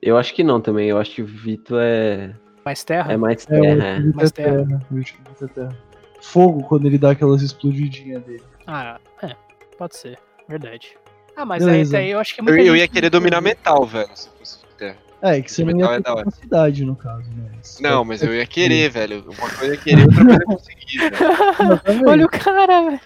[0.00, 0.88] Eu acho que não também.
[0.88, 2.34] Eu acho que o Vito é.
[2.64, 3.12] Mais terra?
[3.12, 3.84] É mais É, terra.
[3.86, 3.96] é.
[4.00, 4.66] Vito é mais terra.
[4.66, 4.86] terra.
[4.90, 5.76] o Vito é terra.
[6.20, 8.42] Fogo quando ele dá aquelas explodidinhas dele.
[8.66, 9.34] Ah, é.
[9.76, 10.18] Pode ser.
[10.48, 10.96] Verdade.
[11.36, 11.98] Ah, mas Beleza.
[11.98, 14.28] aí, aí eu acho que Eu, muita eu gente ia querer dominar metal, velho, se
[14.30, 14.96] fosse terra.
[15.22, 16.24] É, que você não Metal ia é ter da hora.
[16.24, 17.78] capacidade no caso, mas.
[17.80, 19.24] Não, mas eu ia querer, velho.
[19.26, 22.06] Uma coisa é querer, outra coisa é conseguir, velho.
[22.08, 23.00] Olha o cara, velho.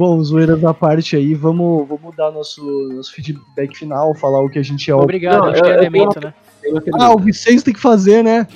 [0.00, 4.58] Bom, zoeiras à parte aí, vamos, vamos dar nosso, nosso feedback final, falar o que
[4.58, 4.94] a gente é.
[4.94, 6.32] Obrigado, Não, acho que é elemento, né?
[6.62, 8.46] Tem uma Ah, o Vicente tem que fazer, né?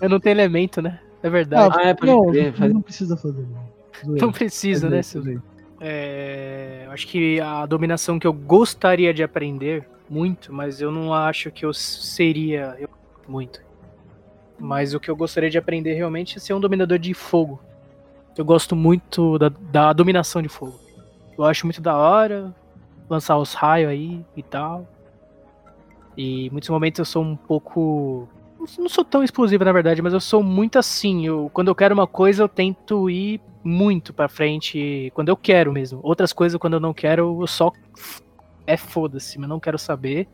[0.00, 0.98] Eu não tenho elemento, né?
[1.22, 1.76] É verdade.
[1.78, 2.32] Ah, é, pode não,
[2.70, 3.68] não, precisa fazer, não.
[4.02, 4.24] Zoeira.
[4.24, 5.02] não precisa, né?
[5.26, 5.38] aí.
[5.78, 11.12] É, eu acho que a dominação que eu gostaria de aprender muito, mas eu não
[11.12, 12.88] acho que eu seria eu-
[13.28, 13.60] muito.
[14.58, 17.60] Mas o que eu gostaria de aprender realmente é ser um dominador de fogo.
[18.38, 20.83] Eu gosto muito da, da dominação de fogo.
[21.36, 22.54] Eu acho muito da hora
[23.08, 24.86] lançar os raios aí e tal.
[26.16, 28.28] E em muitos momentos eu sou um pouco.
[28.78, 31.26] Não sou tão explosivo na verdade, mas eu sou muito assim.
[31.26, 35.72] Eu, quando eu quero uma coisa, eu tento ir muito pra frente quando eu quero
[35.72, 36.00] mesmo.
[36.02, 37.72] Outras coisas, quando eu não quero, eu só.
[38.66, 40.26] É foda-se, mas não quero saber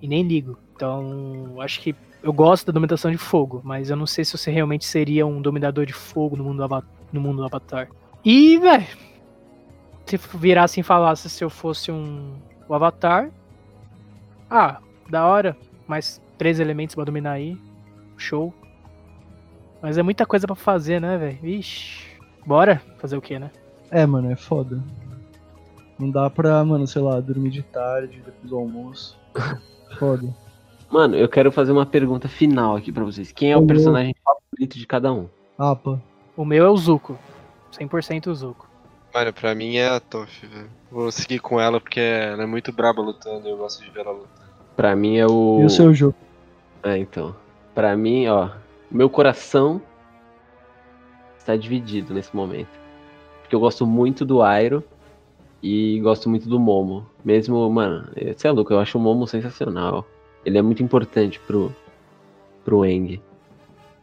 [0.00, 0.56] e nem ligo.
[0.74, 4.50] Então, acho que eu gosto da dominação de fogo, mas eu não sei se você
[4.50, 7.88] realmente seria um dominador de fogo no mundo, do no mundo do Avatar.
[8.24, 8.86] E, velho,
[10.06, 12.34] se virasse e falasse se eu fosse um
[12.68, 13.30] o Avatar.
[14.48, 14.78] Ah,
[15.08, 15.56] da hora,
[15.86, 17.58] mais três elementos pra dominar aí.
[18.16, 18.54] Show.
[19.82, 21.38] Mas é muita coisa pra fazer, né, velho?
[21.42, 22.16] Ixi.
[22.46, 23.50] Bora fazer o que, né?
[23.90, 24.80] É, mano, é foda.
[25.98, 29.18] Não dá pra, mano, sei lá, dormir de tarde, depois do almoço.
[29.98, 30.34] Foda.
[30.90, 33.32] Mano, eu quero fazer uma pergunta final aqui pra vocês.
[33.32, 35.28] Quem é o Ô, personagem favorito de cada um?
[35.58, 36.00] Apa.
[36.36, 37.18] O meu é o Zuko.
[37.72, 38.68] 100% o Zuko.
[39.16, 40.68] Mano, pra mim é a Toff, velho.
[40.90, 44.00] Vou seguir com ela porque ela é muito braba lutando e eu gosto de ver
[44.00, 44.46] ela lutar.
[44.76, 45.60] Pra mim é o.
[45.62, 46.14] E o seu jogo?
[46.82, 47.34] É, então.
[47.74, 48.50] Pra mim, ó,
[48.90, 49.80] meu coração
[51.38, 52.68] está dividido nesse momento.
[53.40, 54.84] Porque eu gosto muito do Airo
[55.62, 57.06] e gosto muito do Momo.
[57.24, 60.06] Mesmo, mano, você é louco, eu acho o Momo sensacional.
[60.44, 61.74] Ele é muito importante pro,
[62.66, 63.18] pro Eng.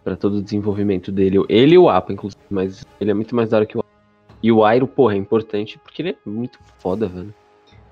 [0.04, 1.46] Pra todo o desenvolvimento dele.
[1.48, 3.83] Ele e o Appa, inclusive, mas ele é muito mais da hora que o.
[4.44, 7.34] E o Airo, porra, é importante porque ele é muito foda, velho.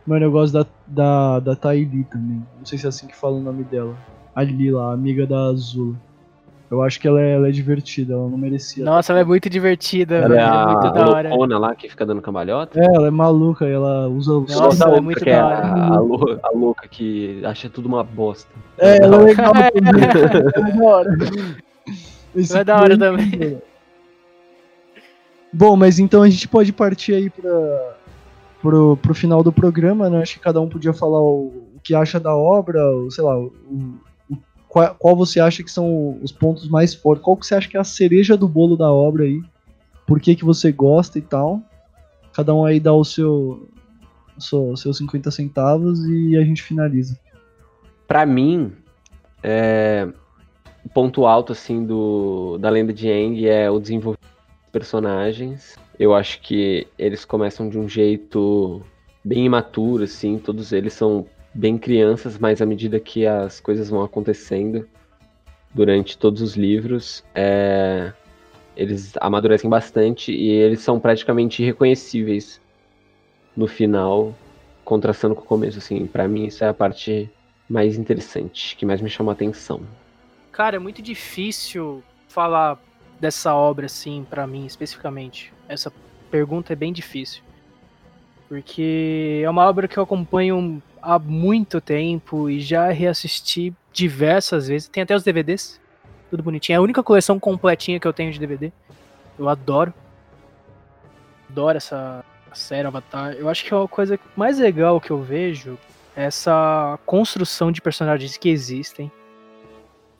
[0.05, 2.43] Mano, eu gosto da, da, da Taili também.
[2.59, 3.95] Não sei se é assim que fala o nome dela.
[4.35, 5.95] A Lila, a amiga da Azula.
[6.69, 8.83] Eu acho que ela é, ela é divertida, ela não merecia.
[8.85, 10.39] Nossa, ela é muito divertida, Ela velho.
[10.39, 11.29] é É a muito da hora.
[11.29, 12.79] loucona lá que fica dando cambalhota.
[12.79, 15.43] É, ela é maluca e ela usa o Nossa, ela é muito que é da
[15.43, 15.67] a, hora.
[15.95, 18.49] a lou- a louca que acha tudo uma bosta.
[18.77, 19.71] É, ela é legal também.
[19.85, 21.09] Ela é da hora.
[22.35, 23.61] Esse Ela é da hora também.
[25.53, 27.95] Bom, mas então a gente pode partir aí pra,
[28.61, 30.21] pro, pro final do programa, né?
[30.21, 33.37] Acho que cada um podia falar o, o que acha da obra, o, sei lá,
[33.37, 34.37] o, o-
[34.69, 37.75] qual, qual você acha que são os pontos mais fortes, qual que você acha que
[37.75, 39.41] é a cereja do bolo da obra aí,
[40.07, 41.61] por que que você gosta e tal.
[42.33, 43.67] Cada um aí dá o seu,
[44.39, 47.19] seu seus 50 centavos e a gente finaliza.
[48.07, 48.71] Pra mim,
[49.43, 50.07] é,
[50.85, 54.20] o ponto alto assim do da lenda de Aang é o desenvolvimento
[54.71, 55.77] personagens.
[55.99, 58.81] Eu acho que eles começam de um jeito
[59.23, 64.01] bem imaturo, assim, todos eles são bem crianças, mas à medida que as coisas vão
[64.01, 64.87] acontecendo
[65.73, 68.11] durante todos os livros, é,
[68.75, 72.59] eles amadurecem bastante e eles são praticamente irreconhecíveis
[73.55, 74.33] no final,
[74.83, 76.07] contrastando com o começo, assim.
[76.07, 77.29] Pra mim isso é a parte
[77.69, 79.81] mais interessante, que mais me chamou a atenção.
[80.51, 82.79] Cara, é muito difícil falar
[83.21, 85.53] dessa obra assim pra mim especificamente.
[85.69, 85.93] Essa
[86.29, 87.43] pergunta é bem difícil.
[88.49, 94.89] Porque é uma obra que eu acompanho há muito tempo e já reassisti diversas vezes.
[94.89, 95.79] Tem até os DVDs.
[96.29, 96.75] Tudo bonitinho.
[96.75, 98.71] É a única coleção completinha que eu tenho de DVD.
[99.39, 99.93] Eu adoro.
[101.49, 103.33] Adoro essa série Avatar.
[103.33, 105.77] Eu acho que é uma coisa mais legal que eu vejo
[106.15, 109.09] é essa construção de personagens que existem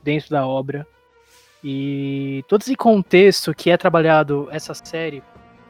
[0.02, 0.88] dentro da obra.
[1.64, 5.24] E todo esse contexto que é trabalhado essa série,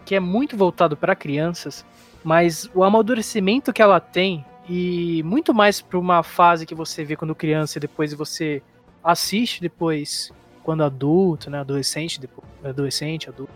[0.06, 1.86] que é muito voltado para crianças,
[2.24, 7.16] mas o amadurecimento que ela tem e muito mais para uma fase que você vê
[7.16, 8.62] quando criança e depois você
[9.04, 10.32] assiste depois
[10.64, 13.52] quando adulto, né, adolescente, depois adolescente, adulto.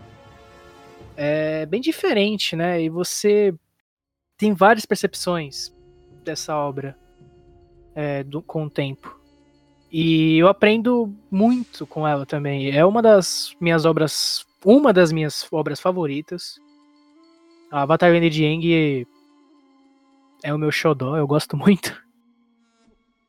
[1.16, 2.82] É bem diferente, né?
[2.82, 3.54] E você
[4.36, 5.72] tem várias percepções
[6.22, 6.98] dessa obra
[7.94, 9.18] é, do, com o tempo.
[9.90, 12.70] E eu aprendo muito com ela também.
[12.70, 16.60] É uma das minhas obras, uma das minhas obras favoritas.
[17.70, 19.06] A Land de Aang
[20.42, 22.04] é o meu xodó, eu gosto muito.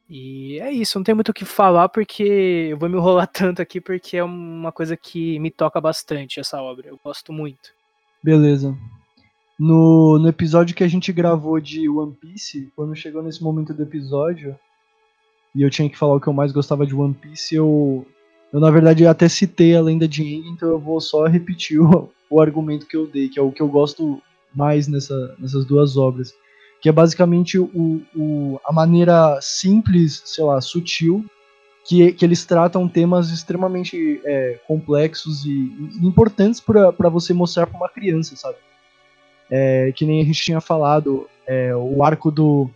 [0.10, 2.24] E é isso, não tem muito o que falar porque
[2.72, 6.62] eu vou me enrolar tanto aqui porque é uma coisa que me toca bastante essa
[6.62, 6.88] obra.
[6.88, 7.72] Eu gosto muito.
[8.24, 8.76] Beleza.
[9.60, 13.84] No, no episódio que a gente gravou de One Piece, quando chegou nesse momento do
[13.84, 14.58] episódio,
[15.58, 18.06] e eu tinha que falar o que eu mais gostava de One Piece, eu,
[18.54, 22.12] eu na verdade até citei a lenda de Aang, então eu vou só repetir o,
[22.30, 24.22] o argumento que eu dei, que é o que eu gosto
[24.54, 26.32] mais nessa, nessas duas obras.
[26.80, 31.26] Que é basicamente o, o, a maneira simples, sei lá, sutil,
[31.84, 35.74] que, que eles tratam temas extremamente é, complexos e,
[36.04, 38.58] importantes para você mostrar para uma criança, sabe?
[39.50, 42.70] É, que nem a gente tinha falado, é, o arco do,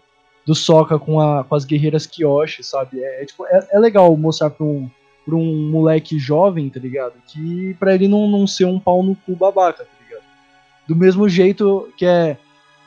[0.46, 3.04] do Sokka com, a, com as guerreiras Kyoshi, sabe?
[3.04, 4.90] É, é tipo, é, é, legal mostrar pra um,
[5.26, 7.14] pra um moleque jovem, tá ligado?
[7.28, 10.24] Que pra ele não, não ser um pau no cu babaca, tá ligado?
[10.88, 12.38] Do mesmo jeito que é,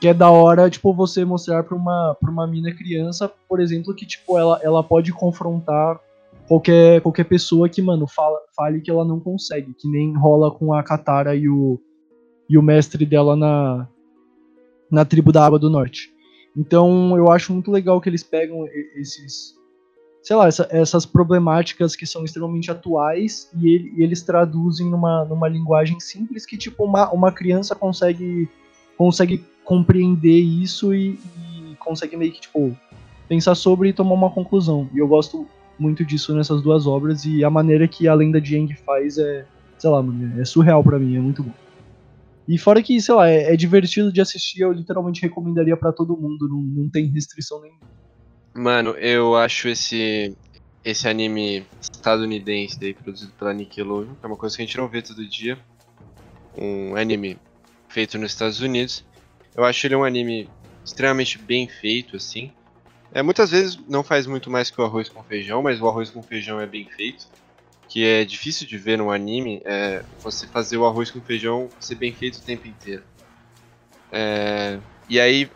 [0.00, 3.94] que é da hora, tipo, você mostrar pra uma, pra uma mina criança, por exemplo,
[3.94, 5.98] que, tipo, ela, ela pode confrontar
[6.48, 10.74] qualquer, qualquer pessoa que, mano, fala, fale que ela não consegue, que nem rola com
[10.74, 11.80] a Katara e o,
[12.48, 13.88] e o mestre dela na,
[14.90, 16.13] na tribo da Água do Norte.
[16.56, 19.54] Então eu acho muito legal que eles pegam esses,
[20.22, 25.24] sei lá, essa, essas problemáticas que são extremamente atuais e, ele, e, eles traduzem numa,
[25.24, 28.48] numa linguagem simples que tipo uma, uma criança consegue
[28.96, 32.76] consegue compreender isso e, e consegue meio que tipo
[33.28, 34.88] pensar sobre e tomar uma conclusão.
[34.94, 35.46] E eu gosto
[35.78, 39.44] muito disso nessas duas obras e a maneira que a lenda de Yang faz é,
[39.78, 41.63] sei lá, mano, é surreal para mim, é muito bom.
[42.46, 46.16] E fora que, sei lá, é, é divertido de assistir, eu literalmente recomendaria para todo
[46.16, 47.80] mundo, não, não tem restrição nenhuma.
[48.54, 50.36] Mano, eu acho esse
[50.84, 54.86] esse anime estadunidense daí, produzido pela Nickelodeon, que é uma coisa que a gente não
[54.86, 55.58] vê todo dia.
[56.56, 57.38] Um anime
[57.88, 59.02] feito nos Estados Unidos.
[59.56, 60.46] Eu acho ele um anime
[60.84, 62.52] extremamente bem feito, assim.
[63.14, 66.10] É, muitas vezes não faz muito mais que o arroz com feijão, mas o arroz
[66.10, 67.26] com feijão é bem feito
[67.88, 71.94] que é difícil de ver no anime, é você fazer o arroz com feijão ser
[71.94, 73.04] bem feito o tempo inteiro.
[74.10, 74.78] É,
[75.08, 75.50] e aí,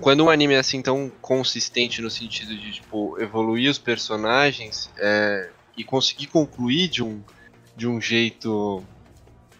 [0.00, 5.50] quando um anime é assim tão consistente no sentido de tipo evoluir os personagens é,
[5.76, 7.22] e conseguir concluir de um
[7.76, 8.82] de um jeito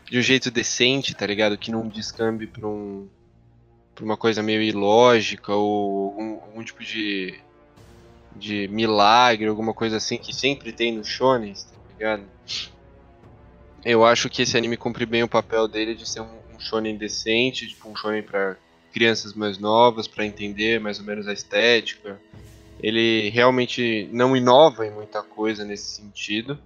[0.04, 1.58] de um jeito decente, tá ligado?
[1.58, 3.08] Que não descambe pra, um,
[3.94, 7.38] pra uma coisa meio ilógica ou algum, algum tipo de
[8.38, 12.22] de milagre, alguma coisa assim que sempre tem no shonen, tá ligado?
[13.84, 16.96] Eu acho que esse anime cumpre bem o papel dele de ser um, um shonen
[16.96, 18.56] decente, tipo um shonen para
[18.92, 22.20] crianças mais novas, para entender mais ou menos a estética.
[22.82, 26.58] Ele realmente não inova em muita coisa nesse sentido.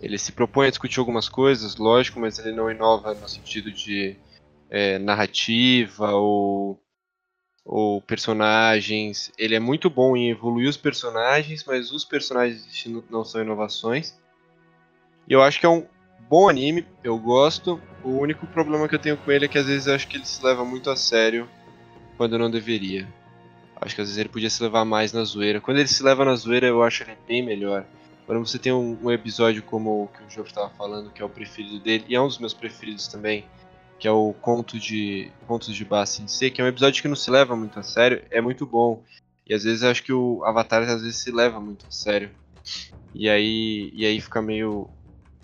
[0.00, 4.16] Ele se propõe a discutir algumas coisas, lógico, mas ele não inova no sentido de
[4.68, 6.80] é, narrativa ou
[7.64, 9.32] ou personagens.
[9.38, 12.66] Ele é muito bom em evoluir os personagens, mas os personagens
[13.10, 14.18] não são inovações.
[15.28, 15.86] E eu acho que é um
[16.28, 17.80] bom anime, eu gosto.
[18.02, 20.16] O único problema que eu tenho com ele é que às vezes eu acho que
[20.16, 21.48] ele se leva muito a sério
[22.16, 23.08] quando não deveria.
[23.80, 25.60] Acho que às vezes ele podia se levar mais na zoeira.
[25.60, 27.84] Quando ele se leva na zoeira, eu acho ele bem melhor.
[28.26, 31.24] Quando você tem um, um episódio como o que o João estava falando, que é
[31.24, 33.44] o preferido dele, e é um dos meus preferidos também,
[34.02, 37.14] que é o Conto de Contos de Bassin C, que é um episódio que não
[37.14, 39.00] se leva muito a sério, é muito bom.
[39.48, 42.28] E às vezes eu acho que o Avatar às vezes se leva muito a sério.
[43.14, 44.90] E aí, e aí fica meio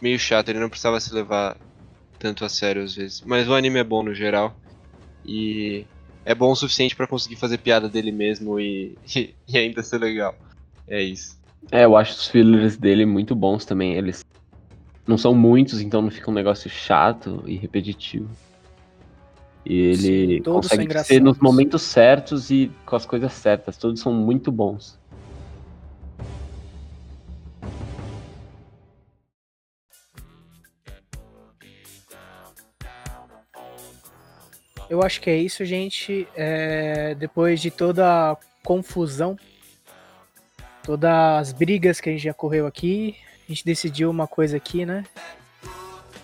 [0.03, 1.57] meio chato, ele não precisava se levar
[2.19, 3.21] tanto a sério às vezes.
[3.21, 4.57] Mas o anime é bom no geral.
[5.25, 5.87] E
[6.25, 9.99] é bom o suficiente para conseguir fazer piada dele mesmo e, e, e, ainda ser
[9.99, 10.35] legal.
[10.89, 11.39] É isso.
[11.71, 13.95] É, eu acho os fillers dele muito bons também.
[13.95, 14.25] Eles
[15.07, 18.29] não são muitos, então não fica um negócio chato e repetitivo.
[19.65, 23.77] E ele Sim, consegue ser nos momentos certos e com as coisas certas.
[23.77, 24.99] Todos são muito bons.
[34.89, 36.27] Eu acho que é isso, gente.
[36.35, 37.15] É...
[37.15, 39.37] Depois de toda a confusão
[40.89, 43.15] todas as brigas que a gente já correu aqui,
[43.47, 45.05] a gente decidiu uma coisa aqui, né?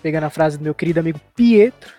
[0.00, 1.92] Pegando a frase do meu querido amigo Pietro,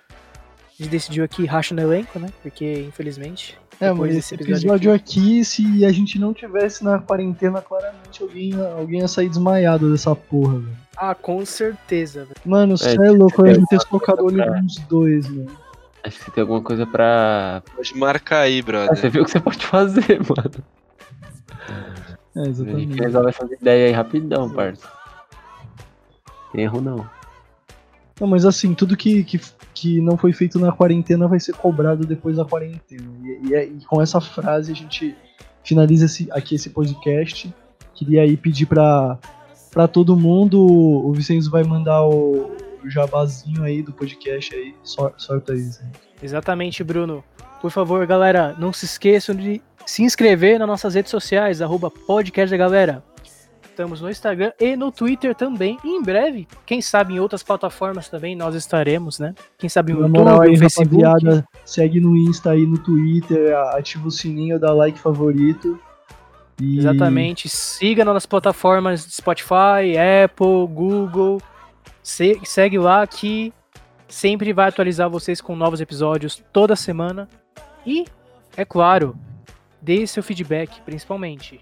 [0.80, 2.28] a gente decidiu aqui racha no elenco, né?
[2.42, 6.84] Porque, infelizmente, É, depois mas desse esse episódio episódio aqui, se a gente não tivesse
[6.84, 10.78] na quarentena, claramente alguém, alguém ia sair desmaiado dessa porra, velho.
[10.98, 12.36] Ah, com certeza, velho.
[12.46, 15.28] Mano, você é, você louco, eu tem ia ter colocado o olho pra- nos dois,
[15.30, 15.52] mano.
[16.04, 17.64] Acho que você tem alguma coisa pra.
[17.76, 18.96] Pode marcar aí, Ah, brother.
[18.98, 20.64] você viu o que você pode fazer, mano.
[22.36, 23.00] É, A gente exatamente.
[23.02, 24.88] resolve essas ideias aí rapidão, parça.
[26.52, 27.10] Tem erro não.
[28.20, 29.40] Não, mas assim, tudo que, que,
[29.74, 33.04] que não foi feito na quarentena vai ser cobrado depois da quarentena.
[33.24, 35.16] E, e, é- e com essa frase a gente
[35.64, 37.54] finaliza esse, aqui esse podcast.
[37.94, 39.18] Queria aí pedir pra,
[39.72, 44.74] pra todo mundo, o Vicenzo vai mandar o, o jabazinho aí do podcast aí.
[44.84, 45.84] Sor, sorte aí, Zé.
[46.24, 47.24] Exatamente, Bruno.
[47.62, 52.50] Por favor, galera, não se esqueçam de se inscrever nas nossas redes sociais, arroba podcast
[52.52, 53.04] da galera.
[53.76, 55.78] Estamos no Instagram e no Twitter também.
[55.84, 59.36] E em breve, quem sabe em outras plataformas também nós estaremos, né?
[59.58, 61.04] Quem sabe no YouTube, moral aí, no Facebook.
[61.04, 65.78] rapaziada, segue no Insta aí, no Twitter, ativa o sininho, dá like favorito.
[66.58, 67.50] E- Exatamente.
[67.50, 71.42] Siga nas plataformas Spotify, Apple, Google.
[72.02, 73.52] Se- segue lá que
[74.08, 77.28] sempre vai atualizar vocês com novos episódios toda semana.
[77.86, 78.06] E,
[78.56, 79.18] é claro,
[79.82, 81.60] dê seu feedback, principalmente.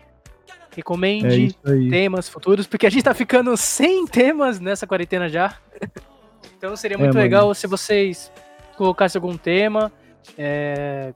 [0.73, 1.89] É Recomende aí.
[1.89, 5.55] temas futuros, porque a gente tá ficando sem temas nessa quarentena já.
[6.57, 7.23] então seria muito É, mano.
[7.23, 8.31] legal se vocês
[8.77, 9.91] colocassem algum tema.
[10.37, 11.13] é,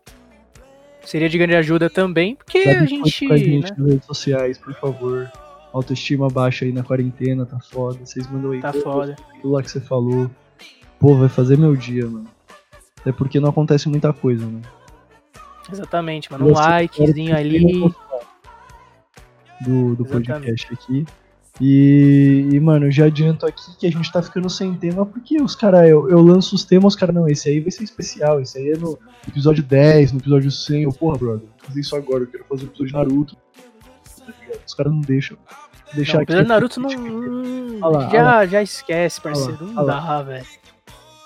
[1.04, 3.28] Seria de grande ajuda também, porque Dá a gente.
[3.28, 5.32] pra gente né, nas redes sociais, por favor.
[5.72, 7.98] Autoestima baixa aí na quarentena, tá foda.
[8.04, 9.16] Vocês mandam aí Tá pô, foda.
[9.36, 10.30] aquilo lá que você falou.
[11.00, 12.28] Pô, vai fazer meu dia, mano.
[13.00, 14.60] Até porque não acontece muita coisa, né?
[15.72, 16.48] Exatamente, mano.
[16.48, 17.84] Um likezinho ali.
[19.62, 21.06] Do, do podcast aqui.
[21.60, 25.56] E, e, mano, já adianto aqui que a gente tá ficando sem tema, porque os
[25.56, 28.60] caras, eu, eu lanço os temas, os caras, não, esse aí vai ser especial, esse
[28.60, 28.98] aí é no
[29.28, 32.66] episódio 10, no episódio 100, eu, porra, brother, vou fazer isso agora, eu quero fazer
[32.66, 33.36] o episódio de Naruto.
[33.36, 33.42] Tá?
[34.66, 35.38] Os caras não deixam.
[35.94, 36.44] Deixar Não, aqui.
[36.44, 36.90] Naruto não.
[36.90, 39.58] hum, lá, já, já esquece, parceiro.
[39.62, 40.46] Olha Não lá, dá, velho.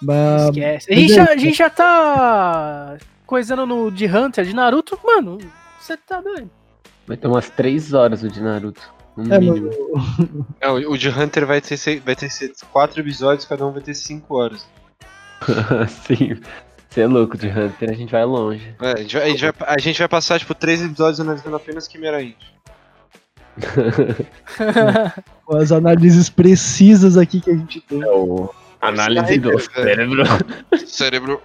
[0.02, 0.91] Mas, Esquece.
[0.91, 5.40] A gente, é já, a gente já tá coisando no de Hunter, de Naruto, mano.
[5.80, 6.49] Você tá doido.
[7.07, 8.82] Vai ter umas 3 horas o de Naruto.
[9.18, 9.69] No É, mínimo.
[10.61, 13.82] Não, o de Hunter vai ter, se- vai ter se- quatro episódios, cada um vai
[13.82, 14.65] ter cinco horas.
[16.07, 16.40] Sim.
[16.90, 18.76] Você é louco de Hunter, a gente vai longe.
[18.82, 21.56] É, a, gente vai, a, gente vai, a gente vai passar, tipo, três episódios analisando
[21.56, 22.36] apenas Quimera Int.
[25.45, 28.02] com as análises precisas aqui que a gente tem.
[28.02, 28.49] É o
[28.82, 29.88] análise do Sniper, velho.
[29.98, 30.23] cérebro.
[30.88, 31.41] Cérebro.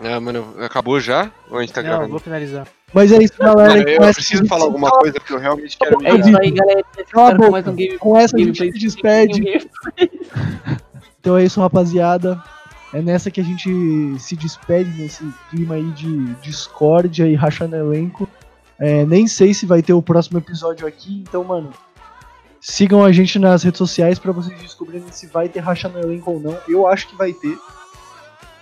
[0.00, 1.30] Ah, mano, acabou já?
[1.50, 2.10] Ou a gente tá Não, gravando?
[2.10, 2.66] vou finalizar.
[2.94, 3.70] Mas é isso, galera.
[3.70, 6.50] Mano, eu essa preciso falar alguma coisa porque eu realmente quero É me isso aí,
[6.50, 6.84] galera.
[7.10, 9.68] Cala mais um game, Com essa a gente se despede.
[11.20, 12.42] Então é isso, rapaziada.
[12.94, 18.26] É nessa que a gente se despede nesse clima aí de discórdia e rachando elenco.
[18.78, 21.70] É, nem sei se vai ter o próximo episódio aqui, então, mano,
[22.60, 26.40] sigam a gente nas redes sociais pra vocês descobrirem se vai ter rachando elenco ou
[26.40, 26.56] não.
[26.68, 27.58] Eu acho que vai ter.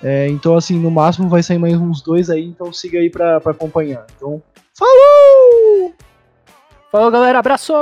[0.03, 3.41] É, então, assim, no máximo vai sair mais uns dois aí, então siga aí pra,
[3.41, 4.07] pra acompanhar.
[4.17, 4.43] Então,
[4.75, 5.95] falou!
[6.93, 7.39] Falou, galera.
[7.39, 7.73] Abraço!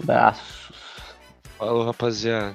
[0.00, 0.72] Abraços.
[1.58, 2.54] Falou, rapaziada.